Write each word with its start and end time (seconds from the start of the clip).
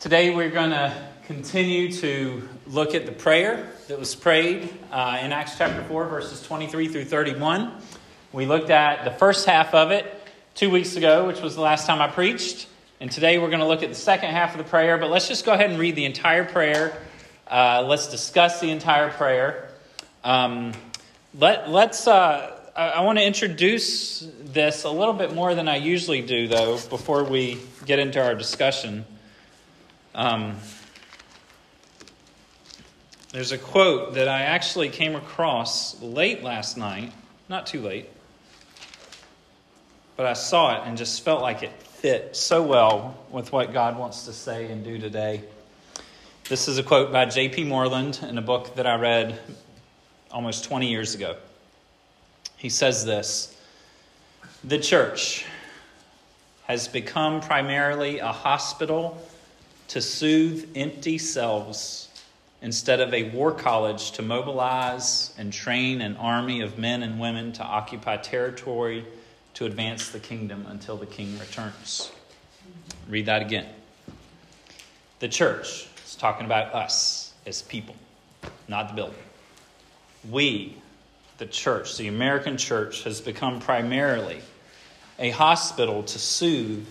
Today 0.00 0.34
we're 0.34 0.48
going 0.48 0.70
to 0.70 0.96
continue 1.26 1.92
to 1.92 2.48
look 2.66 2.94
at 2.94 3.04
the 3.04 3.12
prayer 3.12 3.70
that 3.88 3.98
was 3.98 4.14
prayed 4.14 4.72
uh, 4.90 5.18
in 5.20 5.30
Acts 5.30 5.58
chapter 5.58 5.82
4, 5.82 6.08
verses 6.08 6.40
23 6.40 6.88
through 6.88 7.04
31. 7.04 7.70
We 8.32 8.46
looked 8.46 8.70
at 8.70 9.04
the 9.04 9.10
first 9.10 9.44
half 9.44 9.74
of 9.74 9.90
it 9.90 10.10
two 10.54 10.70
weeks 10.70 10.96
ago, 10.96 11.26
which 11.26 11.42
was 11.42 11.54
the 11.54 11.60
last 11.60 11.86
time 11.86 12.00
I 12.00 12.08
preached. 12.08 12.66
And 12.98 13.12
today 13.12 13.38
we're 13.38 13.48
going 13.50 13.60
to 13.60 13.66
look 13.66 13.82
at 13.82 13.90
the 13.90 13.94
second 13.94 14.30
half 14.30 14.52
of 14.52 14.56
the 14.56 14.64
prayer. 14.64 14.96
But 14.96 15.10
let's 15.10 15.28
just 15.28 15.44
go 15.44 15.52
ahead 15.52 15.68
and 15.68 15.78
read 15.78 15.96
the 15.96 16.06
entire 16.06 16.46
prayer. 16.46 16.96
Uh, 17.46 17.84
let's 17.86 18.08
discuss 18.08 18.58
the 18.58 18.70
entire 18.70 19.10
prayer. 19.10 19.68
Um, 20.24 20.72
let, 21.38 21.68
let's. 21.68 22.06
Uh, 22.06 22.58
I, 22.74 22.88
I 22.88 23.00
want 23.02 23.18
to 23.18 23.24
introduce 23.26 24.26
this 24.44 24.84
a 24.84 24.90
little 24.90 25.12
bit 25.12 25.34
more 25.34 25.54
than 25.54 25.68
I 25.68 25.76
usually 25.76 26.22
do, 26.22 26.48
though, 26.48 26.78
before 26.88 27.22
we 27.22 27.58
get 27.84 27.98
into 27.98 28.18
our 28.24 28.34
discussion. 28.34 29.04
Um, 30.14 30.56
there's 33.32 33.52
a 33.52 33.58
quote 33.58 34.14
that 34.14 34.26
I 34.26 34.42
actually 34.42 34.88
came 34.88 35.14
across 35.14 36.00
late 36.02 36.42
last 36.42 36.76
night, 36.76 37.12
not 37.48 37.66
too 37.66 37.80
late, 37.80 38.08
but 40.16 40.26
I 40.26 40.32
saw 40.32 40.76
it 40.76 40.88
and 40.88 40.98
just 40.98 41.24
felt 41.24 41.42
like 41.42 41.62
it 41.62 41.70
fit 41.82 42.34
so 42.34 42.62
well 42.62 43.16
with 43.30 43.52
what 43.52 43.72
God 43.72 43.96
wants 43.96 44.24
to 44.24 44.32
say 44.32 44.72
and 44.72 44.82
do 44.82 44.98
today. 44.98 45.44
This 46.48 46.66
is 46.66 46.78
a 46.78 46.82
quote 46.82 47.12
by 47.12 47.26
J.P. 47.26 47.64
Moreland 47.64 48.18
in 48.28 48.36
a 48.36 48.42
book 48.42 48.74
that 48.74 48.86
I 48.86 48.96
read 48.96 49.38
almost 50.32 50.64
20 50.64 50.88
years 50.90 51.14
ago. 51.14 51.36
He 52.56 52.68
says 52.68 53.04
this 53.04 53.56
The 54.64 54.78
church 54.80 55.44
has 56.66 56.88
become 56.88 57.40
primarily 57.40 58.18
a 58.18 58.32
hospital 58.32 59.16
to 59.90 60.00
soothe 60.00 60.68
empty 60.76 61.18
selves 61.18 62.08
instead 62.62 63.00
of 63.00 63.12
a 63.12 63.28
war 63.30 63.50
college 63.50 64.12
to 64.12 64.22
mobilize 64.22 65.34
and 65.36 65.52
train 65.52 66.00
an 66.00 66.16
army 66.16 66.60
of 66.60 66.78
men 66.78 67.02
and 67.02 67.18
women 67.18 67.50
to 67.50 67.64
occupy 67.64 68.16
territory 68.16 69.04
to 69.52 69.66
advance 69.66 70.10
the 70.10 70.20
kingdom 70.20 70.64
until 70.68 70.96
the 70.96 71.06
king 71.06 71.36
returns. 71.40 72.12
Read 73.08 73.26
that 73.26 73.42
again. 73.42 73.66
The 75.18 75.26
church 75.26 75.88
is 76.06 76.14
talking 76.14 76.46
about 76.46 76.72
us 76.72 77.32
as 77.44 77.62
people, 77.62 77.96
not 78.68 78.90
the 78.90 78.94
building. 78.94 79.18
We, 80.30 80.76
the 81.38 81.46
church, 81.46 81.96
the 81.96 82.06
American 82.06 82.56
church, 82.56 83.02
has 83.02 83.20
become 83.20 83.58
primarily 83.58 84.40
a 85.18 85.30
hospital 85.30 86.04
to 86.04 86.18
soothe 86.20 86.86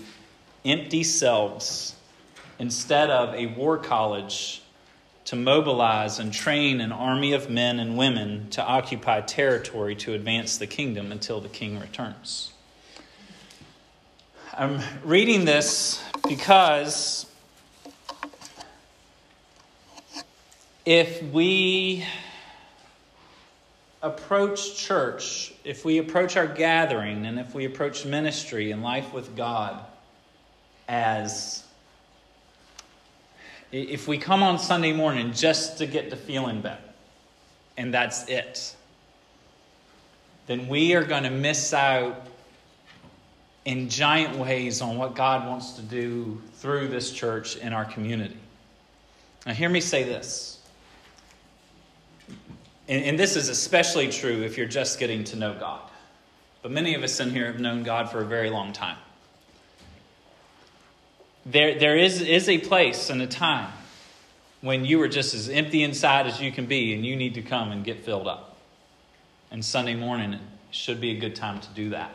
empty 0.65 1.05
selves 1.05 1.95
instead 2.59 3.09
of 3.09 3.33
a 3.33 3.47
war 3.47 3.77
college 3.77 4.61
to 5.25 5.35
mobilize 5.35 6.19
and 6.19 6.33
train 6.33 6.81
an 6.81 6.91
army 6.91 7.33
of 7.33 7.49
men 7.49 7.79
and 7.79 7.97
women 7.97 8.49
to 8.49 8.63
occupy 8.63 9.21
territory 9.21 9.95
to 9.95 10.13
advance 10.13 10.57
the 10.57 10.67
kingdom 10.67 11.11
until 11.11 11.39
the 11.39 11.49
king 11.49 11.79
returns. 11.79 12.51
I'm 14.53 14.81
reading 15.03 15.45
this 15.45 16.03
because 16.27 17.25
if 20.85 21.21
we 21.31 22.05
approach 24.01 24.75
church, 24.75 25.53
if 25.63 25.85
we 25.85 25.99
approach 25.99 26.37
our 26.37 26.47
gathering, 26.47 27.25
and 27.25 27.39
if 27.39 27.53
we 27.53 27.65
approach 27.65 28.05
ministry 28.05 28.71
and 28.71 28.81
life 28.81 29.13
with 29.13 29.35
God 29.35 29.79
as 30.87 31.63
if 33.71 34.07
we 34.07 34.17
come 34.17 34.41
on 34.41 34.57
Sunday 34.57 34.93
morning 34.93 35.33
just 35.33 35.77
to 35.77 35.85
get 35.85 36.09
to 36.09 36.15
feeling 36.15 36.61
better, 36.61 36.81
and 37.77 37.93
that's 37.93 38.27
it, 38.27 38.75
then 40.47 40.67
we 40.67 40.95
are 40.95 41.03
going 41.03 41.23
to 41.23 41.29
miss 41.29 41.73
out 41.73 42.27
in 43.65 43.87
giant 43.89 44.35
ways 44.37 44.81
on 44.81 44.97
what 44.97 45.15
God 45.15 45.47
wants 45.47 45.73
to 45.73 45.81
do 45.81 46.41
through 46.55 46.87
this 46.87 47.11
church 47.11 47.57
in 47.57 47.71
our 47.71 47.85
community. 47.85 48.37
Now, 49.45 49.53
hear 49.53 49.69
me 49.69 49.79
say 49.81 50.03
this. 50.03 50.59
And, 52.87 53.03
and, 53.05 53.19
this 53.19 53.35
is 53.35 53.49
especially 53.49 54.09
true 54.09 54.41
if 54.41 54.57
you're 54.57 54.67
just 54.67 54.99
getting 54.99 55.23
to 55.25 55.35
know 55.35 55.53
God. 55.53 55.81
But 56.63 56.71
many 56.71 56.95
of 56.95 57.03
us 57.03 57.19
in 57.19 57.29
here 57.29 57.45
have 57.45 57.59
known 57.59 57.83
God 57.83 58.09
for 58.09 58.21
a 58.21 58.25
very 58.25 58.49
long 58.49 58.73
time 58.73 58.97
there, 61.51 61.79
there 61.79 61.97
is, 61.97 62.21
is 62.21 62.47
a 62.47 62.59
place 62.59 63.09
and 63.09 63.21
a 63.21 63.27
time 63.27 63.71
when 64.61 64.85
you 64.85 65.01
are 65.01 65.07
just 65.07 65.33
as 65.33 65.49
empty 65.49 65.83
inside 65.83 66.27
as 66.27 66.41
you 66.41 66.51
can 66.51 66.65
be 66.65 66.93
and 66.93 67.05
you 67.05 67.15
need 67.15 67.33
to 67.35 67.41
come 67.41 67.71
and 67.71 67.83
get 67.83 68.03
filled 68.03 68.27
up. 68.27 68.57
And 69.51 69.63
Sunday 69.63 69.95
morning 69.95 70.39
should 70.71 71.01
be 71.01 71.11
a 71.11 71.19
good 71.19 71.35
time 71.35 71.59
to 71.61 71.67
do 71.69 71.89
that. 71.91 72.11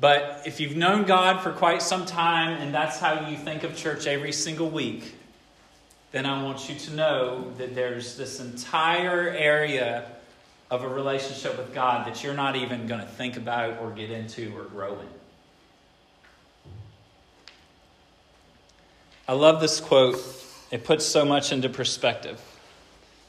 But 0.00 0.42
if 0.46 0.60
you've 0.60 0.76
known 0.76 1.04
God 1.04 1.42
for 1.42 1.52
quite 1.52 1.82
some 1.82 2.06
time 2.06 2.60
and 2.60 2.74
that's 2.74 2.98
how 2.98 3.28
you 3.28 3.36
think 3.36 3.64
of 3.64 3.76
church 3.76 4.06
every 4.06 4.32
single 4.32 4.70
week, 4.70 5.14
then 6.12 6.26
I 6.26 6.42
want 6.42 6.68
you 6.68 6.76
to 6.76 6.94
know 6.94 7.52
that 7.58 7.74
there's 7.74 8.16
this 8.16 8.40
entire 8.40 9.28
area 9.28 10.10
of 10.70 10.82
a 10.82 10.88
relationship 10.88 11.58
with 11.58 11.74
God 11.74 12.06
that 12.06 12.22
you're 12.22 12.34
not 12.34 12.56
even 12.56 12.86
going 12.86 13.00
to 13.00 13.06
think 13.06 13.36
about 13.36 13.78
or 13.80 13.90
get 13.90 14.10
into 14.10 14.56
or 14.56 14.64
grow 14.64 14.98
in. 15.00 15.23
I 19.26 19.32
love 19.32 19.60
this 19.60 19.80
quote. 19.80 20.22
It 20.70 20.84
puts 20.84 21.06
so 21.06 21.24
much 21.24 21.50
into 21.50 21.68
perspective. 21.68 22.40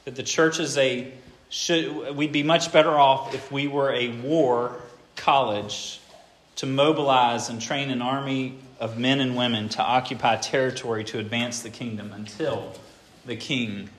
That 0.03 0.15
the 0.15 0.23
church 0.23 0.59
is 0.59 0.77
a 0.77 1.11
should 1.49 2.15
we'd 2.15 2.33
be 2.33 2.43
much 2.43 2.73
better 2.73 2.91
off 2.91 3.33
if 3.33 3.51
we 3.51 3.67
were 3.67 3.93
a 3.93 4.09
war 4.19 4.75
college 5.15 6.01
to 6.57 6.65
mobilize 6.65 7.49
and 7.49 7.61
train 7.61 7.89
an 7.91 8.01
army 8.01 8.57
of 8.79 8.97
men 8.97 9.21
and 9.21 9.37
women 9.37 9.69
to 9.69 9.81
occupy 9.81 10.35
territory 10.35 11.03
to 11.05 11.19
advance 11.19 11.61
the 11.61 11.69
kingdom 11.69 12.11
until 12.13 12.73
the 13.25 13.35
king 13.35 13.89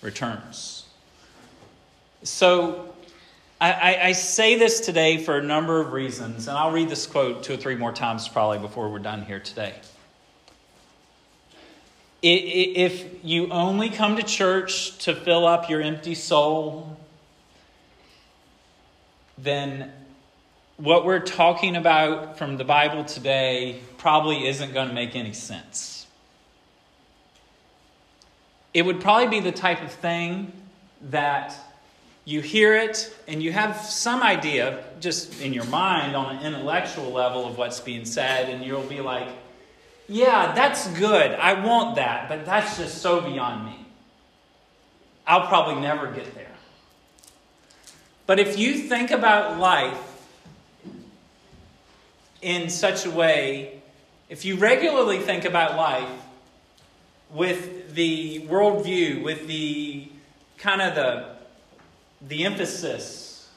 returns. 0.00 0.86
So 2.22 2.94
I, 3.60 3.98
I, 4.02 4.12
say 4.12 4.56
this 4.56 4.80
today 4.80 5.18
for 5.18 5.38
a 5.38 5.42
number 5.42 5.80
of 5.80 5.92
reasons, 5.92 6.48
and 6.48 6.56
I'll 6.56 6.72
read 6.72 6.88
this 6.88 7.06
quote 7.06 7.44
two 7.44 7.54
or 7.54 7.56
three 7.56 7.76
more 7.76 7.92
times 7.92 8.26
probably 8.26 8.58
before 8.58 8.90
we're 8.90 8.98
done 8.98 9.22
here 9.22 9.40
today. 9.40 9.74
If 12.22 13.24
you 13.24 13.50
only 13.50 13.90
come 13.90 14.16
to 14.16 14.22
church 14.22 14.96
to 14.98 15.14
fill 15.14 15.44
up 15.44 15.68
your 15.68 15.82
empty 15.82 16.14
soul, 16.14 16.96
then 19.36 19.90
what 20.76 21.04
we're 21.04 21.20
talking 21.20 21.74
about 21.74 22.38
from 22.38 22.56
the 22.58 22.64
Bible 22.64 23.04
today 23.04 23.80
probably 23.98 24.46
isn't 24.46 24.72
going 24.72 24.88
to 24.88 24.94
make 24.94 25.16
any 25.16 25.32
sense. 25.32 26.06
It 28.72 28.86
would 28.86 29.00
probably 29.00 29.28
be 29.28 29.40
the 29.40 29.52
type 29.52 29.82
of 29.82 29.90
thing 29.90 30.52
that 31.10 31.54
you 32.24 32.40
hear 32.40 32.74
it 32.74 33.14
and 33.26 33.42
you 33.42 33.52
have 33.52 33.76
some 33.76 34.22
idea 34.22 34.84
just 35.00 35.40
in 35.42 35.52
your 35.52 35.64
mind 35.64 36.14
on 36.14 36.36
an 36.36 36.46
intellectual 36.46 37.10
level 37.10 37.46
of 37.46 37.58
what's 37.58 37.80
being 37.80 38.04
said, 38.04 38.48
and 38.48 38.64
you'll 38.64 38.82
be 38.82 39.00
like, 39.00 39.28
yeah, 40.08 40.52
that's 40.54 40.86
good. 40.88 41.32
I 41.32 41.64
want 41.64 41.96
that, 41.96 42.28
but 42.28 42.44
that's 42.44 42.76
just 42.76 42.98
so 42.98 43.20
beyond 43.20 43.66
me. 43.66 43.86
I'll 45.26 45.46
probably 45.46 45.80
never 45.80 46.10
get 46.10 46.34
there. 46.34 46.46
But 48.26 48.38
if 48.38 48.58
you 48.58 48.74
think 48.74 49.10
about 49.10 49.58
life 49.58 49.98
in 52.40 52.68
such 52.68 53.06
a 53.06 53.10
way, 53.10 53.82
if 54.28 54.44
you 54.44 54.56
regularly 54.56 55.18
think 55.18 55.44
about 55.44 55.76
life 55.76 56.08
with 57.30 57.94
the 57.94 58.40
worldview, 58.46 59.22
with 59.22 59.46
the 59.46 60.08
kind 60.58 60.82
of 60.82 60.94
the, 60.94 61.28
the 62.28 62.44
emphasis 62.44 63.48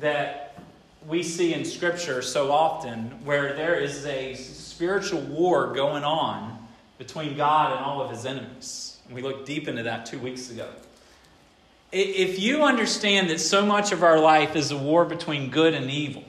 that 0.00 0.58
we 1.06 1.22
see 1.22 1.52
in 1.54 1.64
Scripture 1.64 2.22
so 2.22 2.52
often, 2.52 3.10
where 3.24 3.54
there 3.54 3.74
is 3.74 4.06
a 4.06 4.34
spiritual 4.72 5.20
war 5.20 5.72
going 5.74 6.02
on 6.02 6.66
between 6.96 7.36
God 7.36 7.76
and 7.76 7.84
all 7.84 8.00
of 8.00 8.10
his 8.10 8.24
enemies. 8.24 8.98
We 9.10 9.20
looked 9.20 9.44
deep 9.44 9.68
into 9.68 9.82
that 9.82 10.06
two 10.06 10.18
weeks 10.18 10.50
ago. 10.50 10.68
If 11.92 12.40
you 12.40 12.62
understand 12.62 13.28
that 13.28 13.38
so 13.38 13.66
much 13.66 13.92
of 13.92 14.02
our 14.02 14.18
life 14.18 14.56
is 14.56 14.70
a 14.70 14.76
war 14.78 15.04
between 15.04 15.50
good 15.50 15.74
and 15.74 15.90
evil, 15.90 16.24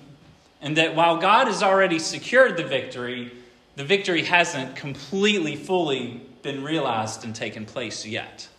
and 0.61 0.75
that 0.75 0.93
while 0.93 1.17
God 1.17 1.47
has 1.47 1.63
already 1.63 1.99
secured 1.99 2.57
the 2.57 2.65
victory, 2.65 3.31
the 3.77 3.85
victory 3.85 4.23
hasn't 4.23 4.75
completely, 4.75 5.55
fully 5.55 6.21
been 6.41 6.65
realized 6.65 7.23
and 7.23 7.33
taken 7.33 7.65
place 7.65 8.05
yet. 8.05 8.49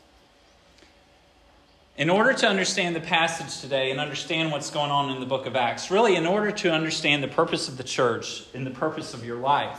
In 1.96 2.10
order 2.10 2.32
to 2.32 2.48
understand 2.48 2.96
the 2.96 3.00
passage 3.00 3.60
today 3.60 3.92
and 3.92 4.00
understand 4.00 4.50
what's 4.50 4.68
going 4.68 4.90
on 4.90 5.10
in 5.12 5.20
the 5.20 5.26
book 5.26 5.46
of 5.46 5.54
Acts, 5.54 5.92
really, 5.92 6.16
in 6.16 6.26
order 6.26 6.50
to 6.50 6.72
understand 6.72 7.22
the 7.22 7.28
purpose 7.28 7.68
of 7.68 7.76
the 7.76 7.84
church 7.84 8.42
and 8.52 8.66
the 8.66 8.72
purpose 8.72 9.14
of 9.14 9.24
your 9.24 9.36
life, 9.36 9.78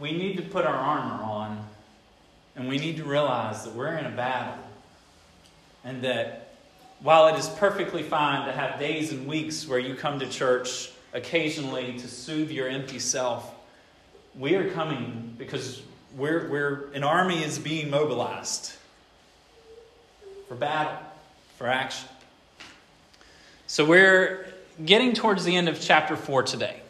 we 0.00 0.12
need 0.12 0.38
to 0.38 0.42
put 0.42 0.64
our 0.64 0.74
armor 0.74 1.22
on 1.22 1.68
and 2.56 2.66
we 2.68 2.78
need 2.78 2.96
to 2.96 3.04
realize 3.04 3.64
that 3.64 3.74
we're 3.74 3.94
in 3.98 4.06
a 4.06 4.10
battle. 4.10 4.56
And 5.84 6.00
that 6.04 6.54
while 7.00 7.28
it 7.28 7.38
is 7.38 7.46
perfectly 7.46 8.02
fine 8.02 8.46
to 8.46 8.52
have 8.52 8.78
days 8.78 9.12
and 9.12 9.26
weeks 9.26 9.68
where 9.68 9.78
you 9.78 9.94
come 9.94 10.18
to 10.20 10.26
church 10.26 10.90
occasionally 11.12 11.98
to 11.98 12.08
soothe 12.08 12.50
your 12.50 12.68
empty 12.68 12.98
self, 12.98 13.54
we 14.38 14.54
are 14.54 14.70
coming 14.70 15.34
because 15.36 15.82
we're, 16.16 16.48
we're, 16.48 16.90
an 16.94 17.04
army 17.04 17.42
is 17.42 17.58
being 17.58 17.90
mobilized 17.90 18.72
for 20.48 20.54
battle, 20.54 20.96
for 21.58 21.66
action. 21.66 22.08
So 23.66 23.84
we're 23.84 24.46
getting 24.84 25.14
towards 25.14 25.44
the 25.44 25.56
end 25.56 25.68
of 25.68 25.80
chapter 25.80 26.16
4 26.16 26.42
today. 26.44 26.80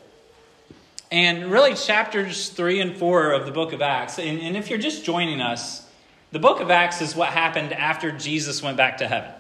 And 1.11 1.51
really, 1.51 1.75
chapters 1.75 2.49
3 2.49 2.81
and 2.81 2.97
4 2.97 3.33
of 3.33 3.47
the 3.47 3.53
book 3.53 3.73
of 3.73 3.83
Acts, 3.83 4.19
and, 4.19 4.41
and 4.41 4.57
if 4.57 4.69
you're 4.71 4.79
just 4.79 5.05
joining 5.05 5.41
us, 5.41 5.89
the 6.33 6.39
book 6.41 6.61
of 6.61 6.71
Acts 6.71 7.01
is 7.01 7.15
what 7.15 7.29
happened 7.29 7.73
after 7.73 8.11
Jesus 8.11 8.63
went 8.63 8.77
back 8.77 8.99
to 8.99 9.07
heaven. 9.07 9.31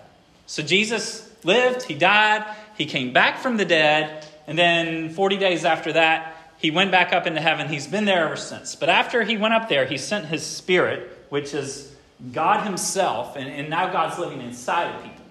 So 0.47 0.63
Jesus 0.63 1.29
lived, 1.43 1.83
he 1.83 1.95
died, 1.95 2.45
he 2.77 2.87
came 2.87 3.13
back 3.13 3.39
from 3.39 3.57
the 3.57 3.65
dead, 3.65 4.27
and 4.47 4.57
then 4.57 5.11
40 5.11 5.37
days 5.39 5.65
after 5.65 5.93
that, 5.95 6.37
he 6.59 6.71
went 6.71 6.91
back 6.91 7.13
up 7.13 7.27
into 7.27 7.41
heaven. 7.41 7.69
He's 7.69 7.87
been 7.87 8.05
there 8.05 8.27
ever 8.27 8.37
since. 8.37 8.77
But 8.77 8.89
after 8.89 9.23
he 9.23 9.37
went 9.37 9.55
up 9.55 9.69
there, 9.69 9.87
he 9.87 9.99
sent 9.99 10.27
his 10.27 10.45
spirit, 10.45 11.27
which 11.29 11.53
is 11.53 11.94
God 12.33 12.65
himself, 12.65 13.37
and, 13.37 13.49
and 13.49 13.69
now 13.69 13.93
God's 13.93 14.19
living 14.19 14.41
inside 14.41 14.95
of 14.95 15.03
people. 15.03 15.25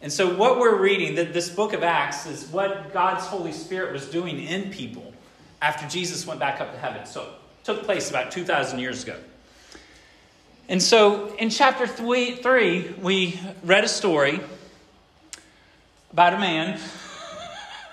And 0.00 0.12
so, 0.12 0.34
what 0.34 0.58
we're 0.58 0.76
reading, 0.76 1.14
that 1.14 1.32
this 1.32 1.48
book 1.48 1.72
of 1.72 1.82
Acts, 1.82 2.26
is 2.26 2.46
what 2.48 2.92
God's 2.92 3.24
Holy 3.24 3.52
Spirit 3.52 3.92
was 3.92 4.06
doing 4.06 4.42
in 4.42 4.70
people 4.70 5.14
after 5.60 5.86
Jesus 5.88 6.26
went 6.26 6.40
back 6.40 6.60
up 6.60 6.72
to 6.72 6.78
heaven. 6.78 7.06
So, 7.06 7.22
it 7.22 7.64
took 7.64 7.84
place 7.84 8.10
about 8.10 8.32
2,000 8.32 8.80
years 8.80 9.04
ago. 9.04 9.16
And 10.68 10.82
so, 10.82 11.34
in 11.36 11.50
chapter 11.50 11.86
three, 11.86 12.34
three 12.36 12.88
we 13.00 13.38
read 13.62 13.84
a 13.84 13.88
story 13.88 14.40
about 16.12 16.34
a 16.34 16.38
man 16.38 16.80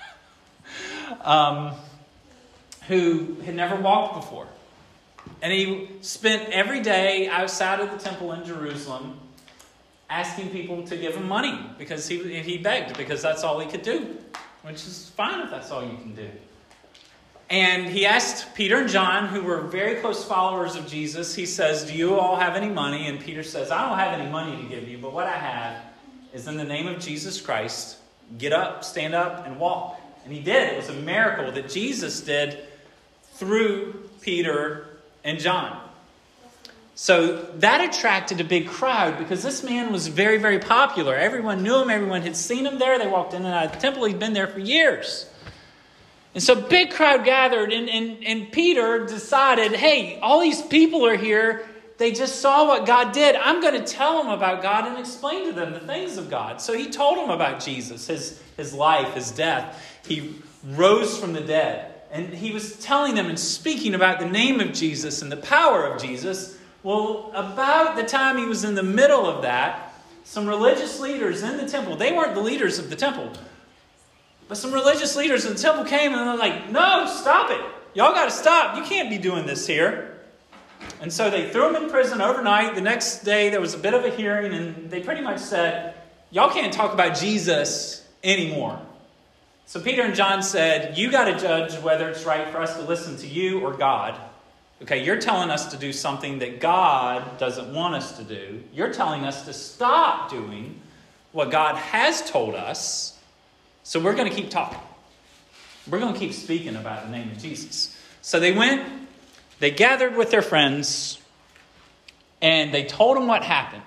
um, 1.22 1.74
who 2.88 3.36
had 3.46 3.56
never 3.56 3.76
walked 3.76 4.16
before. 4.16 4.48
And 5.42 5.54
he 5.54 5.90
spent 6.02 6.52
every 6.52 6.82
day 6.82 7.28
outside 7.30 7.80
of 7.80 7.92
the 7.92 7.98
temple 7.98 8.34
in 8.34 8.44
Jerusalem 8.44 9.20
asking 10.10 10.50
people 10.50 10.84
to 10.88 10.98
give 10.98 11.16
him 11.16 11.28
money 11.28 11.58
because 11.78 12.08
he, 12.08 12.42
he 12.42 12.58
begged, 12.58 12.98
because 12.98 13.22
that's 13.22 13.44
all 13.44 13.60
he 13.60 13.70
could 13.70 13.84
do, 13.84 14.18
which 14.64 14.76
is 14.76 15.12
fine 15.16 15.42
if 15.42 15.50
that's 15.50 15.72
all 15.72 15.84
you 15.84 15.98
can 15.98 16.16
do. 16.16 16.28
And 17.50 17.88
he 17.88 18.06
asked 18.06 18.54
Peter 18.54 18.78
and 18.78 18.90
John, 18.90 19.28
who 19.28 19.42
were 19.42 19.62
very 19.62 19.96
close 20.02 20.24
followers 20.24 20.76
of 20.76 20.88
Jesus, 20.88 21.34
he 21.34 21.48
says, 21.48 21.86
Do 21.86 21.96
you 21.96 22.20
all 22.20 22.36
have 22.36 22.56
any 22.56 22.70
money? 22.70 23.08
And 23.08 23.20
Peter 23.20 23.42
says, 23.42 23.72
I 23.72 23.88
don't 23.88 23.98
have 23.98 24.20
any 24.20 24.30
money 24.30 24.62
to 24.62 24.70
give 24.70 24.88
you, 24.88 25.00
but 25.00 25.14
what 25.14 25.26
I 25.26 25.36
have 25.36 25.84
is 26.32 26.48
in 26.48 26.58
the 26.58 26.64
name 26.64 26.88
of 26.88 27.00
Jesus 27.00 27.42
Christ, 27.42 27.98
get 28.38 28.54
up, 28.54 28.84
stand 28.84 29.16
up, 29.16 29.48
and 29.48 29.60
walk. 29.60 30.00
And 30.26 30.34
he 30.34 30.42
did. 30.42 30.74
It 30.74 30.78
was 30.78 30.90
a 30.90 30.94
miracle 30.94 31.52
that 31.52 31.70
Jesus 31.70 32.22
did 32.22 32.60
through 33.34 34.10
Peter 34.22 34.89
and 35.24 35.40
John. 35.40 35.82
So 36.96 37.44
that 37.60 37.80
attracted 37.80 38.42
a 38.42 38.44
big 38.44 38.68
crowd 38.68 39.18
because 39.18 39.42
this 39.42 39.64
man 39.64 39.94
was 39.94 40.08
very, 40.08 40.38
very 40.38 40.60
popular. 40.60 41.16
Everyone 41.16 41.64
knew 41.64 41.82
him, 41.82 41.90
everyone 41.90 42.24
had 42.24 42.36
seen 42.36 42.66
him 42.66 42.78
there. 42.78 43.00
They 43.00 43.08
walked 43.08 43.34
in 43.34 43.46
and 43.46 43.54
out 43.54 43.68
of 43.68 43.72
the 43.72 43.78
temple, 43.78 44.04
he'd 44.04 44.20
been 44.20 44.34
there 44.34 44.48
for 44.48 44.60
years. 44.60 45.26
And 46.36 46.44
so 46.44 46.56
big 46.56 46.92
crowd 46.92 47.24
gathered, 47.26 47.72
and, 47.72 47.90
and, 47.90 48.24
and 48.24 48.52
Peter 48.52 49.06
decided, 49.06 49.72
hey, 49.74 50.20
all 50.20 50.42
these 50.42 50.62
people 50.62 51.06
are 51.06 51.16
here. 51.16 51.66
They 51.98 52.12
just 52.12 52.42
saw 52.42 52.68
what 52.68 52.86
God 52.86 53.14
did. 53.14 53.36
I'm 53.36 53.62
going 53.62 53.74
to 53.74 53.86
tell 53.86 54.22
them 54.22 54.32
about 54.32 54.62
God 54.62 54.86
and 54.86 54.98
explain 54.98 55.48
to 55.48 55.54
them 55.54 55.74
the 55.74 55.80
things 55.80 56.18
of 56.18 56.30
God. 56.30 56.62
So 56.62 56.74
he 56.74 56.90
told 56.90 57.18
them 57.18 57.30
about 57.30 57.62
Jesus, 57.62 58.08
his, 58.08 58.42
his 58.58 58.74
life, 58.74 59.14
his 59.14 59.32
death. 59.32 59.82
He 60.06 60.36
rose 60.64 61.18
from 61.18 61.34
the 61.34 61.42
dead. 61.42 61.89
And 62.12 62.34
he 62.34 62.52
was 62.52 62.78
telling 62.80 63.16
them 63.16 63.28
and 63.28 63.40
speaking 63.40 63.94
about 63.94 64.20
the 64.20 64.28
name 64.28 64.60
of 64.60 64.74
Jesus 64.74 65.22
and 65.22 65.32
the 65.32 65.38
power 65.38 65.86
of 65.86 66.02
Jesus. 66.02 66.58
Well, 66.82 67.32
about 67.36 67.96
the 67.96 68.04
time 68.04 68.38
he 68.38 68.46
was 68.46 68.64
in 68.64 68.76
the 68.76 68.84
middle 68.84 69.26
of 69.26 69.44
that, 69.44 69.94
some 70.24 70.48
religious 70.48 71.00
leaders 71.00 71.44
in 71.44 71.58
the 71.58 71.68
temple, 71.68 71.96
they 71.96 72.12
weren't 72.12 72.36
the 72.36 72.42
leaders 72.42 72.80
of 72.80 72.90
the 72.90 72.96
temple, 72.96 73.32
but 74.48 74.58
some 74.58 74.72
religious 74.72 75.16
leaders 75.16 75.46
in 75.46 75.54
the 75.54 75.60
temple 75.60 75.86
came 75.86 76.14
and 76.14 76.28
they're 76.28 76.38
like, 76.38 76.70
no, 76.72 77.06
stop 77.08 77.52
it. 77.52 77.62
Y'all 77.94 78.14
got 78.14 78.26
to 78.26 78.32
stop. 78.32 78.78
You 78.78 78.84
can't 78.84 79.10
be 79.10 79.18
doing 79.18 79.46
this 79.46 79.68
here. 79.68 80.20
And 81.02 81.12
so 81.12 81.30
they 81.30 81.50
threw 81.50 81.70
him 81.70 81.84
in 81.84 81.90
prison 81.90 82.22
overnight. 82.22 82.76
The 82.76 82.82
next 82.82 83.24
day, 83.24 83.50
there 83.50 83.62
was 83.62 83.74
a 83.74 83.78
bit 83.78 83.94
of 83.94 84.06
a 84.06 84.10
hearing, 84.10 84.54
and 84.54 84.90
they 84.90 85.02
pretty 85.02 85.22
much 85.22 85.40
said, 85.40 85.96
Y'all 86.32 86.52
can't 86.52 86.72
talk 86.72 86.94
about 86.94 87.18
Jesus 87.18 88.08
anymore. 88.24 88.80
So 89.70 89.80
Peter 89.80 90.02
and 90.02 90.16
John 90.16 90.42
said, 90.42 90.98
You 90.98 91.12
got 91.12 91.26
to 91.26 91.38
judge 91.38 91.76
whether 91.84 92.10
it's 92.10 92.26
right 92.26 92.48
for 92.48 92.58
us 92.58 92.76
to 92.78 92.82
listen 92.82 93.18
to 93.18 93.28
you 93.28 93.60
or 93.60 93.72
God. 93.72 94.20
Okay, 94.82 95.04
you're 95.04 95.22
telling 95.22 95.52
us 95.52 95.70
to 95.70 95.78
do 95.78 95.94
something 95.94 96.40
that 96.40 96.60
God 96.60 97.38
doesn't 97.38 97.72
want 97.72 97.94
us 97.94 98.18
to 98.18 98.24
do. 98.24 98.64
You're 98.74 98.92
telling 98.92 99.26
us 99.26 99.46
to 99.46 99.54
stop 99.54 100.32
doing 100.32 100.82
what 101.34 101.52
God 101.52 101.76
has 101.76 102.28
told 102.28 102.56
us. 102.56 103.16
So 103.84 104.00
we're 104.00 104.16
going 104.16 104.28
to 104.28 104.36
keep 104.36 104.50
talking. 104.50 104.80
We're 105.88 106.00
going 106.00 106.16
to 106.16 106.20
keep 106.20 106.34
speaking 106.34 106.76
about 106.76 107.06
the 107.06 107.12
name 107.12 107.30
of 107.30 107.38
Jesus. 107.38 107.96
So 108.24 108.40
they 108.40 108.54
went, 108.54 109.08
they 109.60 109.70
gathered 109.70 110.16
with 110.16 110.32
their 110.32 110.42
friends, 110.42 111.22
and 112.42 112.74
they 112.74 112.86
told 112.86 113.18
them 113.18 113.28
what 113.28 113.44
happened. 113.44 113.84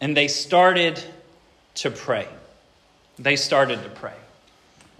And 0.00 0.16
they 0.16 0.28
started 0.28 0.98
to 1.74 1.90
pray. 1.90 2.26
They 3.18 3.36
started 3.36 3.82
to 3.82 3.90
pray. 3.90 4.14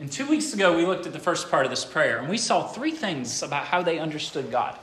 And 0.02 0.10
two 0.10 0.26
weeks 0.26 0.52
ago, 0.52 0.76
we 0.76 0.84
looked 0.84 1.06
at 1.06 1.12
the 1.12 1.20
first 1.20 1.48
part 1.48 1.64
of 1.64 1.70
this 1.70 1.84
prayer, 1.84 2.18
and 2.18 2.28
we 2.28 2.36
saw 2.36 2.66
three 2.66 2.90
things 2.90 3.40
about 3.40 3.66
how 3.66 3.82
they 3.82 4.00
understood 4.00 4.50
God. 4.50 4.76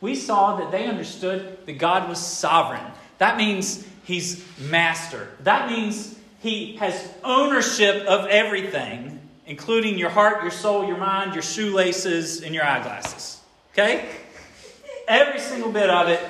We 0.00 0.16
saw 0.16 0.56
that 0.56 0.72
they 0.72 0.88
understood 0.88 1.64
that 1.64 1.78
God 1.78 2.08
was 2.08 2.18
sovereign. 2.18 2.82
That 3.18 3.36
means 3.36 3.86
He's 4.02 4.44
master. 4.58 5.28
That 5.44 5.70
means 5.70 6.18
He 6.40 6.74
has 6.78 7.08
ownership 7.22 8.04
of 8.06 8.26
everything, 8.26 9.20
including 9.46 9.96
your 9.96 10.10
heart, 10.10 10.42
your 10.42 10.50
soul, 10.50 10.88
your 10.88 10.98
mind, 10.98 11.34
your 11.34 11.44
shoelaces, 11.44 12.42
and 12.42 12.52
your 12.52 12.64
eyeglasses. 12.64 13.40
Okay? 13.74 14.08
Every 15.06 15.38
single 15.38 15.70
bit 15.70 15.88
of 15.88 16.08
it 16.08 16.20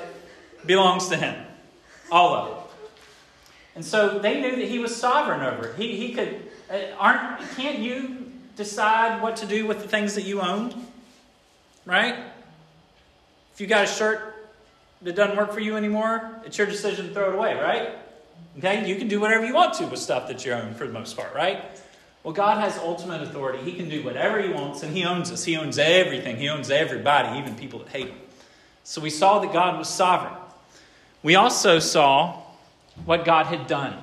belongs 0.66 1.08
to 1.08 1.16
Him. 1.16 1.34
All 2.12 2.34
of 2.34 2.48
it. 2.50 2.70
And 3.76 3.82
so 3.82 4.18
they 4.18 4.42
knew 4.42 4.54
that 4.56 4.68
He 4.68 4.80
was 4.80 4.94
sovereign 4.94 5.40
over 5.40 5.68
it. 5.68 5.76
He, 5.76 5.96
he 5.96 6.12
could, 6.12 6.42
uh, 6.70 6.94
aren't, 6.98 7.40
can't 7.56 7.78
you 7.78 8.23
decide 8.56 9.22
what 9.22 9.36
to 9.36 9.46
do 9.46 9.66
with 9.66 9.82
the 9.82 9.88
things 9.88 10.14
that 10.14 10.22
you 10.22 10.40
owned? 10.40 10.74
Right? 11.84 12.16
If 13.52 13.60
you 13.60 13.66
got 13.66 13.84
a 13.84 13.86
shirt 13.86 14.34
that 15.02 15.14
doesn't 15.14 15.36
work 15.36 15.52
for 15.52 15.60
you 15.60 15.76
anymore, 15.76 16.30
it's 16.44 16.58
your 16.58 16.66
decision 16.66 17.08
to 17.08 17.14
throw 17.14 17.30
it 17.30 17.34
away, 17.34 17.54
right? 17.54 17.90
Okay? 18.58 18.88
You 18.88 18.96
can 18.96 19.08
do 19.08 19.20
whatever 19.20 19.44
you 19.44 19.54
want 19.54 19.74
to 19.74 19.86
with 19.86 20.00
stuff 20.00 20.28
that 20.28 20.44
you 20.44 20.52
own 20.52 20.74
for 20.74 20.86
the 20.86 20.92
most 20.92 21.16
part, 21.16 21.34
right? 21.34 21.64
Well, 22.22 22.32
God 22.32 22.58
has 22.58 22.78
ultimate 22.78 23.20
authority. 23.20 23.62
He 23.62 23.76
can 23.76 23.90
do 23.90 24.02
whatever 24.02 24.40
He 24.40 24.48
wants, 24.48 24.82
and 24.82 24.96
He 24.96 25.04
owns 25.04 25.30
us. 25.30 25.44
He 25.44 25.56
owns 25.56 25.78
everything. 25.78 26.36
He 26.36 26.48
owns 26.48 26.70
everybody, 26.70 27.38
even 27.38 27.54
people 27.54 27.80
that 27.80 27.88
hate 27.88 28.08
Him. 28.08 28.18
So 28.82 29.00
we 29.00 29.10
saw 29.10 29.40
that 29.40 29.52
God 29.52 29.78
was 29.78 29.88
sovereign. 29.88 30.34
We 31.22 31.34
also 31.34 31.78
saw 31.78 32.42
what 33.04 33.24
God 33.24 33.46
had 33.46 33.66
done. 33.66 33.98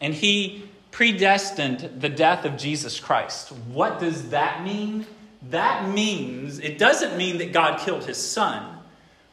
And 0.00 0.14
He 0.14 0.68
predestined 0.92 1.90
the 1.98 2.08
death 2.08 2.44
of 2.44 2.56
Jesus 2.56 3.00
Christ. 3.00 3.50
What 3.72 3.98
does 3.98 4.30
that 4.30 4.62
mean? 4.62 5.06
That 5.50 5.88
means, 5.88 6.60
it 6.60 6.78
doesn't 6.78 7.16
mean 7.16 7.38
that 7.38 7.52
God 7.52 7.80
killed 7.80 8.04
his 8.04 8.18
son. 8.18 8.78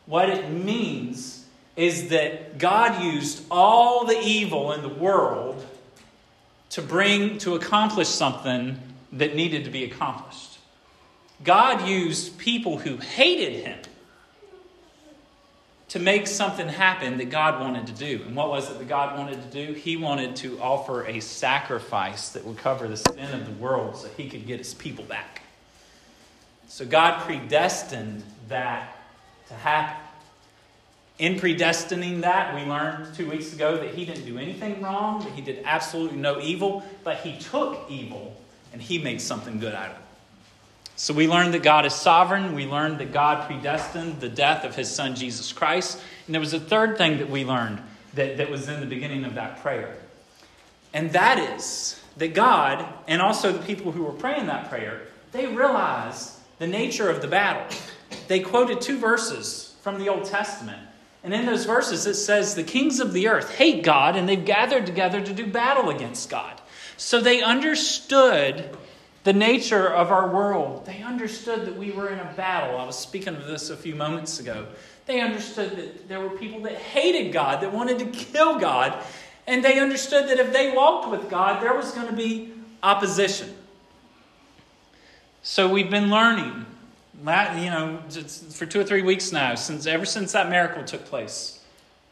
What 0.08 0.30
it 0.30 0.50
means 0.50 1.46
is 1.76 2.10
that 2.10 2.58
God 2.58 3.04
used 3.04 3.46
all 3.52 4.06
the 4.06 4.20
evil 4.20 4.72
in 4.72 4.82
the 4.82 4.90
world 4.90 5.64
to 6.72 6.82
bring, 6.82 7.38
to 7.40 7.56
accomplish 7.56 8.08
something 8.08 8.80
that 9.14 9.36
needed 9.36 9.66
to 9.66 9.70
be 9.70 9.84
accomplished. 9.84 10.58
God 11.44 11.88
used 11.88 12.38
people 12.38 12.80
who 12.80 12.98
hated 12.98 13.64
him 13.64 13.80
to 15.90 16.00
make 16.00 16.28
something 16.28 16.68
happen 16.68 17.18
that 17.18 17.32
God 17.32 17.60
wanted 17.60 17.88
to 17.88 17.94
do. 17.94 18.24
And 18.26 18.36
what 18.36 18.50
was 18.50 18.70
it 18.70 18.78
that 18.78 18.88
God 18.88 19.18
wanted 19.18 19.42
to 19.42 19.66
do? 19.66 19.74
He 19.74 19.98
wanted 19.98 20.36
to 20.38 20.60
offer 20.62 21.06
a 21.06 21.20
sacrifice 21.20 22.30
that 22.30 22.46
would 22.46 22.58
cover 22.58 22.88
the 22.88 22.98
sin 22.98 23.34
of 23.34 23.46
the 23.46 23.52
world 23.54 23.98
so 23.98 24.08
he 24.16 24.30
could 24.30 24.46
get 24.46 24.60
his 24.60 24.74
people 24.76 25.04
back. 25.06 25.42
So 26.68 26.86
God 26.86 27.22
predestined 27.24 28.24
that 28.50 28.96
to 29.48 29.56
happen. 29.56 30.06
In 31.18 31.36
predestining 31.36 32.22
that, 32.22 32.56
we 32.56 32.62
learned 32.62 33.14
two 33.16 33.30
weeks 33.30 33.52
ago 33.52 33.78
that 33.78 33.94
he 33.94 34.06
didn't 34.06 34.26
do 34.26 34.38
anything 34.38 34.82
wrong, 34.82 35.22
that 35.24 35.34
he 35.34 35.42
did 35.42 35.64
absolutely 35.66 36.18
no 36.18 36.40
evil, 36.40 36.84
but 37.04 37.18
he 37.18 37.38
took 37.40 37.90
evil 37.90 38.40
and 38.72 38.82
he 38.82 39.00
made 39.00 39.20
something 39.20 39.60
good 39.60 39.74
out 39.74 39.90
of 39.90 39.98
it. 39.98 40.04
So 41.00 41.14
we 41.14 41.30
learned 41.30 41.54
that 41.54 41.64
God 41.64 41.86
is 41.86 41.94
sovereign. 41.94 42.54
We 42.54 42.66
learned 42.66 42.98
that 42.98 43.14
God 43.14 43.48
predestined 43.48 44.20
the 44.20 44.28
death 44.28 44.66
of 44.66 44.76
his 44.76 44.90
son 44.90 45.16
Jesus 45.16 45.54
Christ. 45.54 45.98
And 46.26 46.36
there 46.36 46.42
was 46.42 46.54
a 46.54 46.60
third 46.60 46.98
thing 46.98 47.20
that 47.20 47.30
we 47.30 47.46
learned 47.46 47.82
that, 48.16 48.36
that 48.36 48.50
was 48.50 48.68
in 48.68 48.82
the 48.82 48.86
beginning 48.86 49.24
of 49.24 49.36
that 49.36 49.62
prayer. 49.62 49.96
And 50.94 51.14
that 51.14 51.40
is 51.40 51.98
that 52.18 52.34
God, 52.34 52.86
and 53.08 53.22
also 53.22 53.54
the 53.54 53.66
people 53.66 53.94
who 53.94 54.04
were 54.04 54.12
praying 54.12 54.48
that 54.48 54.70
prayer, 54.70 55.04
they 55.32 55.48
realized 55.48 56.34
the 56.58 56.68
nature 56.68 57.10
of 57.10 57.22
the 57.22 57.30
battle. 57.30 57.66
They 58.28 58.42
quoted 58.42 58.82
two 58.82 59.00
verses 59.00 59.78
from 59.82 60.00
the 60.00 60.10
Old 60.10 60.26
Testament. 60.26 60.82
And 61.24 61.34
in 61.34 61.46
those 61.46 61.64
verses, 61.64 62.08
it 62.08 62.16
says, 62.16 62.56
The 62.56 62.64
kings 62.64 63.00
of 63.00 63.14
the 63.14 63.30
earth 63.30 63.56
hate 63.56 63.86
God, 63.86 64.18
and 64.18 64.28
they've 64.28 64.44
gathered 64.44 64.86
together 64.86 65.22
to 65.22 65.34
do 65.34 65.48
battle 65.48 65.90
against 65.92 66.30
God. 66.30 66.60
So 66.98 67.22
they 67.22 67.42
understood 67.42 68.76
the 69.24 69.34
nature 69.34 69.88
of 69.88 70.12
our 70.12 70.30
world. 70.30 70.86
They 70.86 71.02
understood 71.02 71.66
that 71.66 71.78
we 71.78 71.92
were 71.92 72.10
in 72.10 72.20
a 72.20 72.34
battle. 72.36 72.78
I 72.78 72.86
was 72.86 72.98
speaking 72.98 73.36
of 73.36 73.46
this 73.48 73.70
a 73.70 73.78
few 73.78 73.96
moments 73.96 74.40
ago. 74.40 74.68
They 75.06 75.22
understood 75.22 75.76
that 75.76 76.08
there 76.08 76.20
were 76.20 76.30
people 76.30 76.62
that 76.62 76.76
hated 76.76 77.34
God, 77.34 77.62
that 77.62 77.74
wanted 77.74 78.00
to 78.00 78.06
kill 78.06 78.60
God, 78.60 79.04
and 79.48 79.66
they 79.66 79.80
understood 79.80 80.30
that 80.30 80.38
if 80.38 80.54
they 80.54 80.72
walked 80.72 81.10
with 81.10 81.30
God, 81.30 81.62
there 81.62 81.74
was 81.74 81.92
going 81.92 82.08
to 82.08 82.14
be 82.14 82.54
opposition. 82.84 83.54
So 85.42 85.68
we've 85.68 85.90
been 85.90 86.10
learning, 86.10 86.66
you 87.18 87.70
know, 87.70 88.00
for 88.52 88.66
two 88.66 88.80
or 88.80 88.84
three 88.84 89.02
weeks 89.02 89.32
now, 89.32 89.56
since 89.56 89.86
ever 89.86 90.06
since 90.06 90.32
that 90.34 90.50
miracle 90.50 90.84
took 90.84 91.06
place. 91.06 91.64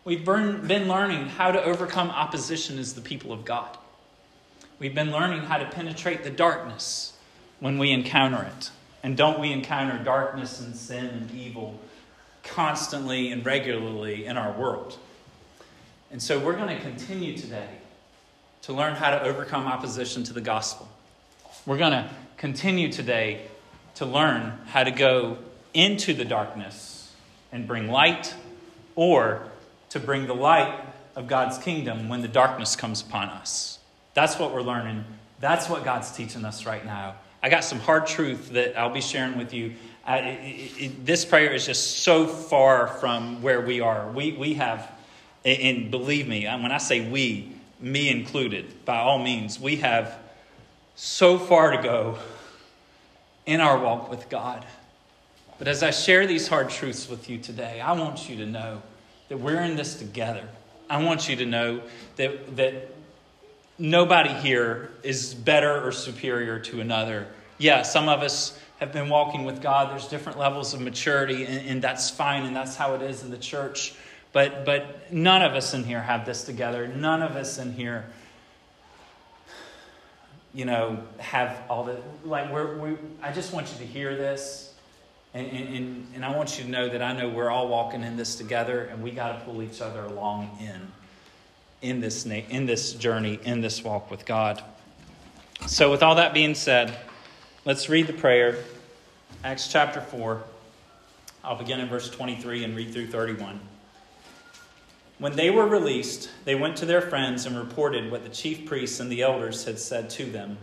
We've 0.04 0.26
been 0.26 0.88
learning 0.88 1.28
how 1.28 1.52
to 1.52 1.64
overcome 1.64 2.10
opposition 2.10 2.80
as 2.80 2.94
the 2.94 3.02
people 3.02 3.32
of 3.32 3.46
God. 3.46 3.78
We've 4.80 4.94
been 4.94 5.12
learning 5.12 5.42
how 5.42 5.58
to 5.58 5.66
penetrate 5.66 6.24
the 6.24 6.30
darkness 6.30 7.14
when 7.60 7.80
we 7.80 7.92
encounter 7.92 8.44
it. 8.44 8.70
And 9.02 9.18
don't 9.18 9.40
we 9.40 9.52
encounter 9.52 10.04
darkness 10.04 10.60
and 10.60 10.76
sin 10.76 11.06
and 11.06 11.32
evil 11.32 11.80
constantly 12.44 13.32
and 13.32 13.44
regularly 13.44 14.26
in 14.26 14.38
our 14.38 14.52
world? 14.52 14.98
And 16.12 16.22
so 16.22 16.40
we're 16.40 16.56
going 16.56 16.76
to 16.76 16.82
continue 16.82 17.36
today 17.36 17.68
to 18.64 18.74
learn 18.74 18.96
how 18.96 19.10
to 19.10 19.22
overcome 19.24 19.66
opposition 19.66 20.24
to 20.26 20.34
the 20.34 20.42
gospel. 20.42 20.88
We're 21.66 21.78
going 21.78 21.94
to 21.94 22.10
continue 22.38 22.92
today 22.92 23.48
to 23.96 24.06
learn 24.06 24.60
how 24.68 24.84
to 24.84 24.92
go 24.92 25.40
into 25.74 26.14
the 26.14 26.26
darkness 26.26 27.12
and 27.52 27.66
bring 27.66 27.90
light 27.90 28.36
or 28.96 29.42
to 29.90 30.00
bring 30.00 30.28
the 30.28 30.36
light 30.36 30.80
of 31.16 31.28
God's 31.28 31.58
kingdom 31.58 32.10
when 32.10 32.22
the 32.22 32.28
darkness 32.28 32.76
comes 32.76 33.02
upon 33.02 33.30
us. 33.30 33.77
That's 34.18 34.40
what 34.40 34.52
we're 34.52 34.64
learning. 34.64 35.06
That's 35.40 35.70
what 35.70 35.86
God's 35.86 36.12
teaching 36.12 36.44
us 36.44 36.66
right 36.66 36.84
now. 36.84 37.18
I 37.44 37.50
got 37.50 37.64
some 37.64 37.80
hard 37.80 38.08
truth 38.08 38.50
that 38.54 38.76
I'll 38.76 38.90
be 38.90 39.00
sharing 39.00 39.38
with 39.38 39.54
you. 39.54 39.76
it, 40.08 40.82
it, 40.82 41.06
this 41.06 41.24
prayer 41.24 41.54
is 41.54 41.68
just 41.68 42.00
so 42.00 42.26
far 42.26 42.88
from 42.88 43.44
where 43.44 43.62
we 43.62 43.80
are. 43.80 44.10
We, 44.10 44.32
we 44.32 44.56
have, 44.56 44.92
and 45.46 45.92
believe 45.92 46.28
me, 46.28 46.46
when 46.46 46.72
I 46.72 46.80
say 46.80 47.08
we, 47.08 47.52
me 47.80 48.10
included, 48.10 48.86
by 48.86 48.98
all 48.98 49.20
means, 49.20 49.60
we 49.60 49.76
have 49.76 50.18
so 50.96 51.38
far 51.38 51.78
to 51.78 51.84
go 51.84 52.18
in 53.46 53.62
our 53.62 53.78
walk 53.78 54.10
with 54.10 54.30
God. 54.30 54.66
But 55.60 55.68
as 55.68 55.84
I 55.84 55.92
share 55.92 56.26
these 56.26 56.48
hard 56.48 56.72
truths 56.72 57.08
with 57.08 57.30
you 57.30 57.38
today, 57.38 57.82
I 57.82 57.92
want 57.92 58.28
you 58.28 58.38
to 58.38 58.48
know 58.48 58.82
that 59.30 59.38
we're 59.38 59.62
in 59.62 59.76
this 59.76 59.94
together. 59.94 60.50
I 60.90 61.04
want 61.04 61.30
you 61.30 61.36
to 61.36 61.46
know 61.46 61.82
that, 62.16 62.56
that 62.56 62.97
nobody 63.80 64.34
here 64.34 64.92
is 65.04 65.34
better 65.34 65.86
or 65.86 65.92
superior 65.92 66.60
to 66.60 66.82
another. 66.82 67.28
Yeah, 67.58 67.82
some 67.84 68.10
of 68.10 68.22
us 68.22 68.60
have 68.80 68.92
been 68.92 69.10
walking 69.10 69.44
with 69.44 69.62
God. 69.62 69.92
There's 69.92 70.08
different 70.08 70.38
levels 70.38 70.74
of 70.74 70.82
maturity, 70.82 71.46
and, 71.46 71.68
and, 71.68 71.82
that's 71.82 72.10
fine, 72.10 72.46
and 72.46 72.56
that's 72.56 72.76
how 72.76 72.94
it 72.94 73.02
is 73.02 73.24
in 73.24 73.32
the 73.32 73.38
church. 73.38 73.96
But, 74.34 74.66
but 74.66 75.12
none 75.12 75.42
of 75.42 75.54
us 75.54 75.74
in 75.74 75.84
here 75.84 76.02
have 76.02 76.26
this 76.26 76.44
together. 76.44 76.88
None 76.88 77.24
of 77.24 77.36
us 77.36 77.58
in 77.58 77.74
here, 77.74 78.06
you 80.54 80.66
know, 80.66 81.00
have 81.18 81.60
all 81.70 81.84
the, 81.84 81.98
like, 82.24 82.52
we're, 82.52 82.78
we, 82.78 82.98
I 83.22 83.32
just 83.32 83.54
want 83.54 83.72
you 83.72 83.80
to 83.80 83.86
hear 83.86 84.16
this. 84.16 84.74
And, 85.34 85.48
and, 85.48 86.08
and 86.16 86.26
I 86.26 86.36
want 86.36 86.58
you 86.58 86.66
to 86.66 86.70
know 86.70 86.90
that 86.90 87.02
I 87.02 87.14
know 87.14 87.30
we're 87.30 87.50
all 87.50 87.68
walking 87.68 88.04
in 88.04 88.16
this 88.16 88.36
together, 88.36 88.86
and 88.86 89.02
we 89.02 89.12
got 89.12 89.40
to 89.40 89.46
pull 89.46 89.62
each 89.64 89.82
other 89.82 90.04
along 90.04 90.58
in 90.62 90.92
in 91.82 92.00
this, 92.00 92.26
in 92.26 92.66
this 92.66 92.94
journey, 92.94 93.40
in 93.44 93.62
this 93.62 93.84
walk 93.84 94.10
with 94.10 94.26
God. 94.26 94.64
So, 95.66 95.92
with 95.92 96.04
all 96.04 96.16
that 96.16 96.34
being 96.34 96.56
said, 96.56 96.96
let's 97.66 97.90
read 97.90 98.08
the 98.08 98.14
prayer. 98.14 98.64
Acts 99.44 99.68
chapter 99.72 100.02
4. 100.02 100.44
I'll 101.44 101.56
begin 101.56 101.80
in 101.80 101.88
verse 101.88 102.10
23 102.10 102.64
and 102.64 102.76
read 102.76 102.94
through 102.94 103.08
31. 103.08 103.60
When 105.20 105.36
they 105.36 105.50
were 105.50 105.66
released, 105.66 106.30
they 106.46 106.56
went 106.56 106.78
to 106.78 106.86
their 106.86 107.02
friends 107.02 107.46
and 107.46 107.58
reported 107.58 108.12
what 108.12 108.24
the 108.24 108.30
chief 108.30 108.66
priests 108.66 109.00
and 109.00 109.12
the 109.12 109.24
elders 109.24 109.66
had 109.66 109.80
said 109.80 110.10
to 110.12 110.26
them. 110.26 110.58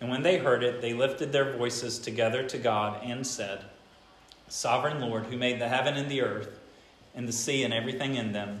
And 0.00 0.10
when 0.10 0.22
they 0.22 0.38
heard 0.38 0.62
it, 0.62 0.80
they 0.80 0.94
lifted 0.94 1.30
their 1.30 1.52
voices 1.52 1.98
together 1.98 2.42
to 2.48 2.58
God 2.58 3.02
and 3.04 3.26
said, 3.26 3.64
Sovereign 4.48 5.00
Lord, 5.00 5.26
who 5.26 5.36
made 5.36 5.60
the 5.60 5.68
heaven 5.68 5.94
and 5.94 6.10
the 6.10 6.22
earth, 6.22 6.58
and 7.14 7.28
the 7.28 7.32
sea 7.32 7.64
and 7.64 7.74
everything 7.74 8.14
in 8.14 8.32
them, 8.32 8.60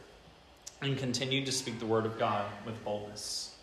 and 0.81 0.97
continued 0.97 1.45
to 1.45 1.51
speak 1.51 1.79
the 1.79 1.85
word 1.85 2.05
of 2.05 2.17
God 2.17 2.45
with 2.65 2.83
boldness. 2.83 3.55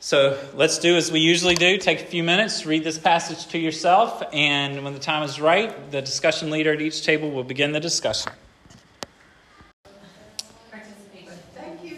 So 0.00 0.36
let's 0.54 0.78
do 0.78 0.96
as 0.96 1.12
we 1.12 1.20
usually 1.20 1.54
do 1.54 1.78
take 1.78 2.00
a 2.00 2.04
few 2.04 2.24
minutes, 2.24 2.66
read 2.66 2.82
this 2.82 2.98
passage 2.98 3.46
to 3.48 3.58
yourself, 3.58 4.22
and 4.32 4.82
when 4.82 4.94
the 4.94 4.98
time 4.98 5.22
is 5.22 5.40
right, 5.40 5.92
the 5.92 6.00
discussion 6.00 6.50
leader 6.50 6.72
at 6.72 6.80
each 6.80 7.04
table 7.04 7.30
will 7.30 7.44
begin 7.44 7.70
the 7.72 7.78
discussion. 7.78 8.32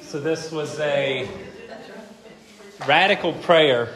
So 0.02 0.20
this 0.20 0.52
was 0.52 0.78
a 0.80 1.28
radical 2.86 3.32
prayer. 3.32 3.88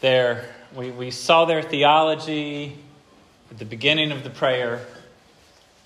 There, 0.00 0.48
we, 0.76 0.90
we 0.90 1.10
saw 1.10 1.46
their 1.46 1.62
theology 1.62 2.78
at 3.50 3.58
the 3.58 3.64
beginning 3.64 4.12
of 4.12 4.24
the 4.24 4.30
prayer. 4.30 4.86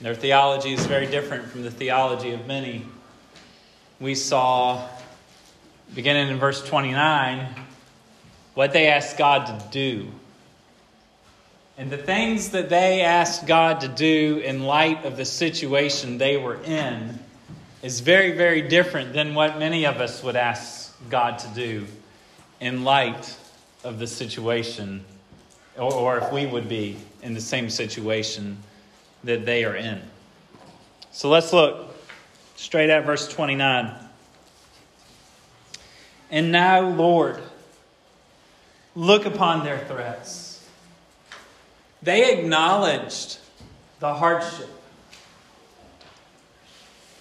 Their 0.01 0.15
theology 0.15 0.75
is 0.75 0.85
very 0.85 1.07
different 1.07 1.47
from 1.47 1.63
the 1.63 1.71
theology 1.71 2.33
of 2.33 2.47
many. 2.47 2.85
We 3.99 4.15
saw, 4.15 4.87
beginning 5.95 6.29
in 6.29 6.39
verse 6.39 6.63
29, 6.69 7.49
what 8.53 8.75
they 8.75 8.89
asked 8.89 9.17
God 9.17 9.47
to 9.47 9.67
do. 9.71 10.09
And 11.79 11.91
the 11.91 11.97
things 11.97 12.51
that 12.51 12.69
they 12.69 13.01
asked 13.01 13.47
God 13.47 13.81
to 13.81 13.89
do 13.89 14.43
in 14.45 14.65
light 14.65 15.07
of 15.07 15.17
the 15.17 15.25
situation 15.25 16.19
they 16.19 16.37
were 16.37 16.63
in 16.63 17.19
is 17.83 18.01
very, 18.01 18.33
very 18.33 18.63
different 18.63 19.15
than 19.15 19.35
what 19.35 19.59
many 19.59 19.87
of 19.87 19.97
us 19.97 20.23
would 20.23 20.37
ask 20.37 20.95
God 21.09 21.39
to 21.39 21.49
do 21.49 21.87
in 22.61 22.85
light 22.85 23.35
of 23.83 23.99
the 23.99 24.07
situation, 24.07 25.07
or, 25.79 25.93
or 25.93 26.19
if 26.19 26.33
we 26.33 26.45
would 26.45 26.69
be 26.69 26.97
in 27.23 27.33
the 27.33 27.41
same 27.41 27.71
situation 27.71 28.59
that 29.27 29.45
they 29.45 29.65
are 29.65 29.75
in. 29.75 30.01
So 31.13 31.29
let's 31.29 31.53
look 31.53 31.95
straight 32.57 32.91
at 32.91 33.05
verse 33.05 33.29
29. 33.29 33.95
And 36.31 36.51
now, 36.51 36.89
Lord, 36.89 37.41
look 38.95 39.27
upon 39.27 39.65
their 39.65 39.79
threats. 39.87 40.67
They 42.03 42.39
acknowledged 42.39 43.39
the 44.01 44.15
hardship. 44.15 44.69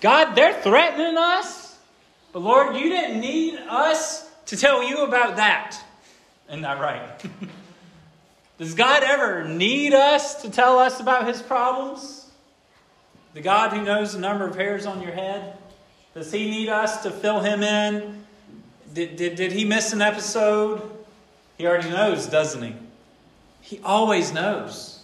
God, 0.02 0.36
they're 0.36 0.62
threatening 0.62 1.18
us, 1.18 1.78
but 2.32 2.42
Lord, 2.42 2.76
you 2.76 2.90
didn't 2.90 3.20
need 3.20 3.56
us 3.70 4.30
to 4.48 4.58
tell 4.58 4.84
you 4.84 5.04
about 5.06 5.38
that. 5.38 5.80
Isn't 6.50 6.62
that 6.62 6.80
right? 6.80 7.26
Does 8.58 8.74
God 8.74 9.04
ever 9.04 9.44
need 9.48 9.94
us 9.94 10.42
to 10.42 10.50
tell 10.50 10.80
us 10.80 11.00
about 11.00 11.28
his 11.28 11.42
problems? 11.42 12.30
The 13.34 13.42
God 13.42 13.74
who 13.74 13.84
knows 13.84 14.14
the 14.14 14.20
number 14.20 14.48
of 14.48 14.56
hairs 14.56 14.86
on 14.86 15.02
your 15.02 15.12
head? 15.12 15.58
Does 16.14 16.32
he 16.32 16.50
need 16.50 16.70
us 16.70 17.04
to 17.04 17.12
fill 17.12 17.42
him 17.42 17.64
in? 17.64 18.24
Did, 18.94 19.18
did, 19.18 19.36
did 19.36 19.52
he 19.52 19.66
miss 19.66 19.92
an 19.92 20.02
episode? 20.02 20.82
He 21.58 21.68
already 21.68 21.90
knows, 21.90 22.28
doesn't 22.28 22.62
he? 22.62 22.76
He 23.60 23.80
always 23.84 24.32
knows. 24.32 25.04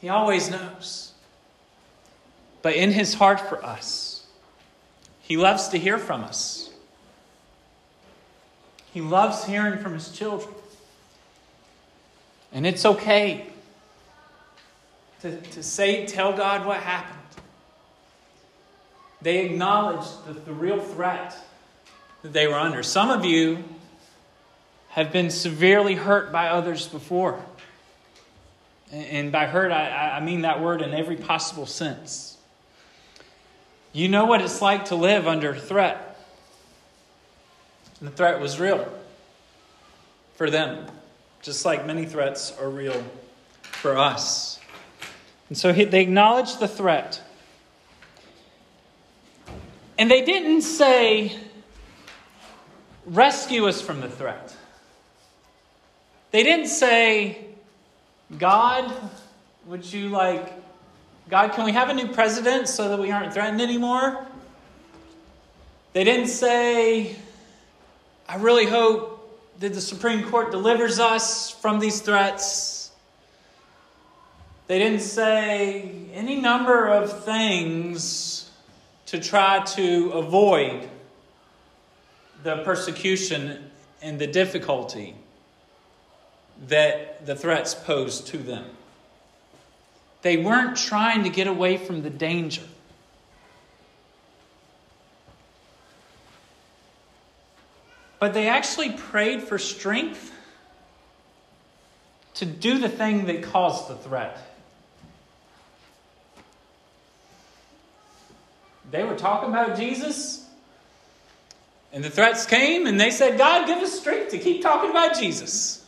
He 0.00 0.08
always 0.08 0.50
knows. 0.50 1.12
But 2.62 2.76
in 2.76 2.92
his 2.92 3.14
heart 3.14 3.40
for 3.40 3.62
us, 3.62 4.26
he 5.20 5.36
loves 5.36 5.68
to 5.68 5.78
hear 5.78 5.98
from 5.98 6.24
us. 6.24 6.70
He 8.94 9.02
loves 9.02 9.44
hearing 9.44 9.78
from 9.80 9.92
his 9.92 10.10
children. 10.10 10.53
And 12.54 12.66
it's 12.66 12.86
okay 12.86 13.46
to, 15.22 15.40
to 15.40 15.62
say, 15.62 16.06
tell 16.06 16.34
God 16.34 16.64
what 16.64 16.78
happened. 16.78 17.18
They 19.20 19.44
acknowledged 19.46 20.26
the, 20.26 20.34
the 20.34 20.52
real 20.52 20.80
threat 20.80 21.36
that 22.22 22.32
they 22.32 22.46
were 22.46 22.54
under. 22.54 22.82
Some 22.82 23.10
of 23.10 23.24
you 23.24 23.64
have 24.90 25.12
been 25.12 25.30
severely 25.30 25.94
hurt 25.94 26.30
by 26.30 26.48
others 26.48 26.86
before. 26.86 27.44
And 28.92 29.32
by 29.32 29.46
hurt, 29.46 29.72
I, 29.72 30.18
I 30.18 30.20
mean 30.20 30.42
that 30.42 30.60
word 30.60 30.80
in 30.80 30.94
every 30.94 31.16
possible 31.16 31.66
sense. 31.66 32.36
You 33.92 34.08
know 34.08 34.26
what 34.26 34.40
it's 34.40 34.62
like 34.62 34.86
to 34.86 34.94
live 34.94 35.26
under 35.26 35.54
threat. 35.54 36.20
And 37.98 38.08
the 38.08 38.12
threat 38.12 38.40
was 38.40 38.60
real 38.60 38.86
for 40.36 40.50
them, 40.50 40.86
just 41.44 41.66
like 41.66 41.86
many 41.86 42.06
threats 42.06 42.56
are 42.58 42.70
real 42.70 43.04
for 43.62 43.98
us. 43.98 44.58
And 45.50 45.58
so 45.58 45.72
they 45.72 46.00
acknowledged 46.00 46.58
the 46.58 46.66
threat. 46.66 47.20
And 49.98 50.10
they 50.10 50.24
didn't 50.24 50.62
say, 50.62 51.36
rescue 53.04 53.68
us 53.68 53.82
from 53.82 54.00
the 54.00 54.08
threat. 54.08 54.56
They 56.30 56.42
didn't 56.42 56.68
say, 56.68 57.44
God, 58.38 58.90
would 59.66 59.92
you 59.92 60.08
like, 60.08 60.50
God, 61.28 61.52
can 61.52 61.66
we 61.66 61.72
have 61.72 61.90
a 61.90 61.94
new 61.94 62.08
president 62.08 62.68
so 62.68 62.88
that 62.88 62.98
we 62.98 63.10
aren't 63.10 63.34
threatened 63.34 63.60
anymore? 63.60 64.26
They 65.92 66.04
didn't 66.04 66.28
say, 66.28 67.16
I 68.26 68.36
really 68.36 68.66
hope 68.66 69.13
that 69.60 69.74
the 69.74 69.80
Supreme 69.80 70.28
Court 70.30 70.50
delivers 70.50 70.98
us 70.98 71.50
from 71.50 71.78
these 71.78 72.00
threats. 72.00 72.90
They 74.66 74.78
didn't 74.78 75.00
say 75.00 76.08
any 76.12 76.40
number 76.40 76.86
of 76.86 77.24
things 77.24 78.50
to 79.06 79.20
try 79.20 79.62
to 79.64 80.10
avoid 80.10 80.88
the 82.42 82.62
persecution 82.64 83.70
and 84.02 84.18
the 84.18 84.26
difficulty 84.26 85.14
that 86.68 87.26
the 87.26 87.34
threats 87.34 87.74
posed 87.74 88.26
to 88.28 88.38
them. 88.38 88.64
They 90.22 90.36
weren't 90.36 90.76
trying 90.76 91.24
to 91.24 91.30
get 91.30 91.46
away 91.46 91.76
from 91.76 92.02
the 92.02 92.10
danger. 92.10 92.62
But 98.24 98.32
they 98.32 98.48
actually 98.48 98.92
prayed 98.92 99.42
for 99.42 99.58
strength 99.58 100.32
to 102.36 102.46
do 102.46 102.78
the 102.78 102.88
thing 102.88 103.26
that 103.26 103.42
caused 103.42 103.86
the 103.86 103.96
threat. 103.96 104.38
They 108.90 109.04
were 109.04 109.14
talking 109.14 109.50
about 109.50 109.76
Jesus, 109.76 110.42
and 111.92 112.02
the 112.02 112.08
threats 112.08 112.46
came, 112.46 112.86
and 112.86 112.98
they 112.98 113.10
said, 113.10 113.36
God, 113.36 113.66
give 113.66 113.76
us 113.80 114.00
strength 114.00 114.30
to 114.30 114.38
keep 114.38 114.62
talking 114.62 114.88
about 114.88 115.18
Jesus. 115.18 115.84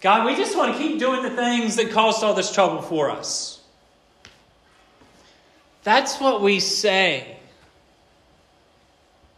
God, 0.00 0.24
we 0.24 0.34
just 0.34 0.56
want 0.56 0.72
to 0.72 0.78
keep 0.78 0.98
doing 0.98 1.22
the 1.22 1.36
things 1.36 1.76
that 1.76 1.90
caused 1.90 2.24
all 2.24 2.32
this 2.32 2.54
trouble 2.54 2.80
for 2.80 3.10
us. 3.10 3.60
That's 5.84 6.18
what 6.18 6.40
we 6.40 6.58
say 6.58 7.36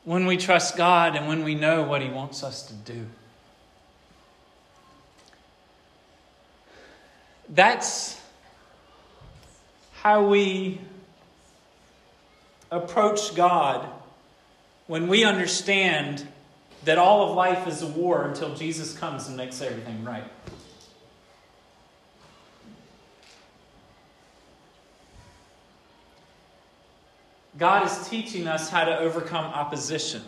when 0.05 0.27
we 0.27 0.37
trust 0.37 0.77
God 0.77 1.17
and 1.17 1.29
when 1.29 1.45
we 1.45 1.55
know 1.55 1.83
what 1.83 2.03
He 2.03 2.09
wants 2.09 2.43
us 2.43 2.63
to 2.67 2.75
do. 2.75 3.07
That's 7.49 8.21
how 9.93 10.27
we 10.27 10.81
approach 12.71 13.35
God 13.35 13.87
when 14.87 15.07
we 15.07 15.25
understand 15.25 16.27
that 16.85 16.99
all 16.99 17.29
of 17.29 17.37
life 17.37 17.69
is 17.69 17.83
a 17.83 17.87
war 17.87 18.25
until 18.25 18.55
Jesus 18.55 18.97
comes 18.97 19.29
and 19.29 19.37
makes 19.37 19.61
everything 19.61 20.03
right. 20.03 20.25
God 27.63 27.87
is 27.87 28.09
teaching 28.09 28.49
us 28.49 28.69
how 28.69 28.85
to 28.85 28.99
overcome 28.99 29.45
opposition. 29.45 30.21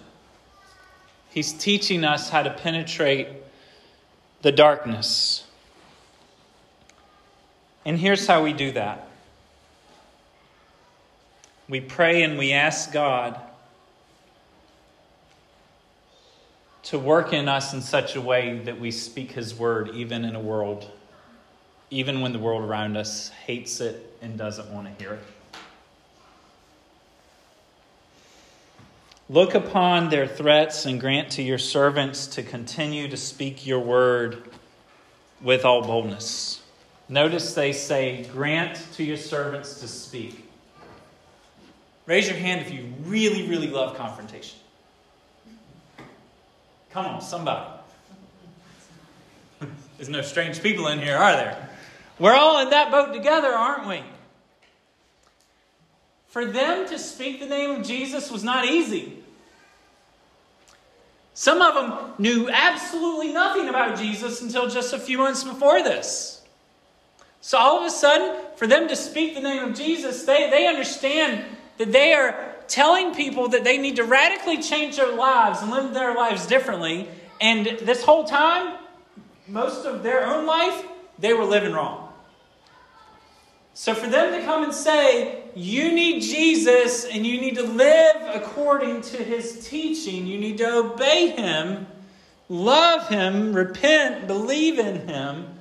He's 1.31 1.53
teaching 1.53 2.05
us 2.05 2.31
how 2.31 2.45
to 2.45 2.51
penetrate 2.51 3.27
the 4.43 4.53
darkness. 4.53 5.45
And 7.85 7.99
here's 7.99 8.25
how 8.29 8.45
we 8.45 8.53
do 8.53 8.71
that 8.71 9.09
we 11.69 11.81
pray 11.81 12.23
and 12.23 12.39
we 12.39 12.53
ask 12.53 12.93
God 12.93 13.41
to 16.85 17.01
work 17.01 17.33
in 17.33 17.49
us 17.49 17.75
in 17.75 17.83
such 17.83 18.15
a 18.15 18.21
way 18.21 18.61
that 18.61 18.79
we 18.79 18.93
speak 18.93 19.33
His 19.33 19.57
word 19.57 19.91
even 19.93 20.25
in 20.25 20.37
a 20.37 20.41
world, 20.41 20.89
even 21.91 22.21
when 22.21 22.33
the 22.33 22.39
world 22.39 22.63
around 22.63 22.97
us 22.97 23.31
hates 23.31 23.81
it 23.81 24.17
and 24.23 24.39
doesn't 24.39 24.73
want 24.73 24.87
to 24.87 25.03
hear 25.03 25.15
it. 25.15 25.25
Look 29.31 29.55
upon 29.55 30.11
their 30.11 30.27
threats 30.27 30.85
and 30.85 31.01
grant 31.01 31.31
to 31.33 31.43
your 31.43 31.59
servants 31.59 32.27
to 32.29 32.43
continue 32.43 33.09
to 33.09 33.17
speak 33.17 33.67
your 33.67 33.81
word 33.81 34.43
with 35.41 35.65
all 35.65 35.83
boldness. 35.83 36.63
Notice 37.09 37.55
they 37.55 37.73
say, 37.73 38.25
Grant 38.33 38.79
to 38.95 39.05
your 39.05 39.17
servants 39.17 39.81
to 39.81 39.89
speak. 39.89 40.47
Raise 42.07 42.29
your 42.29 42.37
hand 42.37 42.61
if 42.61 42.71
you 42.71 42.93
really, 43.05 43.49
really 43.49 43.69
love 43.69 43.97
confrontation. 43.97 44.59
Come 46.91 47.07
on, 47.07 47.23
somebody. 47.23 47.67
There's 49.97 50.11
no 50.11 50.21
strange 50.21 50.63
people 50.63 50.89
in 50.89 50.99
here, 50.99 51.17
are 51.17 51.33
there? 51.33 51.71
We're 52.19 52.35
all 52.35 52.61
in 52.61 52.71
that 52.71 52.91
boat 52.91 53.15
together, 53.15 53.49
aren't 53.49 53.89
we? 53.89 54.03
For 56.35 56.45
them 56.45 56.89
to 56.89 56.99
speak 56.99 57.39
the 57.39 57.47
name 57.47 57.71
of 57.71 57.87
Jesus 57.87 58.29
was 58.29 58.43
not 58.43 58.65
easy. 58.65 59.23
Some 61.33 61.63
of 61.63 61.75
them 61.75 62.13
knew 62.19 62.51
absolutely 62.51 63.33
nothing 63.33 63.69
about 63.69 63.97
Jesus 63.97 64.43
until 64.43 64.69
just 64.69 64.93
a 64.93 64.99
few 64.99 65.19
months 65.19 65.45
before 65.45 65.85
this. 65.85 66.43
So 67.41 67.57
all 67.57 67.79
of 67.79 67.87
a 67.87 67.91
sudden, 67.91 68.35
for 68.57 68.67
them 68.67 68.89
to 68.89 68.97
speak 68.97 69.37
the 69.37 69.41
name 69.43 69.63
of 69.63 69.77
Jesus, 69.77 70.25
they, 70.25 70.51
they 70.51 70.67
understand 70.67 71.45
that 71.79 71.93
they 71.93 72.13
are 72.15 72.57
telling 72.67 73.15
people 73.15 73.51
that 73.51 73.63
they 73.63 73.79
need 73.79 73.95
to 73.95 74.05
radically 74.05 74.61
change 74.61 74.97
their 74.97 75.15
lives 75.15 75.63
and 75.63 75.71
live 75.71 75.95
their 75.95 76.17
lives 76.17 76.49
differently. 76.49 77.07
And 77.41 77.79
this 77.83 78.03
whole 78.03 78.25
time, 78.25 78.77
most 79.47 79.87
of 79.87 80.03
their 80.03 80.27
own 80.27 80.47
life, 80.47 80.85
they 81.17 81.33
were 81.33 81.45
living 81.45 81.75
wrong. 81.75 82.04
So 83.75 83.93
for 83.93 84.07
them 84.07 84.33
to 84.33 84.47
come 84.47 84.63
and 84.63 84.73
say, 84.73 85.43
you 85.57 85.93
need 85.93 86.21
Jesus 86.21 87.05
and 87.05 87.27
you 87.27 87.41
need 87.41 87.57
to 87.57 87.65
live 87.65 88.17
according 88.33 89.03
to 89.03 89.17
his 89.17 89.69
teaching, 89.69 90.27
you 90.27 90.39
need 90.39 90.59
to 90.59 90.77
obey 90.77 91.31
him, 91.31 91.87
love 92.49 93.09
him, 93.09 93.53
repent, 93.53 94.29
believe 94.29 94.79
in 94.79 95.07
him, 95.09 95.55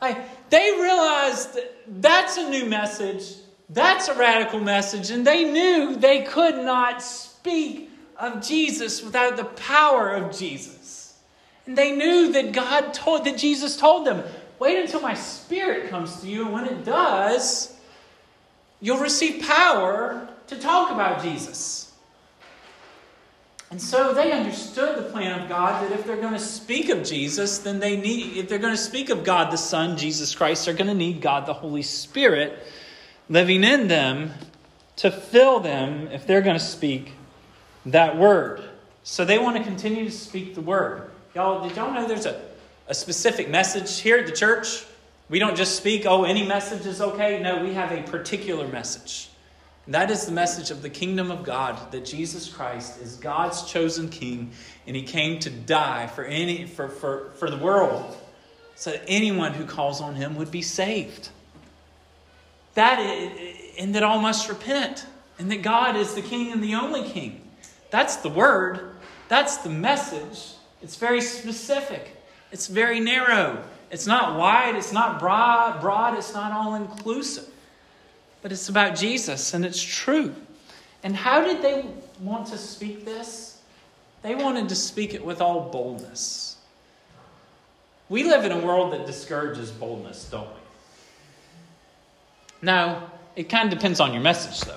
like, 0.00 0.48
they 0.50 0.72
realized 0.80 1.54
that 1.54 1.76
that's 2.00 2.36
a 2.36 2.48
new 2.48 2.66
message, 2.66 3.34
that's 3.68 4.08
a 4.08 4.14
radical 4.14 4.58
message, 4.58 5.10
and 5.10 5.26
they 5.26 5.44
knew 5.44 5.94
they 5.94 6.22
could 6.22 6.56
not 6.56 7.02
speak 7.02 7.90
of 8.18 8.44
Jesus 8.44 9.02
without 9.02 9.36
the 9.36 9.44
power 9.44 10.10
of 10.10 10.36
Jesus. 10.36 11.18
And 11.66 11.78
they 11.78 11.92
knew 11.94 12.32
that 12.32 12.52
God 12.52 12.92
told, 12.94 13.24
that 13.26 13.36
Jesus 13.36 13.76
told 13.76 14.06
them, 14.06 14.24
Wait 14.60 14.78
until 14.78 15.00
my 15.00 15.14
spirit 15.14 15.88
comes 15.88 16.20
to 16.20 16.28
you, 16.28 16.44
and 16.44 16.52
when 16.52 16.66
it 16.66 16.84
does, 16.84 17.74
you'll 18.80 18.98
receive 18.98 19.42
power 19.42 20.28
to 20.46 20.56
talk 20.56 20.92
about 20.92 21.22
Jesus. 21.22 21.92
And 23.70 23.80
so 23.80 24.12
they 24.12 24.32
understood 24.32 24.98
the 24.98 25.10
plan 25.10 25.40
of 25.40 25.48
God 25.48 25.82
that 25.82 25.98
if 25.98 26.04
they're 26.04 26.20
going 26.20 26.34
to 26.34 26.38
speak 26.38 26.90
of 26.90 27.04
Jesus, 27.04 27.58
then 27.58 27.80
they 27.80 27.96
need, 27.96 28.36
if 28.36 28.48
they're 28.48 28.58
going 28.58 28.74
to 28.74 28.80
speak 28.80 29.08
of 29.08 29.24
God 29.24 29.50
the 29.50 29.56
Son, 29.56 29.96
Jesus 29.96 30.34
Christ, 30.34 30.66
they're 30.66 30.74
going 30.74 30.88
to 30.88 30.94
need 30.94 31.22
God 31.22 31.46
the 31.46 31.54
Holy 31.54 31.82
Spirit 31.82 32.58
living 33.30 33.64
in 33.64 33.88
them 33.88 34.32
to 34.96 35.10
fill 35.10 35.60
them 35.60 36.08
if 36.08 36.26
they're 36.26 36.42
going 36.42 36.58
to 36.58 36.64
speak 36.64 37.12
that 37.86 38.18
word. 38.18 38.62
So 39.04 39.24
they 39.24 39.38
want 39.38 39.56
to 39.56 39.62
continue 39.62 40.04
to 40.04 40.10
speak 40.10 40.54
the 40.54 40.60
word. 40.60 41.10
Y'all, 41.34 41.66
did 41.66 41.76
y'all 41.76 41.94
know 41.94 42.06
there's 42.06 42.26
a, 42.26 42.49
a 42.90 42.94
specific 42.94 43.48
message 43.48 44.00
here 44.00 44.18
at 44.18 44.26
the 44.26 44.32
church? 44.32 44.84
We 45.28 45.38
don't 45.38 45.56
just 45.56 45.76
speak, 45.76 46.06
oh, 46.06 46.24
any 46.24 46.44
message 46.44 46.86
is 46.86 47.00
okay. 47.00 47.40
No, 47.40 47.62
we 47.62 47.72
have 47.72 47.92
a 47.92 48.02
particular 48.02 48.66
message. 48.66 49.30
And 49.86 49.94
that 49.94 50.10
is 50.10 50.26
the 50.26 50.32
message 50.32 50.72
of 50.72 50.82
the 50.82 50.90
kingdom 50.90 51.30
of 51.30 51.44
God 51.44 51.92
that 51.92 52.04
Jesus 52.04 52.48
Christ 52.48 53.00
is 53.00 53.14
God's 53.14 53.62
chosen 53.62 54.08
king 54.08 54.50
and 54.88 54.96
he 54.96 55.02
came 55.02 55.38
to 55.38 55.50
die 55.50 56.08
for 56.08 56.24
any 56.24 56.66
for, 56.66 56.88
for, 56.88 57.30
for 57.36 57.48
the 57.48 57.56
world 57.56 58.16
so 58.74 58.90
that 58.90 59.04
anyone 59.06 59.54
who 59.54 59.64
calls 59.64 60.00
on 60.00 60.16
him 60.16 60.34
would 60.34 60.50
be 60.50 60.62
saved. 60.62 61.28
That 62.74 62.98
is, 62.98 63.56
and 63.78 63.94
that 63.94 64.02
all 64.02 64.20
must 64.20 64.48
repent 64.48 65.06
and 65.38 65.48
that 65.52 65.62
God 65.62 65.94
is 65.94 66.14
the 66.14 66.22
king 66.22 66.50
and 66.50 66.60
the 66.60 66.74
only 66.74 67.08
king. 67.08 67.40
That's 67.90 68.16
the 68.16 68.30
word. 68.30 68.96
That's 69.28 69.58
the 69.58 69.70
message. 69.70 70.54
It's 70.82 70.96
very 70.96 71.20
specific. 71.20 72.16
It's 72.52 72.66
very 72.66 73.00
narrow. 73.00 73.62
It's 73.90 74.06
not 74.06 74.38
wide, 74.38 74.76
it's 74.76 74.92
not 74.92 75.18
broad, 75.18 75.80
broad, 75.80 76.16
it's 76.16 76.32
not 76.32 76.52
all 76.52 76.74
inclusive. 76.74 77.48
But 78.42 78.52
it's 78.52 78.68
about 78.68 78.96
Jesus 78.96 79.52
and 79.52 79.64
it's 79.64 79.82
true. 79.82 80.34
And 81.02 81.16
how 81.16 81.44
did 81.44 81.62
they 81.62 81.86
want 82.20 82.46
to 82.48 82.58
speak 82.58 83.04
this? 83.04 83.60
They 84.22 84.34
wanted 84.34 84.68
to 84.68 84.74
speak 84.74 85.14
it 85.14 85.24
with 85.24 85.40
all 85.40 85.70
boldness. 85.70 86.56
We 88.08 88.24
live 88.24 88.44
in 88.44 88.52
a 88.52 88.58
world 88.58 88.92
that 88.92 89.06
discourages 89.06 89.70
boldness, 89.70 90.28
don't 90.30 90.48
we? 90.48 90.60
Now, 92.62 93.10
it 93.36 93.48
kind 93.48 93.72
of 93.72 93.78
depends 93.78 94.00
on 94.00 94.12
your 94.12 94.22
message, 94.22 94.60
though. 94.68 94.76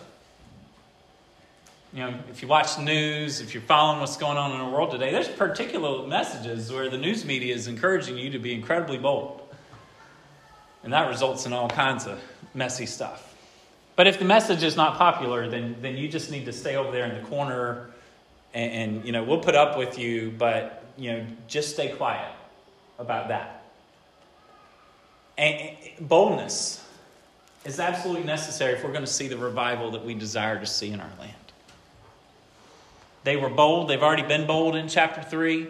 You 1.94 2.00
know, 2.00 2.20
if 2.32 2.42
you 2.42 2.48
watch 2.48 2.76
the 2.76 2.82
news, 2.82 3.40
if 3.40 3.54
you're 3.54 3.62
following 3.62 4.00
what's 4.00 4.18
going 4.18 4.38
on 4.38 4.52
in 4.52 4.58
the 4.58 4.76
world 4.76 4.90
today, 4.90 5.12
there's 5.12 5.28
particular 5.28 6.08
messages 6.08 6.72
where 6.72 6.90
the 6.90 6.98
news 6.98 7.24
media 7.24 7.54
is 7.54 7.68
encouraging 7.68 8.18
you 8.18 8.32
to 8.32 8.40
be 8.40 8.54
incredibly 8.54 8.98
bold. 8.98 9.42
And 10.84 10.92
that 10.92 11.08
results 11.08 11.46
in 11.46 11.54
all 11.54 11.70
kinds 11.70 12.08
of 12.08 12.20
messy 12.56 12.88
stuff. 12.88 13.36
But 13.96 14.08
if 14.08 14.18
the 14.18 14.26
message 14.26 14.64
is 14.64 14.76
not 14.76 14.98
popular, 14.98 15.48
then, 15.48 15.76
then 15.82 15.96
you 15.96 16.08
just 16.08 16.32
need 16.32 16.46
to 16.46 16.52
stay 16.54 16.76
over 16.76 16.92
there 16.92 17.06
in 17.06 17.14
the 17.14 17.28
corner 17.30 17.92
and, 18.56 18.72
and 18.72 19.06
you 19.06 19.12
know, 19.12 19.24
we'll 19.24 19.40
put 19.40 19.56
up 19.56 19.78
with 19.78 20.00
you, 20.00 20.34
but, 20.38 20.84
you 20.98 21.12
know, 21.12 21.26
just 21.48 21.74
stay 21.74 21.90
quiet 21.90 22.32
about 23.00 23.28
that. 23.28 23.64
And, 25.38 25.78
boldness 26.00 26.84
is 27.66 27.80
absolutely 27.80 28.24
necessary 28.24 28.74
if 28.74 28.84
we're 28.84 28.92
going 28.92 29.06
to 29.06 29.12
see 29.12 29.28
the 29.28 29.38
revival 29.38 29.92
that 29.92 30.04
we 30.04 30.14
desire 30.14 30.60
to 30.60 30.66
see 30.66 30.92
in 30.92 31.00
our 31.00 31.12
land. 31.20 31.34
They 33.24 33.38
were 33.38 33.50
bold. 33.50 33.88
They've 33.88 34.02
already 34.02 34.24
been 34.24 34.46
bold 34.46 34.76
in 34.76 34.88
chapter 34.88 35.22
3. 35.22 35.68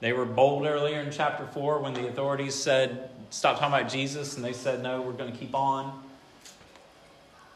They 0.00 0.12
were 0.12 0.24
bold 0.24 0.66
earlier 0.66 1.00
in 1.00 1.10
chapter 1.10 1.46
4 1.46 1.78
when 1.78 1.94
the 1.94 2.08
authorities 2.08 2.54
said, 2.54 3.10
Stop 3.30 3.58
talking 3.58 3.74
about 3.74 3.90
Jesus, 3.90 4.36
and 4.36 4.44
they 4.44 4.52
said, 4.52 4.82
No, 4.82 5.02
we're 5.02 5.12
going 5.12 5.32
to 5.32 5.38
keep 5.38 5.54
on. 5.54 6.02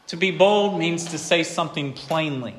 To 0.07 0.17
be 0.17 0.31
bold 0.31 0.77
means 0.77 1.05
to 1.05 1.17
say 1.17 1.43
something 1.43 1.93
plainly. 1.93 2.55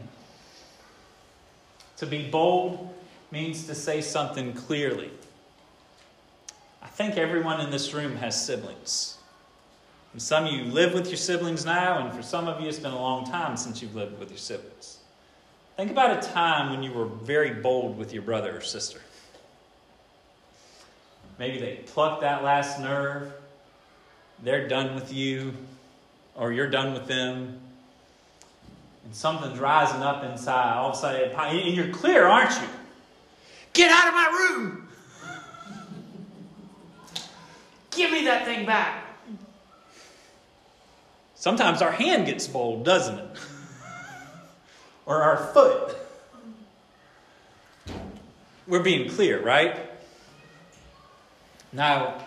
To 1.99 2.07
be 2.07 2.29
bold 2.29 2.93
means 3.31 3.67
to 3.67 3.75
say 3.75 4.01
something 4.01 4.55
clearly. 4.55 5.11
I 6.83 6.89
think 6.89 7.17
everyone 7.17 7.61
in 7.61 7.71
this 7.71 7.93
room 7.93 8.17
has 8.17 8.45
siblings. 8.45 9.19
And 10.13 10.21
some 10.21 10.47
of 10.47 10.53
you 10.53 10.65
live 10.65 10.95
with 10.95 11.09
your 11.09 11.17
siblings 11.17 11.65
now, 11.65 11.99
and 11.99 12.15
for 12.15 12.23
some 12.23 12.49
of 12.49 12.61
you, 12.61 12.69
it's 12.69 12.79
been 12.79 12.93
a 12.93 13.01
long 13.01 13.25
time 13.27 13.57
since 13.57 13.81
you've 13.81 13.95
lived 13.95 14.19
with 14.19 14.31
your 14.31 14.39
siblings. 14.39 14.99
Think 15.77 15.91
about 15.91 16.23
a 16.23 16.29
time 16.29 16.71
when 16.71 16.83
you 16.83 16.93
were 16.93 17.07
very 17.07 17.55
bold 17.55 17.97
with 17.97 18.13
your 18.13 18.23
brother 18.23 18.57
or 18.57 18.61
sister. 18.61 19.01
Maybe 21.39 21.59
they 21.59 21.77
plucked 21.87 22.21
that 22.21 22.45
last 22.45 22.79
nerve, 22.79 23.33
they're 24.43 24.69
done 24.69 24.95
with 24.95 25.13
you, 25.13 25.55
or 26.37 26.53
you're 26.53 26.69
done 26.69 26.93
with 26.93 27.07
them, 27.07 27.59
and 29.05 29.15
something's 29.15 29.59
rising 29.59 30.03
up 30.03 30.23
inside. 30.25 30.77
All 30.77 30.91
of 30.91 30.95
a 30.95 30.99
sudden, 30.99 31.31
and 31.31 31.75
you're 31.75 31.89
clear, 31.89 32.27
aren't 32.27 32.51
you? 32.61 32.69
Get 33.73 33.91
out 33.91 34.09
of 34.09 34.15
my 34.15 34.49
room! 34.51 34.89
Give 37.91 38.11
me 38.11 38.25
that 38.25 38.45
thing 38.45 38.67
back. 38.67 39.05
Sometimes 41.35 41.83
our 41.83 41.91
hand 41.91 42.27
gets 42.27 42.47
bold, 42.47 42.85
doesn't 42.85 43.19
it? 43.19 43.37
Or 45.07 45.23
our 45.23 45.37
foot. 45.37 45.97
We're 48.67 48.83
being 48.83 49.11
clear, 49.11 49.43
right? 49.43 49.77
Now, 51.73 52.23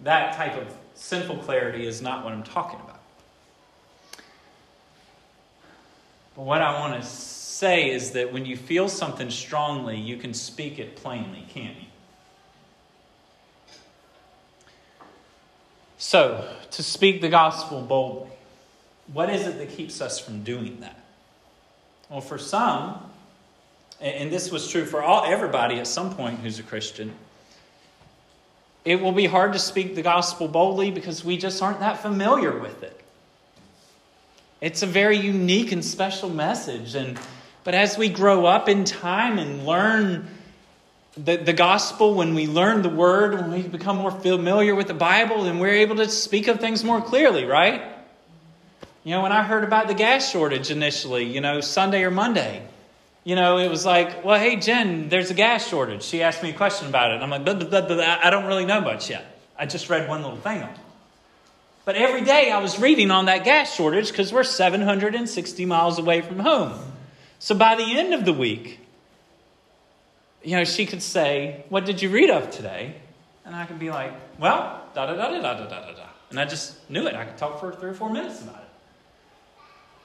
that 0.00 0.36
type 0.36 0.56
of 0.56 0.74
sinful 0.94 1.38
clarity 1.38 1.86
is 1.86 2.02
not 2.02 2.24
what 2.24 2.32
I'm 2.32 2.42
talking 2.42 2.80
about. 2.80 3.00
But 6.36 6.42
what 6.42 6.62
I 6.62 6.78
want 6.78 7.00
to 7.00 7.08
say 7.08 7.90
is 7.90 8.12
that 8.12 8.32
when 8.32 8.46
you 8.46 8.56
feel 8.56 8.88
something 8.88 9.30
strongly, 9.30 9.98
you 9.98 10.16
can 10.16 10.32
speak 10.32 10.78
it 10.78 10.96
plainly, 10.96 11.46
can't 11.50 11.76
you? 11.76 11.86
So, 15.98 16.48
to 16.70 16.82
speak 16.82 17.20
the 17.20 17.28
gospel 17.28 17.82
boldly, 17.82 18.30
what 19.12 19.28
is 19.28 19.46
it 19.46 19.58
that 19.58 19.68
keeps 19.68 20.00
us 20.00 20.18
from 20.18 20.42
doing 20.42 20.80
that? 20.80 20.98
Well, 22.10 22.20
for 22.20 22.38
some, 22.38 22.98
and 24.00 24.32
this 24.32 24.50
was 24.50 24.68
true 24.68 24.84
for 24.84 25.00
all 25.00 25.24
everybody 25.24 25.78
at 25.78 25.86
some 25.86 26.12
point 26.12 26.40
who's 26.40 26.58
a 26.58 26.64
Christian, 26.64 27.14
it 28.84 29.00
will 29.00 29.12
be 29.12 29.26
hard 29.26 29.52
to 29.52 29.60
speak 29.60 29.94
the 29.94 30.02
gospel 30.02 30.48
boldly 30.48 30.90
because 30.90 31.24
we 31.24 31.36
just 31.36 31.62
aren't 31.62 31.78
that 31.78 32.02
familiar 32.02 32.58
with 32.58 32.82
it. 32.82 33.00
It's 34.60 34.82
a 34.82 34.86
very 34.86 35.18
unique 35.18 35.70
and 35.70 35.84
special 35.84 36.28
message. 36.28 36.96
And, 36.96 37.16
but 37.62 37.74
as 37.74 37.96
we 37.96 38.08
grow 38.08 38.44
up 38.44 38.68
in 38.68 38.84
time 38.84 39.38
and 39.38 39.64
learn 39.64 40.26
the, 41.16 41.36
the 41.36 41.52
gospel, 41.52 42.14
when 42.14 42.34
we 42.34 42.48
learn 42.48 42.82
the 42.82 42.88
word, 42.88 43.34
when 43.34 43.52
we 43.52 43.62
become 43.62 43.98
more 43.98 44.10
familiar 44.10 44.74
with 44.74 44.88
the 44.88 44.94
Bible, 44.94 45.44
then 45.44 45.60
we're 45.60 45.74
able 45.74 45.96
to 45.96 46.08
speak 46.08 46.48
of 46.48 46.58
things 46.58 46.82
more 46.82 47.00
clearly, 47.00 47.44
right? 47.44 47.99
You 49.02 49.14
know, 49.14 49.22
when 49.22 49.32
I 49.32 49.42
heard 49.42 49.64
about 49.64 49.88
the 49.88 49.94
gas 49.94 50.30
shortage 50.30 50.70
initially, 50.70 51.24
you 51.24 51.40
know, 51.40 51.60
Sunday 51.62 52.04
or 52.04 52.10
Monday, 52.10 52.62
you 53.24 53.34
know, 53.34 53.58
it 53.58 53.68
was 53.68 53.86
like, 53.86 54.24
well, 54.24 54.38
hey, 54.38 54.56
Jen, 54.56 55.08
there's 55.08 55.30
a 55.30 55.34
gas 55.34 55.66
shortage. 55.66 56.02
She 56.02 56.22
asked 56.22 56.42
me 56.42 56.50
a 56.50 56.54
question 56.54 56.88
about 56.88 57.10
it. 57.10 57.14
And 57.14 57.24
I'm 57.24 57.30
like, 57.30 57.44
blah, 57.44 57.54
blah, 57.54 57.80
blah, 57.80 58.18
I 58.22 58.28
don't 58.28 58.44
really 58.44 58.66
know 58.66 58.80
much 58.80 59.08
yet. 59.08 59.24
I 59.58 59.64
just 59.66 59.88
read 59.88 60.08
one 60.08 60.22
little 60.22 60.38
thing. 60.38 60.66
But 61.86 61.96
every 61.96 62.22
day 62.22 62.50
I 62.50 62.60
was 62.60 62.78
reading 62.78 63.10
on 63.10 63.24
that 63.26 63.42
gas 63.42 63.74
shortage 63.74 64.08
because 64.08 64.32
we're 64.32 64.44
760 64.44 65.64
miles 65.64 65.98
away 65.98 66.20
from 66.20 66.38
home. 66.38 66.78
So 67.38 67.54
by 67.54 67.76
the 67.76 67.98
end 67.98 68.12
of 68.12 68.26
the 68.26 68.34
week, 68.34 68.80
you 70.42 70.56
know, 70.56 70.64
she 70.64 70.84
could 70.84 71.02
say, 71.02 71.64
What 71.70 71.86
did 71.86 72.02
you 72.02 72.10
read 72.10 72.30
of 72.30 72.50
today? 72.50 72.96
And 73.46 73.56
I 73.56 73.64
could 73.64 73.78
be 73.78 73.90
like, 73.90 74.12
Well, 74.38 74.82
da 74.94 75.06
da 75.06 75.14
da 75.14 75.30
da 75.30 75.40
da 75.40 75.64
da 75.64 75.68
da 75.68 75.92
da. 75.92 76.06
And 76.28 76.38
I 76.38 76.44
just 76.44 76.88
knew 76.90 77.06
it. 77.06 77.14
I 77.14 77.24
could 77.24 77.38
talk 77.38 77.60
for 77.60 77.72
three 77.72 77.90
or 77.90 77.94
four 77.94 78.10
minutes 78.10 78.42
about 78.42 78.62
it 78.62 78.69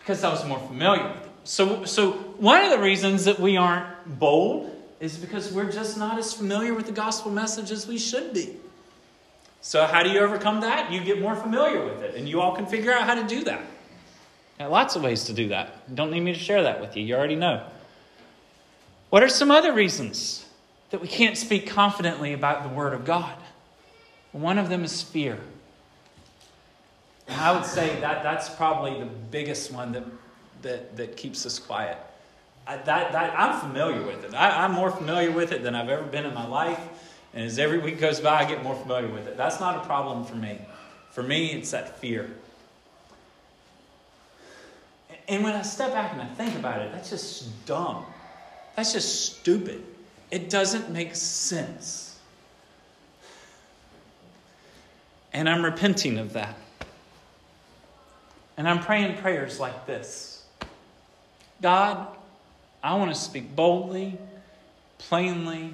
because 0.05 0.23
I 0.23 0.29
was 0.29 0.45
more 0.45 0.59
familiar 0.59 1.03
with 1.03 1.17
it. 1.17 1.31
So, 1.45 1.83
so 1.83 2.11
one 2.37 2.63
of 2.63 2.69
the 2.69 2.77
reasons 2.77 3.25
that 3.25 3.39
we 3.39 3.57
aren't 3.57 4.19
bold 4.19 4.71
is 4.99 5.17
because 5.17 5.51
we're 5.51 5.71
just 5.71 5.97
not 5.97 6.19
as 6.19 6.31
familiar 6.31 6.75
with 6.75 6.85
the 6.85 6.91
gospel 6.91 7.31
message 7.31 7.71
as 7.71 7.87
we 7.87 7.97
should 7.97 8.31
be. 8.31 8.55
So, 9.61 9.83
how 9.87 10.03
do 10.03 10.11
you 10.11 10.19
overcome 10.19 10.61
that? 10.61 10.91
You 10.91 11.03
get 11.03 11.19
more 11.19 11.35
familiar 11.35 11.83
with 11.83 12.03
it, 12.03 12.13
and 12.13 12.29
you 12.29 12.39
all 12.39 12.55
can 12.55 12.67
figure 12.67 12.93
out 12.93 13.01
how 13.01 13.15
to 13.15 13.23
do 13.23 13.43
that. 13.45 13.61
There 14.59 14.67
lots 14.67 14.95
of 14.95 15.01
ways 15.01 15.23
to 15.23 15.33
do 15.33 15.47
that. 15.47 15.95
Don't 15.95 16.11
need 16.11 16.19
me 16.19 16.33
to 16.33 16.39
share 16.39 16.61
that 16.61 16.79
with 16.79 16.95
you. 16.95 17.03
You 17.03 17.15
already 17.15 17.35
know. 17.35 17.65
What 19.09 19.23
are 19.23 19.29
some 19.29 19.49
other 19.49 19.73
reasons 19.73 20.45
that 20.91 21.01
we 21.01 21.07
can't 21.07 21.35
speak 21.35 21.67
confidently 21.67 22.31
about 22.31 22.61
the 22.61 22.69
Word 22.69 22.93
of 22.93 23.05
God? 23.05 23.35
One 24.33 24.59
of 24.59 24.69
them 24.69 24.83
is 24.83 25.01
fear. 25.01 25.39
And 27.27 27.41
I 27.41 27.51
would 27.51 27.65
say 27.65 27.99
that 28.01 28.23
that's 28.23 28.49
probably 28.49 28.99
the 28.99 29.05
biggest 29.05 29.71
one 29.71 29.91
that, 29.93 30.03
that, 30.61 30.97
that 30.97 31.17
keeps 31.17 31.45
us 31.45 31.57
quiet. 31.59 31.97
I, 32.67 32.77
that, 32.77 33.11
that, 33.11 33.39
I'm 33.39 33.59
familiar 33.59 34.01
with 34.01 34.23
it. 34.23 34.33
I, 34.33 34.63
I'm 34.63 34.71
more 34.71 34.91
familiar 34.91 35.31
with 35.31 35.51
it 35.51 35.63
than 35.63 35.75
I've 35.75 35.89
ever 35.89 36.03
been 36.03 36.25
in 36.25 36.33
my 36.33 36.47
life. 36.47 36.79
And 37.33 37.43
as 37.43 37.59
every 37.59 37.79
week 37.79 37.99
goes 37.99 38.19
by, 38.19 38.43
I 38.43 38.45
get 38.45 38.63
more 38.63 38.75
familiar 38.75 39.09
with 39.09 39.27
it. 39.27 39.37
That's 39.37 39.59
not 39.59 39.77
a 39.77 39.85
problem 39.85 40.25
for 40.25 40.35
me. 40.35 40.59
For 41.11 41.21
me, 41.21 41.51
it's 41.53 41.71
that 41.71 41.99
fear. 41.99 42.29
And 45.27 45.43
when 45.43 45.53
I 45.53 45.61
step 45.63 45.91
back 45.91 46.13
and 46.13 46.21
I 46.21 46.27
think 46.27 46.55
about 46.55 46.81
it, 46.81 46.91
that's 46.91 47.09
just 47.09 47.65
dumb. 47.65 48.05
That's 48.75 48.93
just 48.93 49.37
stupid. 49.39 49.83
It 50.31 50.49
doesn't 50.49 50.91
make 50.91 51.15
sense. 51.15 52.19
And 55.33 55.49
I'm 55.49 55.63
repenting 55.63 56.17
of 56.17 56.33
that. 56.33 56.55
And 58.57 58.67
I'm 58.67 58.79
praying 58.79 59.17
prayers 59.17 59.59
like 59.59 59.85
this 59.85 60.43
God, 61.61 62.07
I 62.83 62.95
want 62.95 63.13
to 63.13 63.19
speak 63.19 63.55
boldly, 63.55 64.17
plainly, 64.97 65.71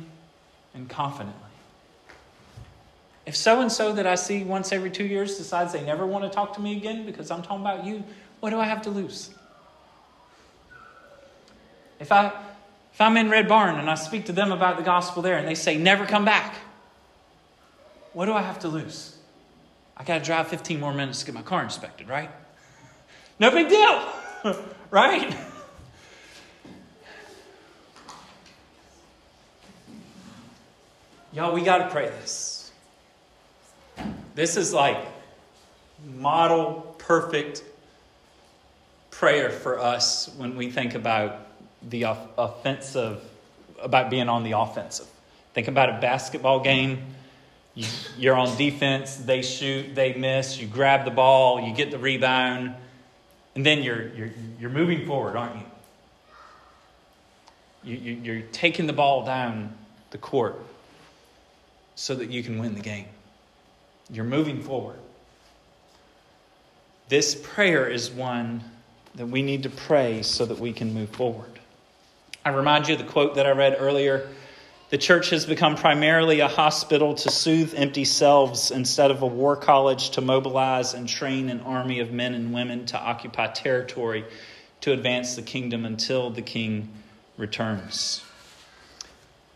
and 0.74 0.89
confidently. 0.89 1.36
If 3.26 3.36
so 3.36 3.62
and 3.62 3.72
so 3.72 3.94
that 3.94 4.08
I 4.08 4.15
see 4.15 4.44
once 4.44 4.72
every 4.72 4.89
two 4.89 5.06
years 5.06 5.38
decides 5.38 5.74
they 5.74 5.84
never 5.84 6.06
want 6.06 6.24
to 6.24 6.30
talk 6.30 6.56
to 6.56 6.62
me 6.62 6.76
again 6.76 7.06
because 7.06 7.30
I'm 7.30 7.41
talking 7.44 7.62
about 7.62 7.86
you, 7.86 8.04
what 8.39 8.50
do 8.50 8.60
I 8.60 8.65
have 8.65 8.82
to 8.84 8.89
lose? 8.89 9.34
If 12.00 12.12
I 12.12 12.32
if 12.94 13.00
I'm 13.00 13.15
in 13.15 13.30
Red 13.30 13.48
Barn 13.48 13.80
and 13.80 13.89
I 13.89 13.96
speak 13.96 14.26
to 14.26 14.34
them 14.34 14.52
about 14.52 14.78
the 14.78 14.84
gospel 14.84 15.22
there 15.22 15.38
and 15.38 15.48
they 15.48 15.56
say 15.56 15.78
never 15.78 16.06
come 16.06 16.26
back, 16.26 16.56
what 18.13 18.26
do 18.26 18.34
I 18.34 18.41
have 18.41 18.60
to 18.60 18.67
lose? 18.67 19.15
I 19.96 20.04
got 20.04 20.17
to 20.17 20.24
drive 20.24 20.48
15 20.48 20.80
more 20.80 20.94
minutes 20.94 21.20
to 21.20 21.28
get 21.28 21.36
my 21.36 21.41
car 21.41 21.63
inspected, 21.63 22.10
right? 22.10 22.32
No 23.41 23.49
big 23.49 23.69
deal, 23.69 24.04
right? 24.91 25.36
Y'all, 31.34 31.51
we 31.51 31.63
got 31.63 31.80
to 31.80 31.89
pray 31.89 32.06
this. 32.10 32.71
This 34.36 34.58
is 34.58 34.75
like 34.75 34.99
model 36.17 36.95
perfect 36.99 37.63
prayer 39.10 39.49
for 39.49 39.80
us 39.80 40.32
when 40.38 40.56
we 40.56 40.69
think 40.69 40.93
about 40.93 41.47
the 41.89 42.04
offensive, 42.38 43.23
about 43.82 44.12
being 44.12 44.30
on 44.30 44.43
the 44.43 44.51
offensive. 44.51 45.08
Think 45.56 45.67
about 45.67 45.89
a 45.89 45.99
basketball 45.99 46.60
game. 46.60 47.08
You, 47.73 48.34
are 48.34 48.36
on 48.36 48.56
defense, 48.56 49.15
they 49.15 49.41
shoot, 49.41 49.95
they 49.95 50.13
miss, 50.13 50.60
you 50.60 50.67
grab 50.67 51.06
the 51.06 51.12
ball, 51.12 51.60
you 51.60 51.73
get 51.73 51.89
the 51.89 51.97
rebound, 51.97 52.75
and 53.55 53.65
then 53.65 53.83
you're, 53.83 54.07
you're, 54.09 54.31
you're 54.59 54.69
moving 54.69 55.05
forward, 55.05 55.35
aren't 55.35 55.55
you? 55.55 55.63
you, 57.83 57.95
you 57.95 58.13
you're 58.21 58.41
taking 58.51 58.87
the 58.87 58.93
ball 58.93 59.25
down 59.25 59.73
the 60.11 60.17
court 60.17 60.59
so 61.95 62.15
that 62.15 62.29
you 62.29 62.43
can 62.43 62.59
win 62.59 62.75
the 62.75 62.81
game. 62.81 63.07
You're 64.09 64.25
moving 64.25 64.61
forward. 64.61 64.99
This 67.09 67.35
prayer 67.35 67.87
is 67.87 68.09
one 68.09 68.63
that 69.15 69.25
we 69.27 69.41
need 69.41 69.63
to 69.63 69.69
pray 69.69 70.21
so 70.21 70.45
that 70.45 70.59
we 70.59 70.71
can 70.71 70.93
move 70.93 71.09
forward. 71.09 71.59
I 72.45 72.49
remind 72.49 72.87
you 72.87 72.95
of 72.95 73.01
the 73.01 73.07
quote 73.07 73.35
that 73.35 73.45
I 73.45 73.51
read 73.51 73.75
earlier. 73.77 74.29
The 74.91 74.97
church 74.97 75.30
has 75.30 75.45
become 75.45 75.75
primarily 75.75 76.41
a 76.41 76.49
hospital 76.49 77.15
to 77.15 77.32
soothe 77.32 77.73
empty 77.77 78.04
selves 78.04 78.71
instead 78.71 79.10
of 79.10 79.21
a 79.21 79.25
war 79.25 79.56
college 79.56 80.10
to 80.12 80.21
mobilize 80.21 80.93
and 80.93 81.08
train 81.08 81.47
an 81.47 81.62
army 81.62 82.01
of 82.01 82.12
men 82.12 82.34
and 82.34 82.54
women 82.54 82.86
to 82.88 82.99
occupy 82.99 83.47
territory 83.47 84.25
to 84.82 84.91
advance 84.91 85.38
the 85.38 85.43
kingdom 85.43 85.86
until 85.86 86.30
the 86.30 86.41
king 86.41 86.89
returns. 87.38 88.21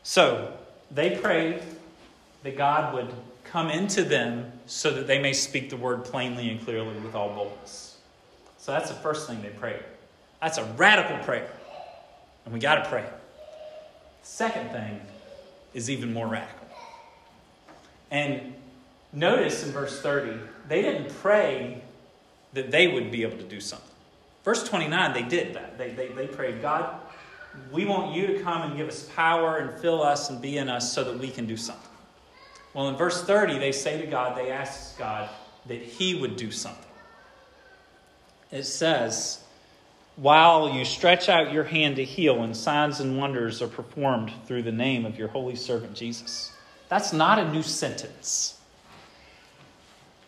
So, 0.04 0.54
they 0.90 1.18
prayed 1.18 1.62
that 2.44 2.56
God 2.56 2.94
would 2.94 3.14
come 3.44 3.70
into 3.70 4.04
them 4.06 4.54
so 4.68 4.90
that 4.92 5.06
they 5.06 5.20
may 5.20 5.34
speak 5.34 5.70
the 5.70 5.76
word 5.76 6.06
plainly 6.06 6.50
and 6.50 6.64
clearly 6.64 6.98
with 7.00 7.14
all 7.14 7.36
boldness. 7.36 7.98
So 8.58 8.72
that's 8.72 8.88
the 8.88 8.96
first 8.96 9.28
thing 9.28 9.42
they 9.42 9.50
prayed. 9.50 9.84
That's 10.42 10.60
a 10.60 10.64
radical 10.78 11.18
prayer. 11.26 11.52
And 12.46 12.54
we 12.54 12.62
got 12.62 12.76
to 12.76 12.90
pray. 12.90 13.06
Second 14.24 14.70
thing 14.72 15.02
is 15.76 15.90
even 15.90 16.12
more 16.12 16.26
radical. 16.26 16.68
And 18.10 18.56
notice 19.14 19.64
in 19.64 19.72
verse 19.72 20.02
30, 20.02 20.40
they 20.68 20.82
didn't 20.82 21.14
pray 21.18 21.84
that 22.54 22.72
they 22.72 22.88
would 22.88 23.12
be 23.12 23.22
able 23.24 23.38
to 23.38 23.44
do 23.44 23.60
something. 23.60 23.92
Verse 24.44 24.68
29, 24.68 25.14
they 25.14 25.24
did 25.24 25.54
that. 25.54 25.78
They, 25.78 25.92
they, 25.92 26.08
they 26.08 26.28
prayed, 26.28 26.62
God, 26.62 26.96
we 27.72 27.86
want 27.86 28.16
you 28.16 28.28
to 28.28 28.40
come 28.40 28.62
and 28.62 28.78
give 28.78 28.88
us 28.88 29.10
power 29.16 29.58
and 29.58 29.80
fill 29.80 30.02
us 30.02 30.30
and 30.30 30.42
be 30.42 30.58
in 30.58 30.70
us 30.70 30.92
so 30.94 31.04
that 31.04 31.20
we 31.20 31.30
can 31.30 31.46
do 31.46 31.58
something. 31.58 31.90
Well, 32.74 32.88
in 32.90 32.96
verse 32.96 33.24
30, 33.24 33.60
they 33.60 33.72
say 33.72 34.00
to 34.00 34.08
God, 34.08 34.38
they 34.38 34.52
ask 34.52 34.98
God 34.98 35.30
that 35.66 35.82
He 35.82 36.16
would 36.16 36.38
do 36.38 36.52
something. 36.52 36.84
It 38.52 38.64
says, 38.64 39.44
while 40.16 40.70
you 40.70 40.86
stretch 40.86 41.28
out 41.28 41.52
your 41.52 41.64
hand 41.64 41.98
to 41.98 42.06
heal, 42.06 42.44
and 42.44 42.56
signs 42.56 43.00
and 43.00 43.18
wonders 43.18 43.62
are 43.62 43.68
performed 43.68 44.32
through 44.46 44.64
the 44.64 44.72
name 44.72 45.06
of 45.06 45.18
your 45.18 45.28
holy 45.28 45.56
servant 45.56 45.94
Jesus. 45.94 46.52
That's 46.88 47.12
not 47.12 47.40
a 47.40 47.52
new 47.52 47.64
sentence. 47.64 48.58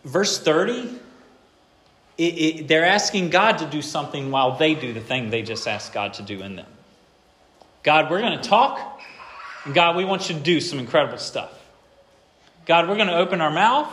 Verse 0.04 0.39
30, 0.39 1.00
it, 2.17 2.23
it, 2.23 2.67
they're 2.67 2.86
asking 2.86 3.30
God 3.30 3.60
to 3.60 3.65
do 3.65 3.82
something 3.82 4.32
while 4.32 4.58
they 4.58 4.73
do 4.73 4.91
the 4.93 5.02
thing 5.02 5.30
they 5.30 5.43
just 5.43 5.67
asked 5.67 5.93
God 5.93 6.15
to 6.15 6.23
do 6.23 6.41
in 6.41 6.56
them. 6.56 6.67
God, 7.84 8.10
we're 8.10 8.21
going 8.21 8.39
to 8.39 8.50
talk. 8.50 9.02
And 9.65 9.73
God, 9.73 9.95
we 9.95 10.04
want 10.04 10.30
you 10.30 10.36
to 10.36 10.41
do 10.41 10.60
some 10.60 10.80
incredible 10.80 11.17
stuff. 11.17 11.54
God, 12.65 12.89
we're 12.89 12.95
going 12.95 13.08
to 13.08 13.17
open 13.17 13.39
our 13.39 13.52
mouth 13.52 13.91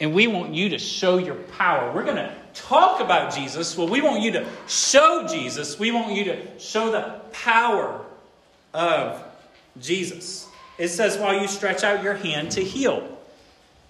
and 0.00 0.14
we 0.14 0.26
want 0.26 0.54
you 0.54 0.70
to 0.70 0.78
show 0.78 1.18
your 1.18 1.36
power. 1.36 1.94
We're 1.94 2.04
going 2.04 2.16
to 2.16 2.34
talk 2.54 3.00
about 3.00 3.34
Jesus. 3.34 3.76
Well, 3.76 3.88
we 3.88 4.00
want 4.00 4.22
you 4.22 4.32
to 4.32 4.46
show 4.66 5.26
Jesus. 5.28 5.78
We 5.78 5.90
want 5.90 6.14
you 6.14 6.24
to 6.24 6.58
show 6.58 6.90
the 6.90 7.20
power 7.32 8.04
of 8.72 9.22
Jesus. 9.80 10.48
It 10.78 10.88
says, 10.88 11.18
while 11.18 11.40
you 11.40 11.46
stretch 11.46 11.84
out 11.84 12.02
your 12.02 12.14
hand 12.14 12.52
to 12.52 12.62
heal 12.62 13.14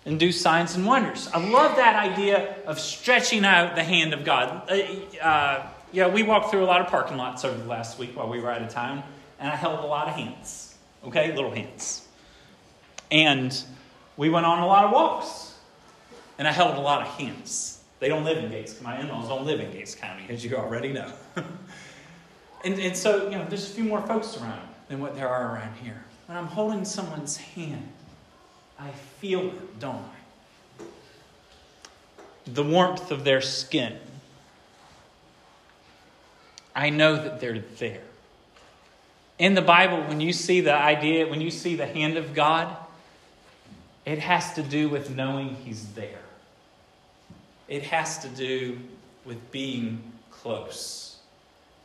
and 0.06 0.20
do 0.20 0.32
signs 0.32 0.74
and 0.74 0.86
wonders. 0.86 1.28
I 1.32 1.38
love 1.38 1.76
that 1.76 1.96
idea 1.96 2.56
of 2.66 2.78
stretching 2.78 3.44
out 3.44 3.74
the 3.74 3.82
hand 3.82 4.12
of 4.12 4.24
God. 4.24 4.70
Uh, 4.70 5.24
uh, 5.24 5.66
yeah, 5.92 6.08
we 6.08 6.22
walked 6.22 6.50
through 6.50 6.64
a 6.64 6.66
lot 6.66 6.80
of 6.80 6.88
parking 6.88 7.16
lots 7.16 7.44
over 7.44 7.56
the 7.56 7.68
last 7.68 7.98
week 7.98 8.16
while 8.16 8.28
we 8.28 8.40
were 8.40 8.50
out 8.50 8.62
of 8.62 8.68
town, 8.68 9.02
and 9.38 9.50
I 9.50 9.56
held 9.56 9.82
a 9.82 9.86
lot 9.86 10.08
of 10.08 10.14
hands. 10.14 10.74
Okay, 11.04 11.34
little 11.34 11.50
hands. 11.50 12.06
And 13.10 13.56
we 14.16 14.28
went 14.28 14.44
on 14.44 14.58
a 14.62 14.66
lot 14.66 14.84
of 14.84 14.90
walks, 14.90 15.54
and 16.38 16.46
I 16.46 16.52
held 16.52 16.76
a 16.76 16.80
lot 16.80 17.02
of 17.02 17.08
hands. 17.14 17.73
They 18.04 18.10
don't 18.10 18.24
live 18.24 18.36
in 18.36 18.50
Gates. 18.50 18.82
My 18.82 19.00
in-laws 19.00 19.28
don't 19.28 19.46
live 19.46 19.60
in 19.60 19.72
Gates 19.72 19.94
County, 19.94 20.24
as 20.28 20.44
you 20.44 20.54
already 20.56 20.92
know. 20.92 21.10
and, 22.62 22.78
and 22.78 22.94
so, 22.94 23.30
you 23.30 23.38
know, 23.38 23.46
there's 23.48 23.70
a 23.70 23.72
few 23.72 23.84
more 23.84 24.02
folks 24.02 24.36
around 24.36 24.60
than 24.90 25.00
what 25.00 25.14
there 25.14 25.26
are 25.26 25.54
around 25.54 25.74
here. 25.82 26.04
When 26.26 26.36
I'm 26.36 26.48
holding 26.48 26.84
someone's 26.84 27.38
hand, 27.38 27.88
I 28.78 28.90
feel 28.90 29.46
it, 29.46 29.80
don't 29.80 30.04
I? 30.04 30.84
The 32.52 32.62
warmth 32.62 33.10
of 33.10 33.24
their 33.24 33.40
skin. 33.40 33.96
I 36.76 36.90
know 36.90 37.16
that 37.16 37.40
they're 37.40 37.64
there. 37.78 38.02
In 39.38 39.54
the 39.54 39.62
Bible, 39.62 40.02
when 40.02 40.20
you 40.20 40.34
see 40.34 40.60
the 40.60 40.74
idea, 40.74 41.26
when 41.26 41.40
you 41.40 41.50
see 41.50 41.74
the 41.74 41.86
hand 41.86 42.18
of 42.18 42.34
God, 42.34 42.76
it 44.04 44.18
has 44.18 44.52
to 44.56 44.62
do 44.62 44.90
with 44.90 45.08
knowing 45.08 45.54
He's 45.64 45.94
there. 45.94 46.18
It 47.68 47.82
has 47.84 48.18
to 48.18 48.28
do 48.28 48.78
with 49.24 49.50
being 49.50 50.12
close. 50.30 51.16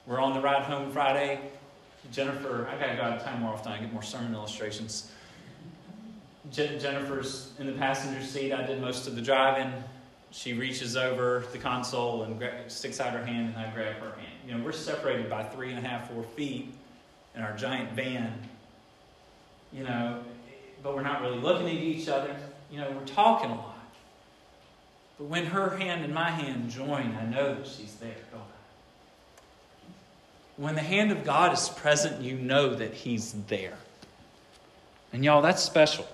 We're 0.06 0.20
on 0.20 0.34
the 0.34 0.42
ride 0.42 0.64
home 0.64 0.92
Friday. 0.92 1.40
Jennifer, 2.12 2.68
I 2.70 2.80
gotta 2.80 2.96
go 2.96 3.04
out 3.04 3.18
of 3.18 3.24
town 3.24 3.42
more 3.42 3.54
often. 3.54 3.72
I 3.72 3.78
get 3.80 3.94
more 3.94 4.02
sermon 4.04 4.34
illustrations. 4.34 5.12
Je- 6.52 6.80
Jennifer's 6.80 7.52
in 7.60 7.68
the 7.68 7.74
passenger 7.74 8.22
seat. 8.26 8.52
I 8.52 8.66
did 8.66 8.82
most 8.82 9.08
of 9.08 9.16
the 9.16 9.22
driving. 9.22 9.72
She 10.32 10.54
reaches 10.54 10.96
over 10.96 11.46
the 11.52 11.58
console 11.58 12.24
and 12.24 12.38
gra- 12.38 12.70
sticks 12.70 13.00
out 13.00 13.14
her 13.14 13.26
hand, 13.26 13.54
and 13.56 13.58
I 13.58 13.72
grab 13.74 13.96
her 13.98 14.12
hand. 14.12 14.34
You 14.48 14.56
know, 14.58 14.64
we're 14.64 14.72
separated 14.72 15.30
by 15.30 15.44
three 15.44 15.72
and 15.72 15.84
a 15.84 15.88
half, 15.88 16.10
four 16.12 16.24
feet 16.24 16.74
in 17.36 17.42
our 17.42 17.56
giant 17.56 17.92
van. 17.92 18.34
You 19.72 19.84
know, 19.84 20.24
but 20.82 20.96
we're 20.96 21.04
not 21.04 21.22
really 21.22 21.38
looking 21.38 21.68
at 21.68 21.74
each 21.74 22.08
other. 22.10 22.36
You 22.72 22.80
know, 22.82 22.92
we're 22.92 23.06
talking 23.06 23.52
a 23.52 23.56
lot. 23.56 23.69
But 25.20 25.28
when 25.28 25.46
her 25.48 25.78
hand 25.78 26.04
and 26.04 26.14
my 26.14 26.32
hand 26.32 26.72
join, 26.72 27.16
I 27.22 27.26
know 27.26 27.54
that 27.54 27.68
she's 27.68 27.94
there? 27.96 28.16
When 30.60 30.76
the 30.76 30.82
hand 30.82 31.14
of 31.14 31.24
God 31.24 31.54
is 31.54 31.70
present, 31.70 32.22
you 32.22 32.36
know 32.36 32.76
that 32.76 32.94
He's 32.94 33.32
there. 33.48 33.78
And 35.14 35.24
y'all, 35.24 35.42
that's 35.42 35.64
special. 35.64 36.06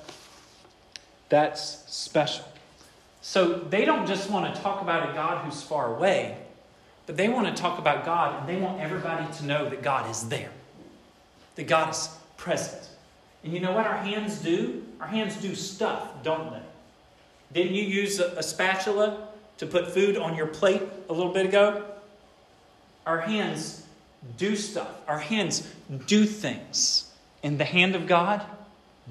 That's 1.30 1.84
special. 1.88 2.46
So 3.24 3.56
they 3.56 3.86
don't 3.86 4.06
just 4.06 4.30
want 4.30 4.54
to 4.54 4.62
talk 4.62 4.84
about 4.84 5.10
a 5.10 5.14
God 5.14 5.44
who's 5.44 5.64
far 5.64 5.96
away, 5.96 6.38
but 7.08 7.18
they 7.18 7.28
want 7.28 7.48
to 7.48 7.60
talk 7.60 7.80
about 7.80 8.06
God 8.06 8.40
and 8.40 8.48
they 8.48 8.62
want 8.62 8.80
everybody 8.80 9.26
to 9.38 9.46
know 9.46 9.68
that 9.68 9.82
God 9.82 10.12
is 10.12 10.30
there, 10.30 10.52
that 11.56 11.66
God 11.66 11.90
is 11.90 12.10
present. 12.38 12.88
And 13.44 13.52
you 13.52 13.60
know 13.60 13.72
what 13.72 13.88
our 13.88 13.98
hands 13.98 14.38
do? 14.38 14.86
Our 15.00 15.08
hands 15.08 15.38
do 15.38 15.56
stuff, 15.56 16.22
don't 16.22 16.52
they? 16.52 16.62
Didn't 17.56 17.74
you 17.74 17.84
use 17.84 18.20
a, 18.20 18.28
a 18.38 18.44
spatula 18.44 19.28
to 19.58 19.66
put 19.66 19.92
food 19.92 20.18
on 20.18 20.36
your 20.36 20.48
plate 20.48 20.84
a 21.10 21.14
little 21.14 21.34
bit 21.34 21.48
ago? 21.48 21.84
our 23.06 23.20
hands 23.20 23.84
do 24.38 24.56
stuff, 24.56 24.90
our 25.08 25.20
hands 25.20 25.68
do 26.08 26.26
things. 26.26 27.12
And 27.44 27.60
the 27.60 27.66
hand 27.66 27.96
of 27.96 28.08
God 28.08 28.44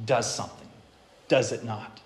does 0.05 0.33
something, 0.33 0.69
does 1.29 1.53
it 1.53 1.65
not? 1.65 2.01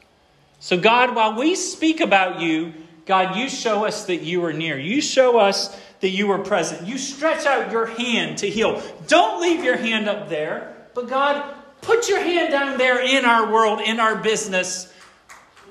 So, 0.60 0.78
God, 0.78 1.16
while 1.16 1.38
we 1.38 1.54
speak 1.54 2.00
about 2.00 2.40
you, 2.40 2.74
God, 3.06 3.36
you 3.36 3.48
show 3.48 3.86
us 3.86 4.04
that 4.06 4.22
you 4.22 4.44
are 4.44 4.52
near. 4.52 4.78
You 4.78 5.00
show 5.00 5.38
us 5.38 5.74
that 6.00 6.10
you 6.10 6.30
are 6.30 6.40
present. 6.40 6.86
You 6.86 6.98
stretch 6.98 7.46
out 7.46 7.72
your 7.72 7.86
hand 7.86 8.38
to 8.38 8.50
heal. 8.50 8.82
Don't 9.06 9.40
leave 9.40 9.64
your 9.64 9.78
hand 9.78 10.08
up 10.08 10.28
there, 10.28 10.76
but 10.94 11.08
God, 11.08 11.54
put 11.80 12.08
your 12.08 12.20
hand 12.20 12.50
down 12.50 12.76
there 12.76 13.00
in 13.00 13.24
our 13.24 13.50
world, 13.50 13.80
in 13.80 13.98
our 13.98 14.16
business. 14.16 14.92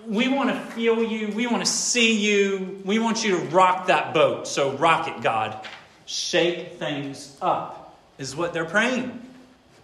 We 0.08 0.30
want 0.30 0.50
to 0.50 0.56
feel 0.72 1.04
you. 1.04 1.28
We 1.30 1.48
want 1.48 1.66
to 1.66 1.70
see 1.70 2.16
you. 2.16 2.82
We 2.86 2.98
want 2.98 3.26
you 3.26 3.38
to 3.38 3.46
rock 3.48 3.88
that 3.88 4.14
boat. 4.14 4.48
So, 4.48 4.72
rock 4.78 5.10
it, 5.10 5.22
God. 5.22 5.68
Shake 6.06 6.74
things 6.74 7.36
up, 7.42 8.00
is 8.18 8.34
what 8.34 8.54
they're 8.54 8.64
praying. 8.64 9.22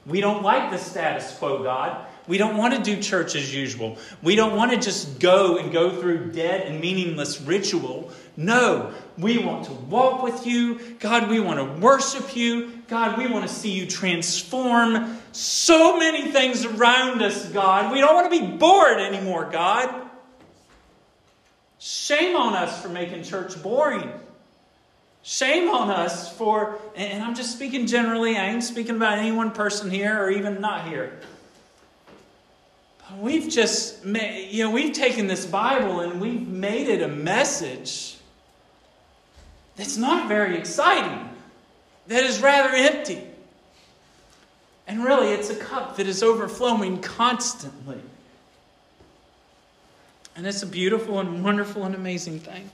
We 0.06 0.22
don't 0.22 0.42
like 0.42 0.72
the 0.72 0.78
status 0.78 1.38
quo, 1.38 1.64
God. 1.64 2.06
We 2.26 2.38
don't 2.38 2.56
want 2.56 2.74
to 2.74 2.82
do 2.82 3.02
church 3.02 3.36
as 3.36 3.54
usual. 3.54 3.98
We 4.22 4.36
don't 4.36 4.56
want 4.56 4.72
to 4.72 4.78
just 4.78 5.20
go 5.20 5.58
and 5.58 5.74
go 5.74 6.00
through 6.00 6.32
dead 6.32 6.68
and 6.68 6.80
meaningless 6.80 7.42
ritual. 7.42 8.10
No, 8.38 8.94
we 9.18 9.40
want 9.40 9.66
to 9.66 9.74
walk 9.74 10.24
with 10.24 10.48
you. 10.48 10.96
God, 11.00 11.30
we 11.30 11.42
want 11.42 11.60
to 11.60 11.82
worship 11.82 12.34
you. 12.34 12.82
God, 12.88 13.18
we 13.18 13.28
want 13.28 13.46
to 13.46 13.54
see 13.54 13.72
you 13.72 13.86
transform 13.86 15.18
so 15.34 16.00
many 16.00 16.32
things 16.32 16.64
around 16.64 17.22
us, 17.22 17.46
God. 17.50 17.92
We 17.92 18.00
don't 18.00 18.16
want 18.16 18.32
to 18.32 18.40
be 18.40 18.56
bored 18.58 19.00
anymore, 19.00 19.50
God. 19.52 20.03
Shame 21.86 22.38
on 22.38 22.54
us 22.54 22.82
for 22.82 22.88
making 22.88 23.24
church 23.24 23.62
boring. 23.62 24.10
Shame 25.22 25.70
on 25.70 25.90
us 25.90 26.34
for, 26.38 26.80
and 26.96 27.22
I'm 27.22 27.36
just 27.36 27.52
speaking 27.52 27.88
generally, 27.88 28.38
I 28.38 28.46
ain't 28.46 28.64
speaking 28.64 28.96
about 28.96 29.18
any 29.18 29.34
one 29.34 29.52
person 29.52 29.92
here 29.92 30.18
or 30.18 30.32
even 30.32 30.62
not 30.62 30.88
here. 30.88 31.20
But 33.00 33.18
We've 33.18 33.50
just, 33.50 34.06
you 34.06 34.64
know, 34.64 34.72
we've 34.72 34.94
taken 34.94 35.28
this 35.28 35.46
Bible 35.46 36.00
and 36.00 36.22
we've 36.22 36.48
made 36.48 36.88
it 36.88 37.02
a 37.02 37.10
message 37.10 38.16
that's 39.76 39.98
not 39.98 40.30
very 40.30 40.58
exciting, 40.58 41.30
that 42.08 42.24
is 42.24 42.42
rather 42.42 42.74
empty. 42.74 43.22
And 44.88 45.04
really, 45.04 45.34
it's 45.34 45.50
a 45.50 45.56
cup 45.58 45.98
that 45.98 46.08
is 46.08 46.24
overflowing 46.24 47.02
constantly. 47.02 48.00
And 50.36 50.48
it's 50.48 50.64
a 50.64 50.68
beautiful 50.68 51.20
and 51.20 51.44
wonderful 51.44 51.84
and 51.84 51.94
amazing 51.94 52.40
thing. 52.40 52.70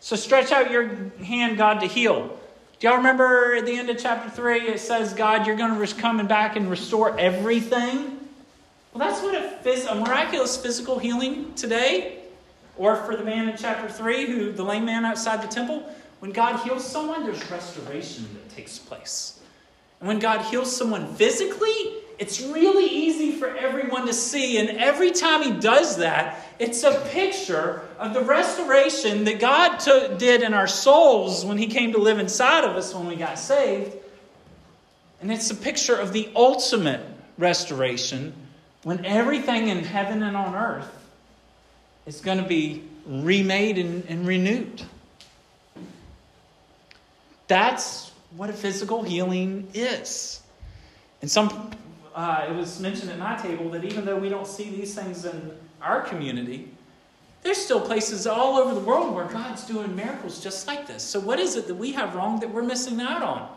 So 0.00 0.14
stretch 0.14 0.52
out 0.52 0.70
your 0.70 1.10
hand, 1.24 1.56
God, 1.56 1.80
to 1.80 1.86
heal. 1.86 2.38
Do 2.78 2.86
y'all 2.86 2.98
remember 2.98 3.54
at 3.56 3.66
the 3.66 3.76
end 3.76 3.88
of 3.90 3.98
chapter 3.98 4.30
3, 4.30 4.68
it 4.68 4.80
says, 4.80 5.14
God, 5.14 5.46
you're 5.46 5.56
going 5.56 5.84
to 5.84 5.94
come 5.94 6.20
and 6.20 6.28
back 6.28 6.56
and 6.56 6.70
restore 6.70 7.18
everything? 7.18 8.20
Well, 8.92 9.08
that's 9.08 9.22
what 9.22 9.34
a, 9.34 9.58
phys- 9.64 9.90
a 9.90 9.94
miraculous 9.94 10.56
physical 10.56 10.98
healing 10.98 11.54
today, 11.54 12.20
or 12.76 12.96
for 12.96 13.16
the 13.16 13.24
man 13.24 13.48
in 13.48 13.56
chapter 13.56 13.88
3, 13.88 14.26
who 14.26 14.52
the 14.52 14.62
lame 14.62 14.84
man 14.84 15.04
outside 15.04 15.42
the 15.42 15.48
temple, 15.48 15.90
when 16.20 16.32
God 16.32 16.62
heals 16.64 16.84
someone, 16.86 17.24
there's 17.24 17.50
restoration 17.50 18.28
that 18.34 18.54
takes 18.54 18.78
place. 18.78 19.40
And 20.00 20.08
when 20.08 20.18
God 20.18 20.42
heals 20.42 20.74
someone 20.74 21.14
physically, 21.14 21.94
it's 22.18 22.40
really 22.40 22.86
easy 22.86 23.32
for 23.32 23.54
everyone 23.56 24.06
to 24.06 24.12
see. 24.12 24.58
And 24.58 24.70
every 24.78 25.10
time 25.10 25.42
He 25.42 25.52
does 25.52 25.98
that, 25.98 26.45
it's 26.58 26.84
a 26.84 27.00
picture 27.10 27.82
of 27.98 28.14
the 28.14 28.22
restoration 28.22 29.24
that 29.24 29.40
God 29.40 29.78
took, 29.78 30.18
did 30.18 30.42
in 30.42 30.54
our 30.54 30.66
souls 30.66 31.44
when 31.44 31.58
He 31.58 31.66
came 31.66 31.92
to 31.92 31.98
live 31.98 32.18
inside 32.18 32.64
of 32.64 32.76
us 32.76 32.94
when 32.94 33.06
we 33.06 33.16
got 33.16 33.38
saved. 33.38 33.94
And 35.20 35.32
it's 35.32 35.50
a 35.50 35.54
picture 35.54 35.96
of 35.96 36.12
the 36.12 36.30
ultimate 36.34 37.00
restoration 37.38 38.32
when 38.82 39.04
everything 39.04 39.68
in 39.68 39.84
heaven 39.84 40.22
and 40.22 40.36
on 40.36 40.54
earth 40.54 40.90
is 42.06 42.20
going 42.20 42.38
to 42.38 42.44
be 42.44 42.82
remade 43.06 43.78
and, 43.78 44.04
and 44.08 44.26
renewed. 44.26 44.82
That's 47.48 48.12
what 48.36 48.50
a 48.50 48.52
physical 48.52 49.02
healing 49.02 49.68
is. 49.74 50.40
And 51.22 51.30
some, 51.30 51.70
uh, 52.14 52.46
it 52.48 52.54
was 52.54 52.80
mentioned 52.80 53.10
at 53.10 53.18
my 53.18 53.36
table 53.36 53.70
that 53.70 53.84
even 53.84 54.04
though 54.04 54.18
we 54.18 54.28
don't 54.28 54.46
see 54.46 54.70
these 54.70 54.94
things 54.94 55.24
in 55.24 55.56
our 55.80 56.02
community, 56.02 56.70
there's 57.42 57.58
still 57.58 57.80
places 57.80 58.26
all 58.26 58.56
over 58.56 58.74
the 58.74 58.80
world 58.80 59.14
where 59.14 59.26
God's 59.26 59.64
doing 59.64 59.94
miracles 59.94 60.42
just 60.42 60.66
like 60.66 60.86
this. 60.86 61.02
So, 61.02 61.20
what 61.20 61.38
is 61.38 61.56
it 61.56 61.66
that 61.68 61.74
we 61.74 61.92
have 61.92 62.14
wrong 62.14 62.40
that 62.40 62.50
we're 62.50 62.62
missing 62.62 63.00
out 63.00 63.22
on? 63.22 63.48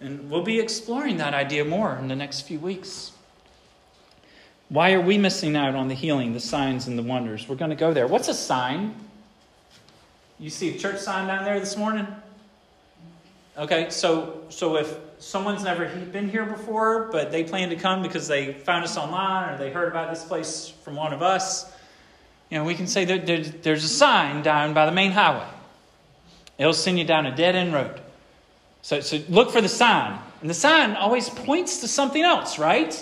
And 0.00 0.28
we'll 0.28 0.42
be 0.42 0.58
exploring 0.58 1.18
that 1.18 1.32
idea 1.32 1.64
more 1.64 1.96
in 1.96 2.08
the 2.08 2.16
next 2.16 2.42
few 2.42 2.58
weeks. 2.58 3.12
Why 4.68 4.94
are 4.94 5.00
we 5.00 5.18
missing 5.18 5.54
out 5.54 5.74
on 5.74 5.86
the 5.86 5.94
healing, 5.94 6.32
the 6.32 6.40
signs, 6.40 6.88
and 6.88 6.98
the 6.98 7.02
wonders? 7.02 7.48
We're 7.48 7.56
going 7.56 7.70
to 7.70 7.76
go 7.76 7.92
there. 7.92 8.06
What's 8.06 8.28
a 8.28 8.34
sign? 8.34 8.94
You 10.40 10.50
see 10.50 10.74
a 10.74 10.78
church 10.78 10.98
sign 10.98 11.28
down 11.28 11.44
there 11.44 11.60
this 11.60 11.76
morning? 11.76 12.06
Okay, 13.56 13.90
so 13.90 14.40
so 14.48 14.76
if 14.76 14.96
someone's 15.22 15.62
never 15.62 15.86
been 15.86 16.28
here 16.28 16.44
before, 16.44 17.08
but 17.12 17.30
they 17.30 17.44
plan 17.44 17.70
to 17.70 17.76
come 17.76 18.02
because 18.02 18.26
they 18.26 18.52
found 18.52 18.84
us 18.84 18.96
online 18.96 19.54
or 19.54 19.56
they 19.56 19.70
heard 19.70 19.88
about 19.88 20.12
this 20.12 20.24
place 20.24 20.72
from 20.82 20.96
one 20.96 21.12
of 21.12 21.22
us, 21.22 21.70
you 22.50 22.58
know, 22.58 22.64
we 22.64 22.74
can 22.74 22.86
say 22.86 23.04
that 23.04 23.62
there's, 23.62 23.84
a 23.84 23.88
sign 23.88 24.42
down 24.42 24.74
by 24.74 24.84
the 24.84 24.92
main 24.92 25.12
highway. 25.12 25.48
It'll 26.58 26.74
send 26.74 26.98
you 26.98 27.04
down 27.04 27.24
a 27.24 27.34
dead 27.34 27.54
end 27.54 27.72
road. 27.72 28.00
So, 28.82 29.00
so 29.00 29.20
look 29.28 29.52
for 29.52 29.60
the 29.60 29.68
sign. 29.68 30.18
And 30.40 30.50
the 30.50 30.54
sign 30.54 30.96
always 30.96 31.30
points 31.30 31.80
to 31.80 31.88
something 31.88 32.22
else, 32.22 32.58
right? 32.58 32.92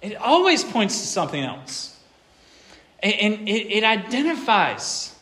It 0.00 0.16
always 0.16 0.64
points 0.64 1.00
to 1.00 1.06
something 1.06 1.42
else. 1.42 1.98
And, 3.02 3.14
and 3.14 3.48
it, 3.48 3.78
it 3.78 3.84
identifies 3.84 5.14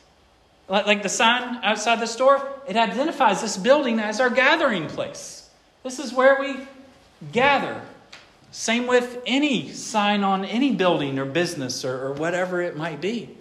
like 0.69 1.03
the 1.03 1.09
sign 1.09 1.59
outside 1.65 1.99
the 1.99 2.07
store, 2.07 2.47
it 2.69 2.77
identifies 2.77 3.41
this 3.41 3.57
building 3.57 3.99
as 3.99 4.21
our 4.21 4.31
gathering 4.31 4.87
place. 4.87 5.50
This 5.83 5.99
is 5.99 6.13
where 6.13 6.39
we 6.39 6.67
gather. 7.33 7.81
Same 8.53 8.87
with 8.87 9.23
any 9.27 9.71
sign 9.71 10.25
on 10.25 10.45
any 10.45 10.73
building 10.73 11.19
or 11.19 11.25
business 11.25 11.85
or, 11.85 12.07
or 12.07 12.13
whatever 12.13 12.61
it 12.61 12.77
might 12.77 13.01
be. 13.01 13.37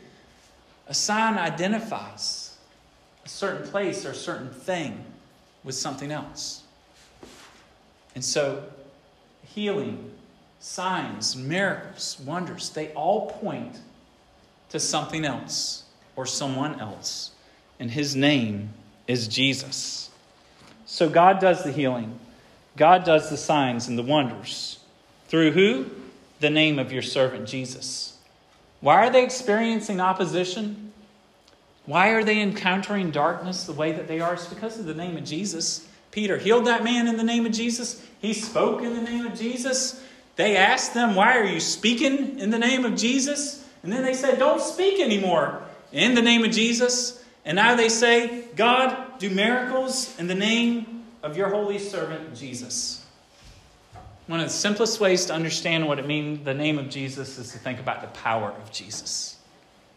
A 0.87 0.93
sign 0.93 1.37
identifies 1.37 2.57
a 3.25 3.29
certain 3.29 3.67
place 3.69 4.05
or 4.05 4.11
a 4.11 4.15
certain 4.15 4.49
thing 4.49 5.03
with 5.63 5.75
something 5.75 6.11
else. 6.11 6.63
And 8.15 8.23
so, 8.23 8.63
healing, 9.43 10.11
signs, 10.59 11.35
miracles, 11.35 12.19
wonders, 12.25 12.69
they 12.69 12.89
all 12.93 13.31
point 13.31 13.79
to 14.69 14.79
something 14.79 15.25
else 15.25 15.83
or 16.15 16.25
someone 16.25 16.79
else. 16.79 17.31
And 17.79 17.91
his 17.91 18.15
name 18.15 18.69
is 19.07 19.27
Jesus. 19.27 20.09
So 20.85 21.09
God 21.09 21.39
does 21.39 21.63
the 21.63 21.71
healing, 21.71 22.19
God 22.77 23.03
does 23.03 23.29
the 23.29 23.37
signs 23.37 23.87
and 23.87 23.97
the 23.97 24.03
wonders. 24.03 24.79
Through 25.27 25.51
who? 25.51 25.85
The 26.39 26.49
name 26.49 26.79
of 26.79 26.91
your 26.91 27.01
servant 27.01 27.47
Jesus. 27.47 28.17
Why 28.81 29.05
are 29.05 29.09
they 29.09 29.23
experiencing 29.23 29.99
opposition? 29.99 30.93
Why 31.85 32.09
are 32.09 32.23
they 32.23 32.41
encountering 32.41 33.11
darkness 33.11 33.65
the 33.65 33.73
way 33.73 33.91
that 33.91 34.07
they 34.07 34.19
are? 34.19 34.35
It's 34.35 34.47
because 34.47 34.79
of 34.79 34.85
the 34.85 34.93
name 34.93 35.17
of 35.17 35.25
Jesus. 35.25 35.87
Peter 36.11 36.37
healed 36.37 36.65
that 36.67 36.83
man 36.83 37.07
in 37.07 37.17
the 37.17 37.23
name 37.23 37.45
of 37.45 37.51
Jesus. 37.51 38.05
He 38.21 38.33
spoke 38.33 38.81
in 38.81 38.93
the 38.93 39.01
name 39.01 39.25
of 39.25 39.37
Jesus. 39.37 40.03
They 40.35 40.55
asked 40.55 40.93
them, 40.93 41.15
Why 41.15 41.37
are 41.37 41.45
you 41.45 41.59
speaking 41.59 42.39
in 42.39 42.49
the 42.49 42.59
name 42.59 42.85
of 42.85 42.95
Jesus? 42.95 43.67
And 43.83 43.91
then 43.91 44.03
they 44.03 44.13
said, 44.13 44.39
Don't 44.39 44.61
speak 44.61 44.99
anymore 44.99 45.61
in 45.91 46.15
the 46.15 46.21
name 46.21 46.43
of 46.43 46.51
Jesus. 46.51 47.23
And 47.45 47.55
now 47.55 47.75
they 47.75 47.89
say, 47.89 48.45
God, 48.55 49.19
do 49.19 49.29
miracles 49.29 50.17
in 50.19 50.27
the 50.27 50.35
name 50.35 50.98
of 51.23 51.35
your 51.35 51.49
holy 51.49 51.79
servant 51.79 52.35
Jesus. 52.35 53.05
One 54.27 54.39
of 54.39 54.45
the 54.45 54.53
simplest 54.53 54.99
ways 54.99 55.25
to 55.25 55.33
understand 55.33 55.87
what 55.87 55.97
it 55.97 56.05
means, 56.05 56.45
the 56.45 56.53
name 56.53 56.77
of 56.77 56.89
Jesus, 56.89 57.37
is 57.39 57.51
to 57.51 57.57
think 57.57 57.79
about 57.79 58.01
the 58.01 58.07
power 58.19 58.51
of 58.51 58.71
Jesus. 58.71 59.37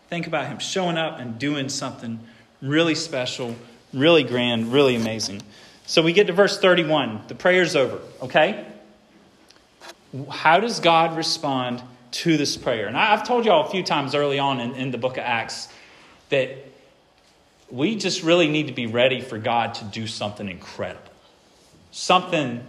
Think 0.09 0.27
about 0.27 0.47
him 0.47 0.59
showing 0.59 0.97
up 0.97 1.19
and 1.19 1.39
doing 1.39 1.69
something 1.69 2.19
really 2.63 2.95
special, 2.95 3.55
really 3.93 4.23
grand, 4.23 4.73
really 4.73 4.97
amazing. 4.97 5.43
So 5.87 6.03
we 6.03 6.13
get 6.13 6.29
to 6.29 6.33
verse 6.33 6.59
31. 6.59 7.25
The 7.29 7.35
prayer's 7.35 7.77
over, 7.77 8.01
okay? 8.23 8.67
How 10.31 10.61
does 10.61 10.81
God 10.81 11.17
respond 11.17 11.83
to 12.13 12.37
this 12.37 12.57
prayer? 12.57 12.87
And 12.87 12.97
I've 12.97 13.27
told 13.27 13.45
y'all 13.45 13.67
a 13.67 13.71
few 13.71 13.83
times 13.83 14.15
early 14.15 14.39
on 14.39 14.61
in, 14.61 14.75
in 14.75 14.91
the 14.91 14.99
book 14.99 15.19
of 15.19 15.25
Acts 15.25 15.69
that 16.31 16.57
we 17.71 17.97
just 17.97 18.23
really 18.23 18.49
need 18.49 18.69
to 18.69 18.73
be 18.73 18.87
ready 18.87 19.21
for 19.21 19.39
God 19.39 19.75
to 19.75 19.85
do 19.85 20.07
something 20.07 20.49
incredible. 20.49 21.12
Something 21.93 22.65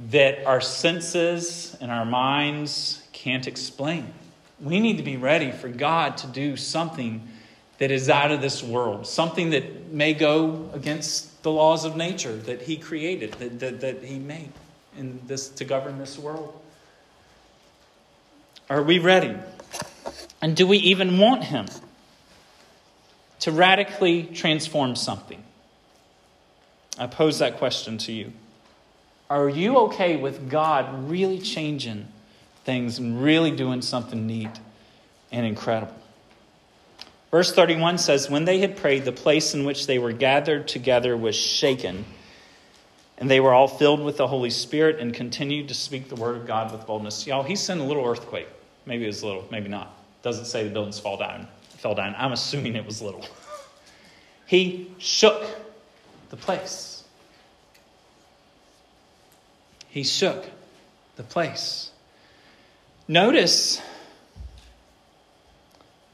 that 0.00 0.46
our 0.46 0.60
senses 0.60 1.76
and 1.80 1.90
our 1.90 2.04
minds 2.06 3.02
can't 3.12 3.46
explain. 3.46 4.12
We 4.60 4.80
need 4.80 4.96
to 4.96 5.02
be 5.02 5.16
ready 5.16 5.50
for 5.50 5.68
God 5.68 6.16
to 6.18 6.26
do 6.26 6.56
something 6.56 7.28
that 7.78 7.90
is 7.90 8.08
out 8.08 8.30
of 8.30 8.40
this 8.40 8.62
world, 8.62 9.06
something 9.06 9.50
that 9.50 9.92
may 9.92 10.14
go 10.14 10.70
against 10.72 11.42
the 11.42 11.50
laws 11.50 11.84
of 11.84 11.96
nature 11.96 12.34
that 12.36 12.62
He 12.62 12.76
created, 12.76 13.32
that, 13.34 13.60
that, 13.60 13.80
that 13.80 14.02
He 14.02 14.18
made 14.18 14.50
in 14.96 15.20
this, 15.26 15.48
to 15.50 15.64
govern 15.64 15.98
this 15.98 16.18
world? 16.18 16.58
Are 18.70 18.82
we 18.82 18.98
ready? 18.98 19.36
And 20.40 20.56
do 20.56 20.66
we 20.66 20.78
even 20.78 21.18
want 21.18 21.44
Him 21.44 21.66
to 23.40 23.52
radically 23.52 24.24
transform 24.24 24.96
something? 24.96 25.43
I 26.98 27.06
pose 27.06 27.40
that 27.40 27.58
question 27.58 27.98
to 27.98 28.12
you. 28.12 28.32
Are 29.28 29.48
you 29.48 29.78
okay 29.78 30.16
with 30.16 30.48
God 30.48 31.10
really 31.10 31.38
changing 31.38 32.06
things 32.64 32.98
and 32.98 33.22
really 33.22 33.50
doing 33.50 33.82
something 33.82 34.26
neat 34.26 34.50
and 35.32 35.44
incredible? 35.44 35.94
Verse 37.30 37.52
31 37.52 37.98
says, 37.98 38.30
When 38.30 38.44
they 38.44 38.60
had 38.60 38.76
prayed, 38.76 39.04
the 39.04 39.12
place 39.12 39.54
in 39.54 39.64
which 39.64 39.88
they 39.88 39.98
were 39.98 40.12
gathered 40.12 40.68
together 40.68 41.16
was 41.16 41.34
shaken, 41.34 42.04
and 43.18 43.28
they 43.28 43.40
were 43.40 43.52
all 43.52 43.66
filled 43.66 44.00
with 44.00 44.18
the 44.18 44.28
Holy 44.28 44.50
Spirit 44.50 45.00
and 45.00 45.12
continued 45.12 45.68
to 45.68 45.74
speak 45.74 46.08
the 46.08 46.14
word 46.14 46.36
of 46.36 46.46
God 46.46 46.70
with 46.70 46.86
boldness. 46.86 47.26
Y'all, 47.26 47.42
he 47.42 47.56
sent 47.56 47.80
a 47.80 47.84
little 47.84 48.06
earthquake. 48.06 48.46
Maybe 48.86 49.04
it 49.04 49.08
was 49.08 49.24
little, 49.24 49.48
maybe 49.50 49.68
not. 49.68 49.96
Doesn't 50.22 50.44
say 50.44 50.62
the 50.62 50.70
buildings 50.70 51.00
fall 51.00 51.16
down, 51.16 51.48
fell 51.78 51.94
down. 51.94 52.14
I'm 52.16 52.32
assuming 52.32 52.76
it 52.76 52.86
was 52.86 53.02
little. 53.02 53.26
he 54.46 54.92
shook 54.98 55.44
the 56.34 56.40
place. 56.40 57.04
He 59.88 60.02
shook 60.02 60.44
the 61.14 61.22
place. 61.22 61.92
Notice 63.06 63.80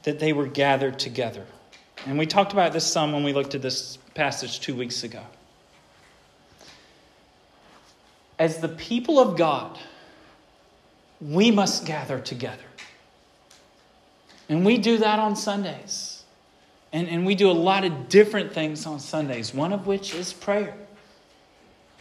that 0.03 0.19
they 0.19 0.35
were 0.35 0.47
gathered 0.47 0.99
together. 0.99 1.47
And 2.05 2.19
we 2.19 2.27
talked 2.27 2.53
about 2.53 2.75
this 2.75 2.87
some 2.87 3.13
when 3.13 3.25
we 3.25 3.33
looked 3.33 3.55
at 3.55 3.63
this 3.63 3.97
passage 4.15 4.61
two 4.61 4.75
weeks 4.75 5.05
ago. 5.05 5.23
As 8.39 8.59
the 8.59 8.69
people 8.69 9.19
of 9.19 9.39
God, 9.39 9.79
we 11.19 11.51
must 11.51 11.87
gather 11.87 12.21
together. 12.21 12.69
And 14.51 14.67
we 14.67 14.77
do 14.77 14.99
that 14.99 15.19
on 15.19 15.35
Sundays. 15.35 16.10
And, 16.93 17.09
and 17.09 17.25
we 17.25 17.35
do 17.35 17.51
a 17.51 17.53
lot 17.53 17.85
of 17.85 18.09
different 18.09 18.53
things 18.53 18.85
on 18.87 18.99
Sundays, 18.99 19.55
one 19.55 19.73
of 19.73 19.87
which 19.87 20.15
is 20.15 20.33
prayer. 20.33 20.75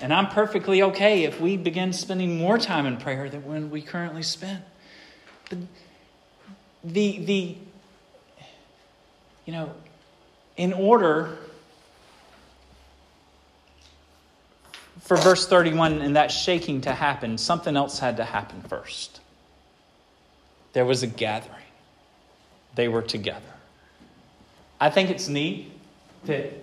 And 0.01 0.13
I'm 0.13 0.27
perfectly 0.27 0.81
okay 0.81 1.23
if 1.25 1.39
we 1.39 1.57
begin 1.57 1.93
spending 1.93 2.37
more 2.37 2.57
time 2.57 2.85
in 2.85 2.97
prayer 2.97 3.29
than 3.29 3.45
when 3.45 3.69
we 3.69 3.81
currently 3.81 4.23
spend. 4.23 4.63
But 5.49 5.59
the, 6.83 7.19
the 7.19 7.55
you 9.45 9.53
know, 9.53 9.71
in 10.57 10.73
order 10.73 11.37
for 15.01 15.17
verse 15.17 15.47
31 15.47 16.01
and 16.01 16.15
that 16.15 16.31
shaking 16.31 16.81
to 16.81 16.93
happen, 16.93 17.37
something 17.37 17.75
else 17.75 17.99
had 17.99 18.17
to 18.17 18.23
happen 18.23 18.61
first. 18.61 19.19
There 20.73 20.85
was 20.85 21.03
a 21.03 21.07
gathering, 21.07 21.55
they 22.75 22.87
were 22.87 23.01
together. 23.01 23.41
I 24.79 24.89
think 24.89 25.09
it's 25.09 25.27
neat 25.27 25.71
that 26.25 26.53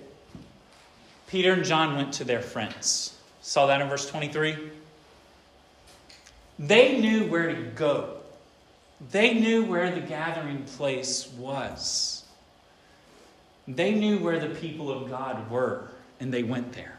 Peter 1.26 1.52
and 1.52 1.64
John 1.64 1.96
went 1.96 2.14
to 2.14 2.24
their 2.24 2.40
friends. 2.40 3.16
Saw 3.42 3.66
that 3.66 3.80
in 3.80 3.88
verse 3.88 4.08
23? 4.08 4.56
They 6.58 6.98
knew 6.98 7.26
where 7.26 7.54
to 7.54 7.62
go. 7.62 8.16
They 9.10 9.34
knew 9.34 9.64
where 9.64 9.94
the 9.94 10.00
gathering 10.00 10.64
place 10.64 11.28
was. 11.36 12.24
They 13.68 13.92
knew 13.92 14.18
where 14.18 14.38
the 14.38 14.54
people 14.54 14.90
of 14.90 15.10
God 15.10 15.50
were, 15.50 15.90
and 16.18 16.32
they 16.32 16.42
went 16.42 16.72
there. 16.72 16.96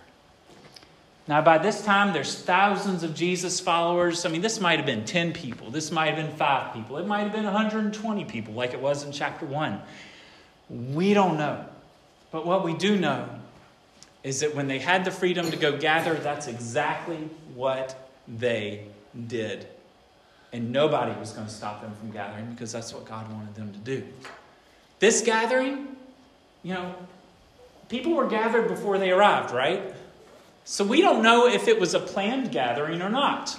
Now, 1.27 1.41
by 1.41 1.57
this 1.57 1.83
time, 1.83 2.13
there's 2.13 2.41
thousands 2.41 3.03
of 3.03 3.13
Jesus 3.13 3.59
followers. 3.59 4.25
I 4.25 4.29
mean, 4.29 4.41
this 4.41 4.61
might 4.61 4.77
have 4.77 4.85
been 4.85 5.03
10 5.03 5.33
people. 5.33 5.71
This 5.71 5.91
might 5.91 6.13
have 6.13 6.15
been 6.15 6.35
five 6.37 6.73
people. 6.73 6.97
It 6.97 7.07
might 7.07 7.23
have 7.23 7.33
been 7.33 7.43
120 7.43 8.25
people, 8.25 8.53
like 8.53 8.73
it 8.73 8.79
was 8.79 9.03
in 9.03 9.11
chapter 9.11 9.45
1. 9.45 9.81
We 10.69 11.13
don't 11.13 11.37
know. 11.37 11.65
But 12.31 12.45
what 12.45 12.63
we 12.63 12.73
do 12.73 12.97
know 12.97 13.29
is 14.23 14.41
that 14.41 14.55
when 14.55 14.67
they 14.67 14.79
had 14.79 15.05
the 15.05 15.11
freedom 15.11 15.49
to 15.51 15.57
go 15.57 15.77
gather, 15.77 16.13
that's 16.15 16.47
exactly 16.47 17.29
what 17.55 18.11
they 18.27 18.85
did. 19.27 19.67
And 20.51 20.71
nobody 20.71 21.17
was 21.19 21.31
going 21.31 21.47
to 21.47 21.53
stop 21.53 21.81
them 21.81 21.93
from 21.95 22.11
gathering 22.11 22.51
because 22.51 22.71
that's 22.71 22.93
what 22.93 23.05
God 23.05 23.31
wanted 23.31 23.55
them 23.55 23.71
to 23.73 23.79
do. 23.79 24.03
This 24.99 25.21
gathering 25.21 25.97
you 26.63 26.73
know, 26.73 26.93
people 27.87 28.13
were 28.13 28.27
gathered 28.27 28.67
before 28.67 28.97
they 28.97 29.11
arrived, 29.11 29.51
right? 29.51 29.93
So 30.65 30.83
we 30.83 31.01
don't 31.01 31.23
know 31.23 31.47
if 31.47 31.69
it 31.69 31.79
was 31.79 31.93
a 31.93 31.99
planned 31.99 32.51
gathering 32.51 33.01
or 33.01 33.09
not. 33.09 33.57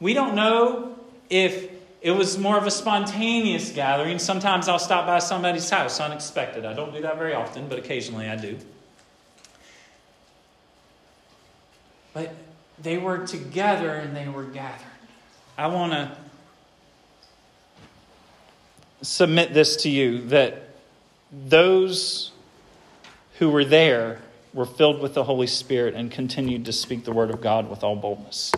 We 0.00 0.12
don't 0.12 0.34
know 0.34 0.98
if 1.30 1.70
it 2.06 2.12
was 2.12 2.38
more 2.38 2.56
of 2.56 2.64
a 2.68 2.70
spontaneous 2.70 3.72
gathering. 3.72 4.20
Sometimes 4.20 4.68
I'll 4.68 4.78
stop 4.78 5.06
by 5.06 5.18
somebody's 5.18 5.68
house 5.68 5.98
unexpected. 5.98 6.64
I 6.64 6.72
don't 6.72 6.92
do 6.94 7.02
that 7.02 7.18
very 7.18 7.34
often, 7.34 7.66
but 7.66 7.80
occasionally 7.80 8.28
I 8.28 8.36
do. 8.36 8.56
But 12.14 12.32
they 12.80 12.96
were 12.96 13.26
together 13.26 13.90
and 13.90 14.14
they 14.14 14.28
were 14.28 14.44
gathered. 14.44 14.86
I 15.58 15.66
want 15.66 15.94
to 15.94 16.16
submit 19.02 19.52
this 19.52 19.74
to 19.82 19.90
you 19.90 20.28
that 20.28 20.76
those 21.32 22.30
who 23.40 23.50
were 23.50 23.64
there 23.64 24.20
were 24.54 24.64
filled 24.64 25.00
with 25.00 25.14
the 25.14 25.24
Holy 25.24 25.48
Spirit 25.48 25.94
and 25.94 26.08
continued 26.08 26.66
to 26.66 26.72
speak 26.72 27.04
the 27.04 27.12
word 27.12 27.30
of 27.30 27.40
God 27.40 27.68
with 27.68 27.82
all 27.82 27.96
boldness. 27.96 28.52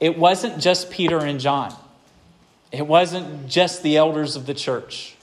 It 0.00 0.16
wasn't 0.16 0.62
just 0.62 0.90
Peter 0.90 1.18
and 1.18 1.38
John, 1.38 1.76
it 2.70 2.86
wasn't 2.86 3.48
just 3.48 3.82
the 3.82 3.96
elders 3.96 4.36
of 4.36 4.46
the 4.46 4.54
church, 4.54 5.16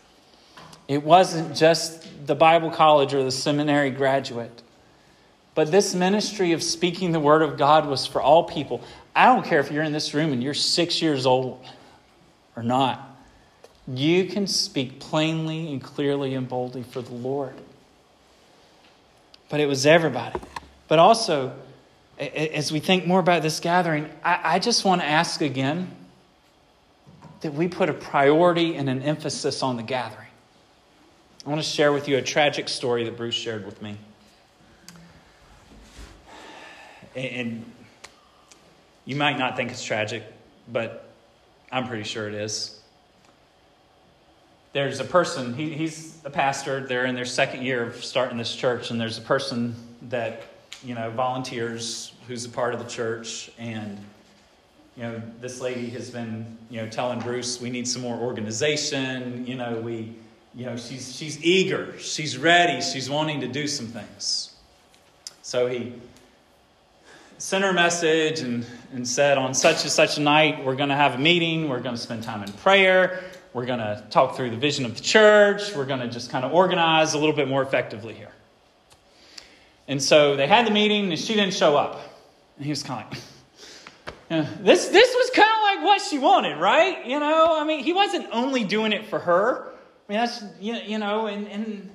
it 0.88 1.04
wasn't 1.04 1.56
just 1.56 2.28
the 2.28 2.36
Bible 2.36 2.72
college 2.72 3.14
or 3.14 3.24
the 3.24 3.32
seminary 3.32 3.90
graduate. 3.90 4.62
But 5.54 5.72
this 5.72 5.96
ministry 5.96 6.52
of 6.52 6.62
speaking 6.62 7.14
the 7.14 7.20
word 7.20 7.42
of 7.42 7.58
God 7.58 7.88
was 7.88 8.06
for 8.06 8.22
all 8.22 8.44
people. 8.44 8.82
I 9.16 9.28
don't 9.28 9.46
care 9.46 9.62
if 9.62 9.72
you're 9.72 9.84
in 9.84 9.94
this 9.94 10.14
room 10.14 10.34
and 10.34 10.44
you're 10.44 10.54
six 10.54 11.02
years 11.02 11.26
old 11.26 11.66
or 12.58 12.64
not. 12.64 13.18
You 13.88 14.26
can 14.26 14.48
speak 14.48 15.00
plainly 15.00 15.72
and 15.72 15.82
clearly 15.82 16.34
and 16.34 16.50
boldly 16.50 16.84
for 16.84 17.02
the 17.02 17.14
Lord. 17.14 17.54
But 19.48 19.62
it 19.62 19.68
was 19.68 19.86
everybody. 19.86 20.40
But 20.88 21.00
also, 21.00 21.54
as 22.20 22.72
we 22.72 22.80
think 22.80 23.06
more 23.06 23.20
about 23.20 23.42
this 23.42 23.60
gathering, 23.60 24.10
I, 24.24 24.60
just 24.60 24.84
want 24.86 25.02
to 25.02 25.08
ask 25.08 25.42
again 25.42 25.92
that 27.46 27.54
we 27.54 27.68
put 27.68 27.90
a 27.90 27.94
priority 27.94 28.74
and 28.74 28.90
an 28.90 29.04
emphasis 29.04 29.62
on 29.62 29.78
the 29.78 29.84
gathering. 29.84 30.26
I 31.46 31.50
want 31.50 31.62
to 31.62 31.68
share 31.68 31.94
with 31.94 32.08
you 32.08 32.18
a 32.18 32.22
tragic 32.24 32.68
story 32.68 33.04
that 33.04 33.18
Bruce 33.18 33.36
shared 33.36 33.68
with 33.68 33.84
me. 33.84 33.98
And 37.16 37.64
you 39.06 39.16
might 39.16 39.38
not 39.38 39.56
think 39.56 39.70
it's 39.70 39.84
tragic, 39.84 40.24
but 40.68 41.08
I'm 41.72 41.88
pretty 41.88 42.02
sure 42.02 42.28
it 42.28 42.34
is 42.34 42.82
there's 44.74 45.00
a 45.00 45.06
person, 45.06 45.54
he, 45.54 45.72
he's 45.74 46.18
a 46.26 46.30
pastor, 46.32 46.86
they're 46.88 47.06
in 47.06 47.14
their 47.14 47.26
second 47.26 47.62
year 47.64 47.84
of 47.84 48.04
starting 48.04 48.40
this 48.40 48.54
church, 48.56 48.90
and 48.90 49.00
there's 49.00 49.20
a 49.20 49.22
person 49.22 49.76
that, 50.10 50.44
you 50.84 50.96
know, 50.96 51.12
volunteers 51.12 52.12
who's 52.28 52.44
a 52.44 52.50
part 52.50 52.74
of 52.74 52.80
the 52.84 52.90
church, 52.90 53.52
and, 53.60 53.98
you 54.96 55.04
know, 55.04 55.22
this 55.42 55.62
lady 55.62 55.90
has 55.90 56.10
been, 56.10 56.58
you 56.70 56.82
know, 56.82 56.90
telling 56.90 57.20
Bruce, 57.20 57.60
we 57.60 57.70
need 57.70 57.88
some 57.88 58.02
more 58.02 58.18
organization, 58.18 59.46
you 59.46 59.56
know, 59.56 59.80
we, 59.82 60.16
you 60.54 60.66
know, 60.66 60.78
she's, 60.78 61.16
she's 61.16 61.44
eager, 61.44 61.98
she's 62.00 62.38
ready, 62.38 62.82
she's 62.82 63.10
wanting 63.10 63.42
to 63.42 63.48
do 63.48 63.68
some 63.68 63.88
things. 63.88 64.56
So 65.42 65.68
he 65.68 65.94
sent 67.38 67.64
her 67.64 67.72
a 67.72 67.74
message 67.74 68.40
and, 68.40 68.66
and 68.94 69.08
said, 69.08 69.38
on 69.38 69.54
such 69.54 69.84
and 69.84 69.92
such 69.92 70.18
a 70.18 70.22
night, 70.22 70.64
we're 70.64 70.76
going 70.76 70.90
to 70.90 70.96
have 70.96 71.16
a 71.16 71.18
meeting, 71.20 71.68
we're 71.68 71.82
going 71.82 71.96
to 71.96 72.02
spend 72.02 72.24
time 72.24 72.42
in 72.42 72.52
prayer, 72.54 73.24
we're 73.56 73.66
going 73.66 73.80
to 73.80 74.04
talk 74.10 74.36
through 74.36 74.50
the 74.50 74.58
vision 74.58 74.84
of 74.84 74.96
the 74.96 75.02
church. 75.02 75.74
We're 75.74 75.86
going 75.86 76.02
to 76.02 76.10
just 76.10 76.30
kind 76.30 76.44
of 76.44 76.52
organize 76.52 77.14
a 77.14 77.18
little 77.18 77.34
bit 77.34 77.48
more 77.48 77.62
effectively 77.62 78.14
here. 78.14 78.34
And 79.88 80.04
so 80.04 80.36
they 80.36 80.46
had 80.46 80.68
the 80.68 80.72
meeting, 80.72 81.10
and 81.10 81.18
she 81.18 81.36
didn't 81.36 81.54
show 81.54 81.78
up. 81.78 82.02
And 82.58 82.66
he 82.66 82.70
was 82.70 82.84
kind 82.84 83.06
of 83.06 83.12
like, 83.12 83.24
you 84.30 84.46
this, 84.62 84.88
this 84.88 85.14
was 85.14 85.30
kind 85.32 85.50
of 85.50 85.62
like 85.64 85.86
what 85.86 86.02
she 86.02 86.18
wanted, 86.18 86.58
right? 86.58 87.06
You 87.06 87.20
know, 87.20 87.60
I 87.60 87.64
mean, 87.64 87.84
he 87.84 87.94
wasn't 87.94 88.28
only 88.32 88.64
doing 88.64 88.92
it 88.92 89.06
for 89.06 89.20
her. 89.20 89.72
I 90.08 90.12
mean, 90.12 90.20
that's, 90.20 90.44
you 90.60 90.98
know, 90.98 91.28
and, 91.28 91.48
and 91.48 91.90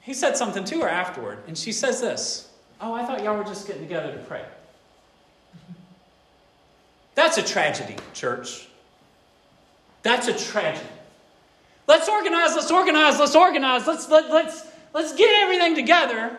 he 0.00 0.14
said 0.14 0.36
something 0.36 0.64
to 0.64 0.80
her 0.80 0.88
afterward. 0.88 1.38
And 1.46 1.56
she 1.56 1.72
says 1.72 2.00
this 2.00 2.50
Oh, 2.80 2.92
I 2.94 3.04
thought 3.04 3.22
y'all 3.22 3.36
were 3.36 3.44
just 3.44 3.66
getting 3.66 3.82
together 3.82 4.12
to 4.12 4.18
pray. 4.18 4.44
That's 7.14 7.38
a 7.38 7.42
tragedy, 7.42 7.96
church. 8.14 8.68
That's 10.02 10.28
a 10.28 10.36
tragedy. 10.36 10.88
Let's 11.86 12.08
organize, 12.08 12.54
let's 12.54 12.70
organize, 12.70 13.18
let's 13.18 13.36
organize, 13.36 13.86
let's, 13.86 14.08
let, 14.08 14.30
let's, 14.30 14.66
let's 14.94 15.14
get 15.14 15.30
everything 15.42 15.74
together. 15.74 16.38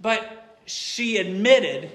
But 0.00 0.60
she 0.66 1.18
admitted 1.18 1.90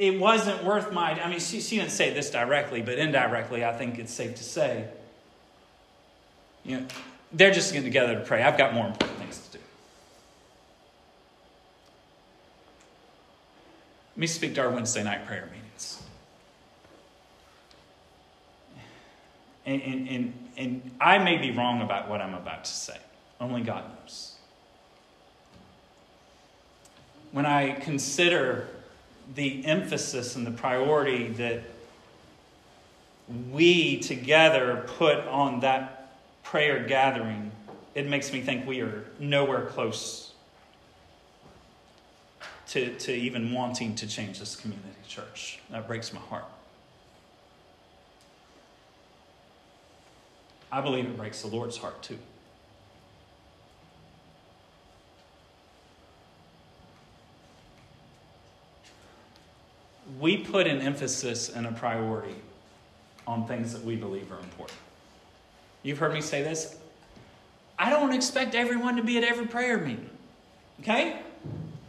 it 0.00 0.18
wasn't 0.18 0.64
worth 0.64 0.92
my. 0.92 1.22
I 1.22 1.28
mean, 1.28 1.40
she, 1.40 1.60
she 1.60 1.76
didn't 1.76 1.90
say 1.90 2.10
this 2.10 2.30
directly, 2.30 2.80
but 2.80 2.98
indirectly, 2.98 3.66
I 3.66 3.76
think 3.76 3.98
it's 3.98 4.12
safe 4.12 4.34
to 4.36 4.42
say. 4.42 4.88
You 6.64 6.80
know, 6.80 6.86
they're 7.32 7.50
just 7.50 7.74
getting 7.74 7.84
together 7.84 8.14
to 8.14 8.22
pray. 8.22 8.42
I've 8.42 8.56
got 8.56 8.72
more 8.72 8.86
important 8.86 9.18
things 9.18 9.46
to 9.46 9.58
do. 9.58 9.64
Let 14.16 14.20
me 14.20 14.26
speak 14.26 14.54
to 14.54 14.62
our 14.62 14.70
Wednesday 14.70 15.04
night 15.04 15.26
prayer 15.26 15.50
meetings. 15.52 16.02
And, 19.66 19.82
and, 19.82 20.08
and, 20.08 20.48
and 20.56 20.90
I 20.98 21.18
may 21.18 21.36
be 21.36 21.50
wrong 21.50 21.82
about 21.82 22.08
what 22.08 22.22
I'm 22.22 22.32
about 22.32 22.64
to 22.64 22.70
say. 22.70 22.96
Only 23.38 23.60
God 23.60 23.84
knows. 24.00 24.36
When 27.32 27.44
I 27.44 27.72
consider 27.72 28.66
the 29.34 29.64
emphasis 29.64 30.36
and 30.36 30.46
the 30.46 30.50
priority 30.50 31.28
that 31.28 31.62
we 33.50 33.98
together 34.00 34.84
put 34.98 35.18
on 35.26 35.60
that 35.60 36.12
prayer 36.42 36.84
gathering, 36.84 37.52
it 37.94 38.08
makes 38.08 38.32
me 38.32 38.40
think 38.40 38.66
we 38.66 38.80
are 38.80 39.04
nowhere 39.18 39.66
close 39.66 40.32
to, 42.68 42.94
to 42.98 43.12
even 43.12 43.52
wanting 43.52 43.94
to 43.96 44.06
change 44.06 44.38
this 44.38 44.56
community 44.56 44.88
church. 45.06 45.58
That 45.70 45.86
breaks 45.86 46.12
my 46.12 46.20
heart. 46.20 46.44
I 50.72 50.80
believe 50.80 51.04
it 51.04 51.16
breaks 51.16 51.42
the 51.42 51.48
Lord's 51.48 51.76
heart 51.76 52.00
too. 52.02 52.18
We 60.20 60.36
put 60.36 60.66
an 60.66 60.80
emphasis 60.80 61.48
and 61.48 61.66
a 61.66 61.72
priority 61.72 62.36
on 63.26 63.46
things 63.46 63.72
that 63.72 63.82
we 63.84 63.96
believe 63.96 64.30
are 64.30 64.38
important. 64.38 64.78
You've 65.82 65.98
heard 65.98 66.12
me 66.12 66.20
say 66.20 66.42
this. 66.42 66.78
I 67.78 67.88
don't 67.88 68.12
expect 68.12 68.54
everyone 68.54 68.96
to 68.96 69.02
be 69.02 69.16
at 69.16 69.24
every 69.24 69.46
prayer 69.46 69.78
meeting. 69.78 70.10
Okay? 70.80 71.18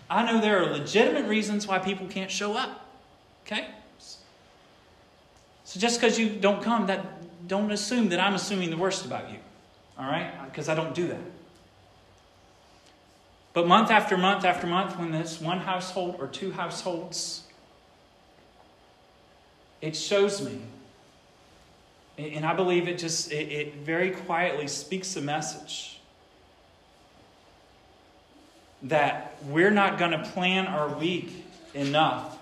I 0.10 0.26
know 0.26 0.40
there 0.40 0.64
are 0.64 0.72
legitimate 0.72 1.28
reasons 1.28 1.68
why 1.68 1.80
people 1.80 2.08
can't 2.08 2.32
show 2.32 2.54
up. 2.54 2.90
Okay? 3.46 3.68
So 5.66 5.80
just 5.80 6.00
because 6.00 6.18
you 6.18 6.30
don't 6.30 6.64
come, 6.64 6.88
that 6.88 7.48
don't 7.48 7.72
assume 7.72 8.10
that 8.10 8.20
I'm 8.22 8.34
assuming 8.34 8.70
the 8.70 8.78
worst 8.78 9.06
about 9.06 9.30
you. 9.30 9.40
All 9.98 10.06
right? 10.06 10.32
Because 10.46 10.70
I 10.70 10.76
don't 10.76 10.96
do 10.96 11.08
that. 11.08 11.20
But 13.54 13.68
month 13.68 13.92
after 13.92 14.16
month 14.16 14.46
after 14.46 14.68
month, 14.68 14.98
when 14.98 15.12
this 15.12 15.42
one 15.42 15.60
household 15.60 16.16
or 16.20 16.28
two 16.28 16.52
households 16.52 17.44
it 19.82 19.96
shows 19.96 20.42
me. 20.42 20.62
And 22.18 22.46
I 22.46 22.54
believe 22.54 22.88
it 22.88 22.98
just, 22.98 23.32
it, 23.32 23.52
it 23.52 23.76
very 23.78 24.12
quietly 24.12 24.68
speaks 24.68 25.16
a 25.16 25.22
message 25.22 26.00
that 28.84 29.36
we're 29.48 29.72
not 29.72 29.98
going 29.98 30.12
to 30.12 30.24
plan 30.30 30.68
our 30.68 30.88
week 30.96 31.46
enough. 31.74 32.38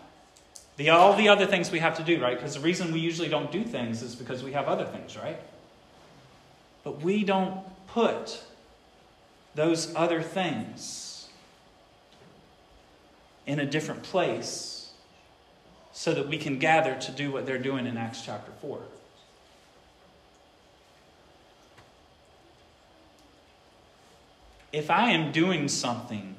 The, 0.77 0.89
all 0.89 1.15
the 1.15 1.27
other 1.27 1.45
things 1.45 1.71
we 1.71 1.79
have 1.79 1.97
to 1.97 2.03
do, 2.03 2.21
right? 2.21 2.37
Because 2.37 2.55
the 2.55 2.61
reason 2.61 2.93
we 2.93 2.99
usually 2.99 3.27
don't 3.27 3.51
do 3.51 3.63
things 3.63 4.01
is 4.01 4.15
because 4.15 4.43
we 4.43 4.53
have 4.53 4.67
other 4.67 4.85
things, 4.85 5.17
right? 5.17 5.39
But 6.83 7.01
we 7.01 7.23
don't 7.23 7.61
put 7.87 8.41
those 9.55 9.93
other 9.95 10.21
things 10.21 11.27
in 13.45 13.59
a 13.59 13.65
different 13.65 14.03
place 14.03 14.78
so 15.99 16.13
that 16.13 16.29
we 16.29 16.37
can 16.37 16.57
gather 16.57 16.95
to 16.95 17.11
do 17.11 17.29
what 17.29 17.45
they're 17.45 17.57
doing 17.57 17.85
in 17.85 17.97
Acts 17.97 18.21
chapter 18.21 18.53
4. 18.61 18.79
If 24.71 24.89
I 24.89 25.11
am 25.11 25.33
doing 25.33 25.67
something 25.67 26.35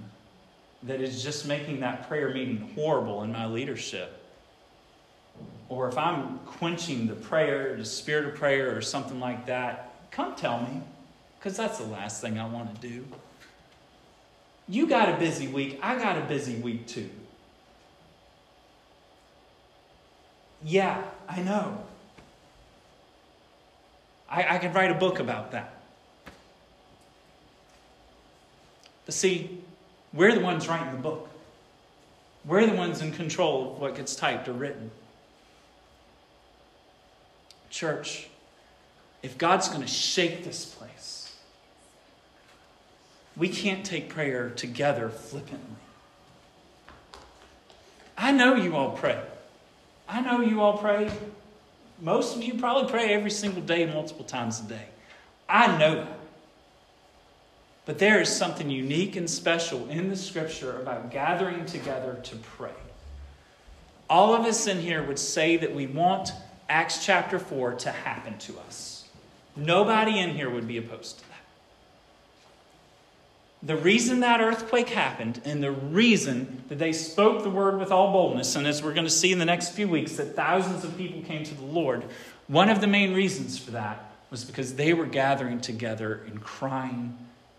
that 0.85 1.03
is 1.03 1.23
just 1.23 1.47
making 1.47 1.81
that 1.81 2.09
prayer 2.09 2.33
meeting 2.33 2.73
horrible 2.75 3.23
in 3.23 3.33
my 3.33 3.45
leadership, 3.45 4.25
or 5.69 5.91
if 5.91 5.99
I'm 5.99 6.39
quenching 6.47 7.07
the 7.07 7.15
prayer, 7.15 7.77
the 7.77 7.85
spirit 7.85 8.25
of 8.25 8.37
prayer, 8.37 8.75
or 8.75 8.81
something 8.81 9.21
like 9.21 9.45
that, 9.45 9.95
come 10.11 10.35
tell 10.37 10.63
me, 10.63 10.81
because 11.39 11.59
that's 11.59 11.77
the 11.77 11.85
last 11.85 12.23
thing 12.23 12.39
I 12.39 12.49
want 12.49 12.81
to 12.81 12.89
do. 12.89 13.05
You 14.71 14.87
got 14.87 15.11
a 15.11 15.19
busy 15.19 15.49
week, 15.49 15.79
I 15.83 15.97
got 15.97 16.17
a 16.17 16.23
busy 16.23 16.55
week 16.55 16.87
too. 16.87 17.11
Yeah, 20.65 21.03
I 21.29 21.41
know. 21.41 21.85
I, 24.29 24.57
I 24.57 24.59
could 24.59 24.75
write 24.75 24.91
a 24.91 24.95
book 24.95 25.19
about 25.19 25.53
that. 25.53 25.75
But 29.07 29.15
see, 29.15 29.59
we're 30.13 30.35
the 30.35 30.41
ones 30.41 30.69
writing 30.69 30.93
the 30.93 31.03
book. 31.03 31.29
We're 32.45 32.67
the 32.67 32.75
ones 32.75 33.03
in 33.03 33.13
control 33.13 33.73
of 33.73 33.81
what 33.81 33.97
gets 33.97 34.15
typed 34.15 34.49
or 34.49 34.53
written. 34.53 34.91
Church, 37.71 38.29
if 39.23 39.37
God's 39.37 39.69
going 39.69 39.83
to 39.83 39.87
shake 39.87 40.45
this 40.45 40.65
place, 40.65 41.37
we 43.37 43.49
can't 43.49 43.85
take 43.85 44.09
prayer 44.09 44.51
together 44.51 45.09
flippantly. 45.09 45.77
I 48.17 48.33
know 48.33 48.55
you 48.55 48.77
all 48.77 48.93
pray. 48.93 49.21
I 50.11 50.21
know 50.23 50.41
you 50.41 50.61
all 50.61 50.77
pray. 50.77 51.09
Most 52.01 52.37
of 52.37 52.43
you 52.43 52.55
probably 52.55 52.91
pray 52.91 53.15
every 53.15 53.31
single 53.31 53.63
day, 53.63 53.87
multiple 53.87 54.25
times 54.25 54.59
a 54.59 54.65
day. 54.65 54.87
I 55.49 55.79
know 55.79 55.97
that. 55.97 56.19
But 57.87 57.99
there 57.99 58.21
is 58.21 58.29
something 58.29 58.71
unique 58.71 59.15
and 59.15 59.31
special 59.31 59.89
in 59.89 60.09
the 60.09 60.17
scripture 60.17 60.81
about 60.81 61.13
gathering 61.13 61.65
together 61.65 62.19
to 62.25 62.37
pray. 62.37 62.71
All 64.09 64.35
of 64.35 64.45
us 64.47 64.67
in 64.67 64.81
here 64.81 65.03
would 65.05 65.19
say 65.19 65.57
that 65.59 65.75
we 65.75 65.87
want 65.87 66.33
Acts 66.69 67.05
chapter 67.05 67.39
4 67.39 67.75
to 67.75 67.91
happen 67.93 68.37
to 68.39 68.59
us. 68.67 69.09
Nobody 69.55 70.19
in 70.19 70.31
here 70.31 70.51
would 70.51 70.67
be 70.67 70.79
opposed 70.79 71.23
the 73.63 73.77
reason 73.77 74.21
that 74.21 74.41
earthquake 74.41 74.89
happened 74.89 75.41
and 75.45 75.63
the 75.63 75.71
reason 75.71 76.65
that 76.69 76.79
they 76.79 76.93
spoke 76.93 77.43
the 77.43 77.51
word 77.51 77.79
with 77.79 77.93
all 77.93 78.11
boldness, 78.11 78.57
and 78.57 78.67
as 78.67 78.83
we're 78.83 78.95
going 78.95 79.07
to 79.07 79.11
see 79.11 79.33
in 79.33 79.39
the 79.39 79.45
next 79.45 79.73
few 79.73 79.87
weeks, 79.87 80.17
that 80.17 80.35
thousands 80.35 80.83
of 80.83 80.97
people 80.97 81.21
came 81.23 81.45
to 81.45 81.55
the 81.55 81.65
Lord, 81.65 82.05
one 82.49 82.71
of 82.71 82.81
the 82.81 82.87
main 82.87 83.15
reasons 83.15 83.59
for 83.59 83.73
that 83.73 84.13
was 84.31 84.45
because 84.45 84.75
they 84.75 84.95
were 84.95 85.07
gathering 85.07 85.61
together 85.61 86.23
and 86.27 86.43
crying 86.43 87.19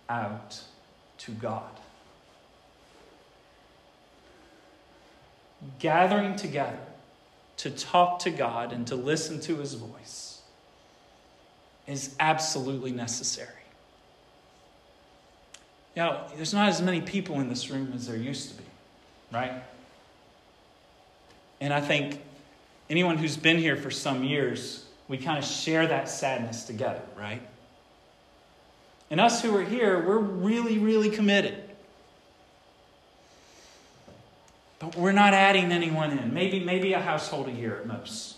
out 0.09 0.59
to 1.19 1.31
God. 1.31 1.69
Gathering 5.77 6.35
together 6.35 6.79
to 7.57 7.69
talk 7.69 8.19
to 8.19 8.31
God 8.31 8.73
and 8.73 8.87
to 8.87 8.95
listen 8.95 9.39
to 9.41 9.57
his 9.57 9.75
voice 9.75 10.41
is 11.85 12.15
absolutely 12.19 12.91
necessary. 12.91 13.60
You 15.95 16.03
know, 16.03 16.21
there's 16.35 16.53
not 16.53 16.69
as 16.69 16.81
many 16.81 17.01
people 17.01 17.39
in 17.41 17.49
this 17.49 17.69
room 17.69 17.91
as 17.93 18.07
there 18.07 18.15
used 18.15 18.49
to 18.49 18.55
be, 18.55 18.63
right? 19.31 19.63
And 21.59 21.73
I 21.73 21.81
think 21.81 22.21
anyone 22.89 23.17
who's 23.17 23.35
been 23.35 23.57
here 23.57 23.75
for 23.75 23.91
some 23.91 24.23
years, 24.23 24.85
we 25.07 25.17
kind 25.17 25.37
of 25.37 25.43
share 25.43 25.85
that 25.87 26.07
sadness 26.07 26.63
together, 26.63 27.01
right? 27.17 27.41
And 29.09 29.19
us 29.19 29.41
who 29.41 29.55
are 29.57 29.63
here, 29.63 29.99
we're 29.99 30.17
really, 30.17 30.77
really 30.77 31.09
committed. 31.09 31.61
But 34.79 34.95
we're 34.95 35.11
not 35.11 35.33
adding 35.33 35.71
anyone 35.71 36.17
in. 36.17 36.33
Maybe, 36.33 36.59
maybe 36.61 36.93
a 36.93 37.01
household 37.01 37.49
a 37.49 37.51
year 37.51 37.77
at 37.77 37.85
most. 37.85 38.37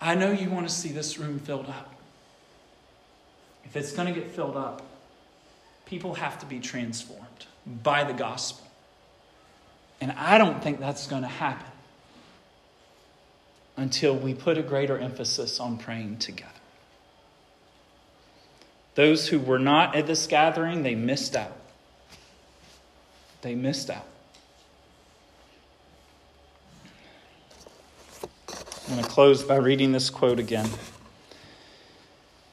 I 0.00 0.14
know 0.14 0.30
you 0.30 0.50
want 0.50 0.68
to 0.68 0.74
see 0.74 0.90
this 0.90 1.18
room 1.18 1.38
filled 1.38 1.68
up 1.68 1.89
if 3.70 3.76
it's 3.76 3.92
going 3.92 4.12
to 4.12 4.20
get 4.20 4.32
filled 4.32 4.56
up, 4.56 4.82
people 5.86 6.14
have 6.14 6.40
to 6.40 6.46
be 6.46 6.58
transformed 6.58 7.46
by 7.82 8.02
the 8.02 8.12
gospel. 8.12 8.66
And 10.00 10.10
I 10.12 10.38
don't 10.38 10.60
think 10.60 10.80
that's 10.80 11.06
going 11.06 11.22
to 11.22 11.28
happen 11.28 11.70
until 13.76 14.16
we 14.16 14.34
put 14.34 14.58
a 14.58 14.62
greater 14.62 14.98
emphasis 14.98 15.60
on 15.60 15.78
praying 15.78 16.18
together. 16.18 16.50
Those 18.96 19.28
who 19.28 19.38
were 19.38 19.58
not 19.58 19.94
at 19.94 20.08
this 20.08 20.26
gathering, 20.26 20.82
they 20.82 20.96
missed 20.96 21.36
out. 21.36 21.56
They 23.42 23.54
missed 23.54 23.88
out. 23.88 24.06
I'm 28.88 28.96
going 28.96 29.04
to 29.04 29.08
close 29.08 29.44
by 29.44 29.56
reading 29.56 29.92
this 29.92 30.10
quote 30.10 30.40
again. 30.40 30.68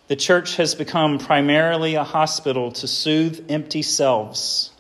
The 0.08 0.16
church 0.16 0.56
has 0.56 0.74
become 0.74 1.20
primarily 1.20 1.96
a 1.96 2.04
hospital 2.04 2.72
to 2.74 2.88
soothe 2.88 3.46
empty 3.50 3.82
selves 3.82 4.72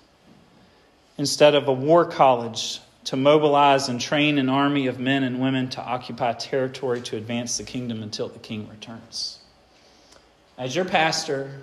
instead 1.17 1.53
of 1.53 1.67
a 1.67 1.73
war 1.73 2.05
college 2.05 2.79
to 3.05 3.17
mobilize 3.17 3.89
and 3.89 3.99
train 3.99 4.37
an 4.37 4.49
army 4.49 4.87
of 4.87 4.99
men 4.99 5.23
and 5.23 5.41
women 5.41 5.69
to 5.69 5.81
occupy 5.81 6.33
territory 6.33 7.01
to 7.01 7.17
advance 7.17 7.57
the 7.57 7.63
kingdom 7.63 8.03
until 8.03 8.29
the 8.29 8.39
king 8.39 8.67
returns. 8.69 9.39
As 10.57 10.75
your 10.75 10.85
pastor, 10.85 11.61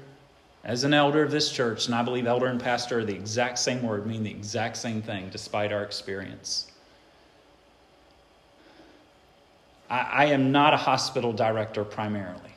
as 0.62 0.84
an 0.84 0.94
elder 0.94 1.22
of 1.22 1.30
this 1.30 1.50
church, 1.50 1.86
and 1.86 1.94
I 1.94 2.02
believe 2.02 2.26
elder 2.26 2.46
and 2.46 2.60
pastor 2.60 3.00
are 3.00 3.04
the 3.04 3.14
exact 3.14 3.58
same 3.58 3.82
word, 3.82 4.06
mean 4.06 4.22
the 4.22 4.30
exact 4.30 4.76
same 4.76 5.02
thing 5.02 5.28
despite 5.30 5.72
our 5.72 5.82
experience. 5.82 6.70
I, 9.88 9.98
I 9.98 10.24
am 10.26 10.52
not 10.52 10.72
a 10.74 10.78
hospital 10.78 11.32
director 11.32 11.84
primarily. 11.84 12.53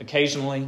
Occasionally, 0.00 0.66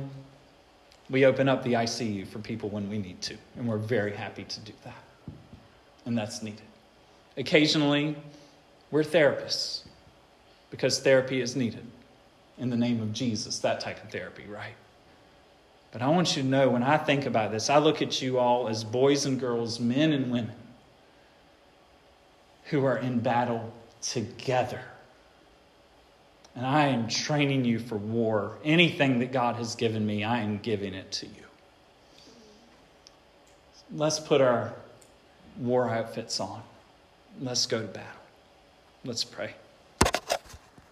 we 1.11 1.24
open 1.24 1.49
up 1.49 1.64
the 1.64 1.72
ICU 1.72 2.26
for 2.28 2.39
people 2.39 2.68
when 2.68 2.89
we 2.89 2.99
need 2.99 3.20
to, 3.22 3.37
and 3.57 3.66
we're 3.66 3.78
very 3.78 4.14
happy 4.14 4.45
to 4.45 4.61
do 4.61 4.72
that. 4.85 5.03
And 6.07 6.16
that's 6.16 6.43
needed. 6.43 6.62
Occasionally, 7.37 8.16
we're 8.91 9.03
therapists 9.03 9.83
because 10.70 11.01
therapy 11.01 11.41
is 11.41 11.57
needed 11.57 11.85
in 12.59 12.70
the 12.70 12.76
name 12.76 13.01
of 13.01 13.12
Jesus, 13.12 13.59
that 13.61 13.80
type 13.80 14.03
of 14.05 14.11
therapy, 14.11 14.45
right? 14.47 14.74
But 15.93 16.03
I 16.03 16.09
want 16.09 16.37
you 16.37 16.43
to 16.43 16.49
know 16.49 16.68
when 16.70 16.83
I 16.83 16.97
think 16.97 17.26
about 17.26 17.53
this, 17.53 17.70
I 17.70 17.78
look 17.78 18.03
at 18.03 18.22
you 18.22 18.39
all 18.39 18.68
as 18.68 18.85
boys 18.85 19.26
and 19.26 19.41
girls, 19.41 19.80
men 19.80 20.12
and 20.12 20.30
women 20.30 20.55
who 22.64 22.85
are 22.85 22.99
in 22.99 23.20
battle 23.20 23.72
together. 24.01 24.83
And 26.55 26.66
I 26.66 26.88
am 26.88 27.09
training 27.09 27.64
you 27.64 27.78
for 27.78 27.96
war. 27.96 28.59
Anything 28.64 29.20
that 29.20 29.32
God 29.32 29.57
has 29.57 29.74
given 29.74 30.05
me, 30.05 30.22
I 30.24 30.40
am 30.40 30.59
giving 30.59 30.94
it 30.94 31.11
to 31.12 31.26
you. 31.26 31.32
Let's 33.94 34.20
put 34.20 34.40
our 34.40 34.74
war 35.59 35.88
outfits 35.88 36.40
on. 36.40 36.62
Let's 37.40 37.66
go 37.66 37.80
to 37.80 37.86
battle. 37.86 38.09
Let's 39.05 39.24
pray. 39.24 39.55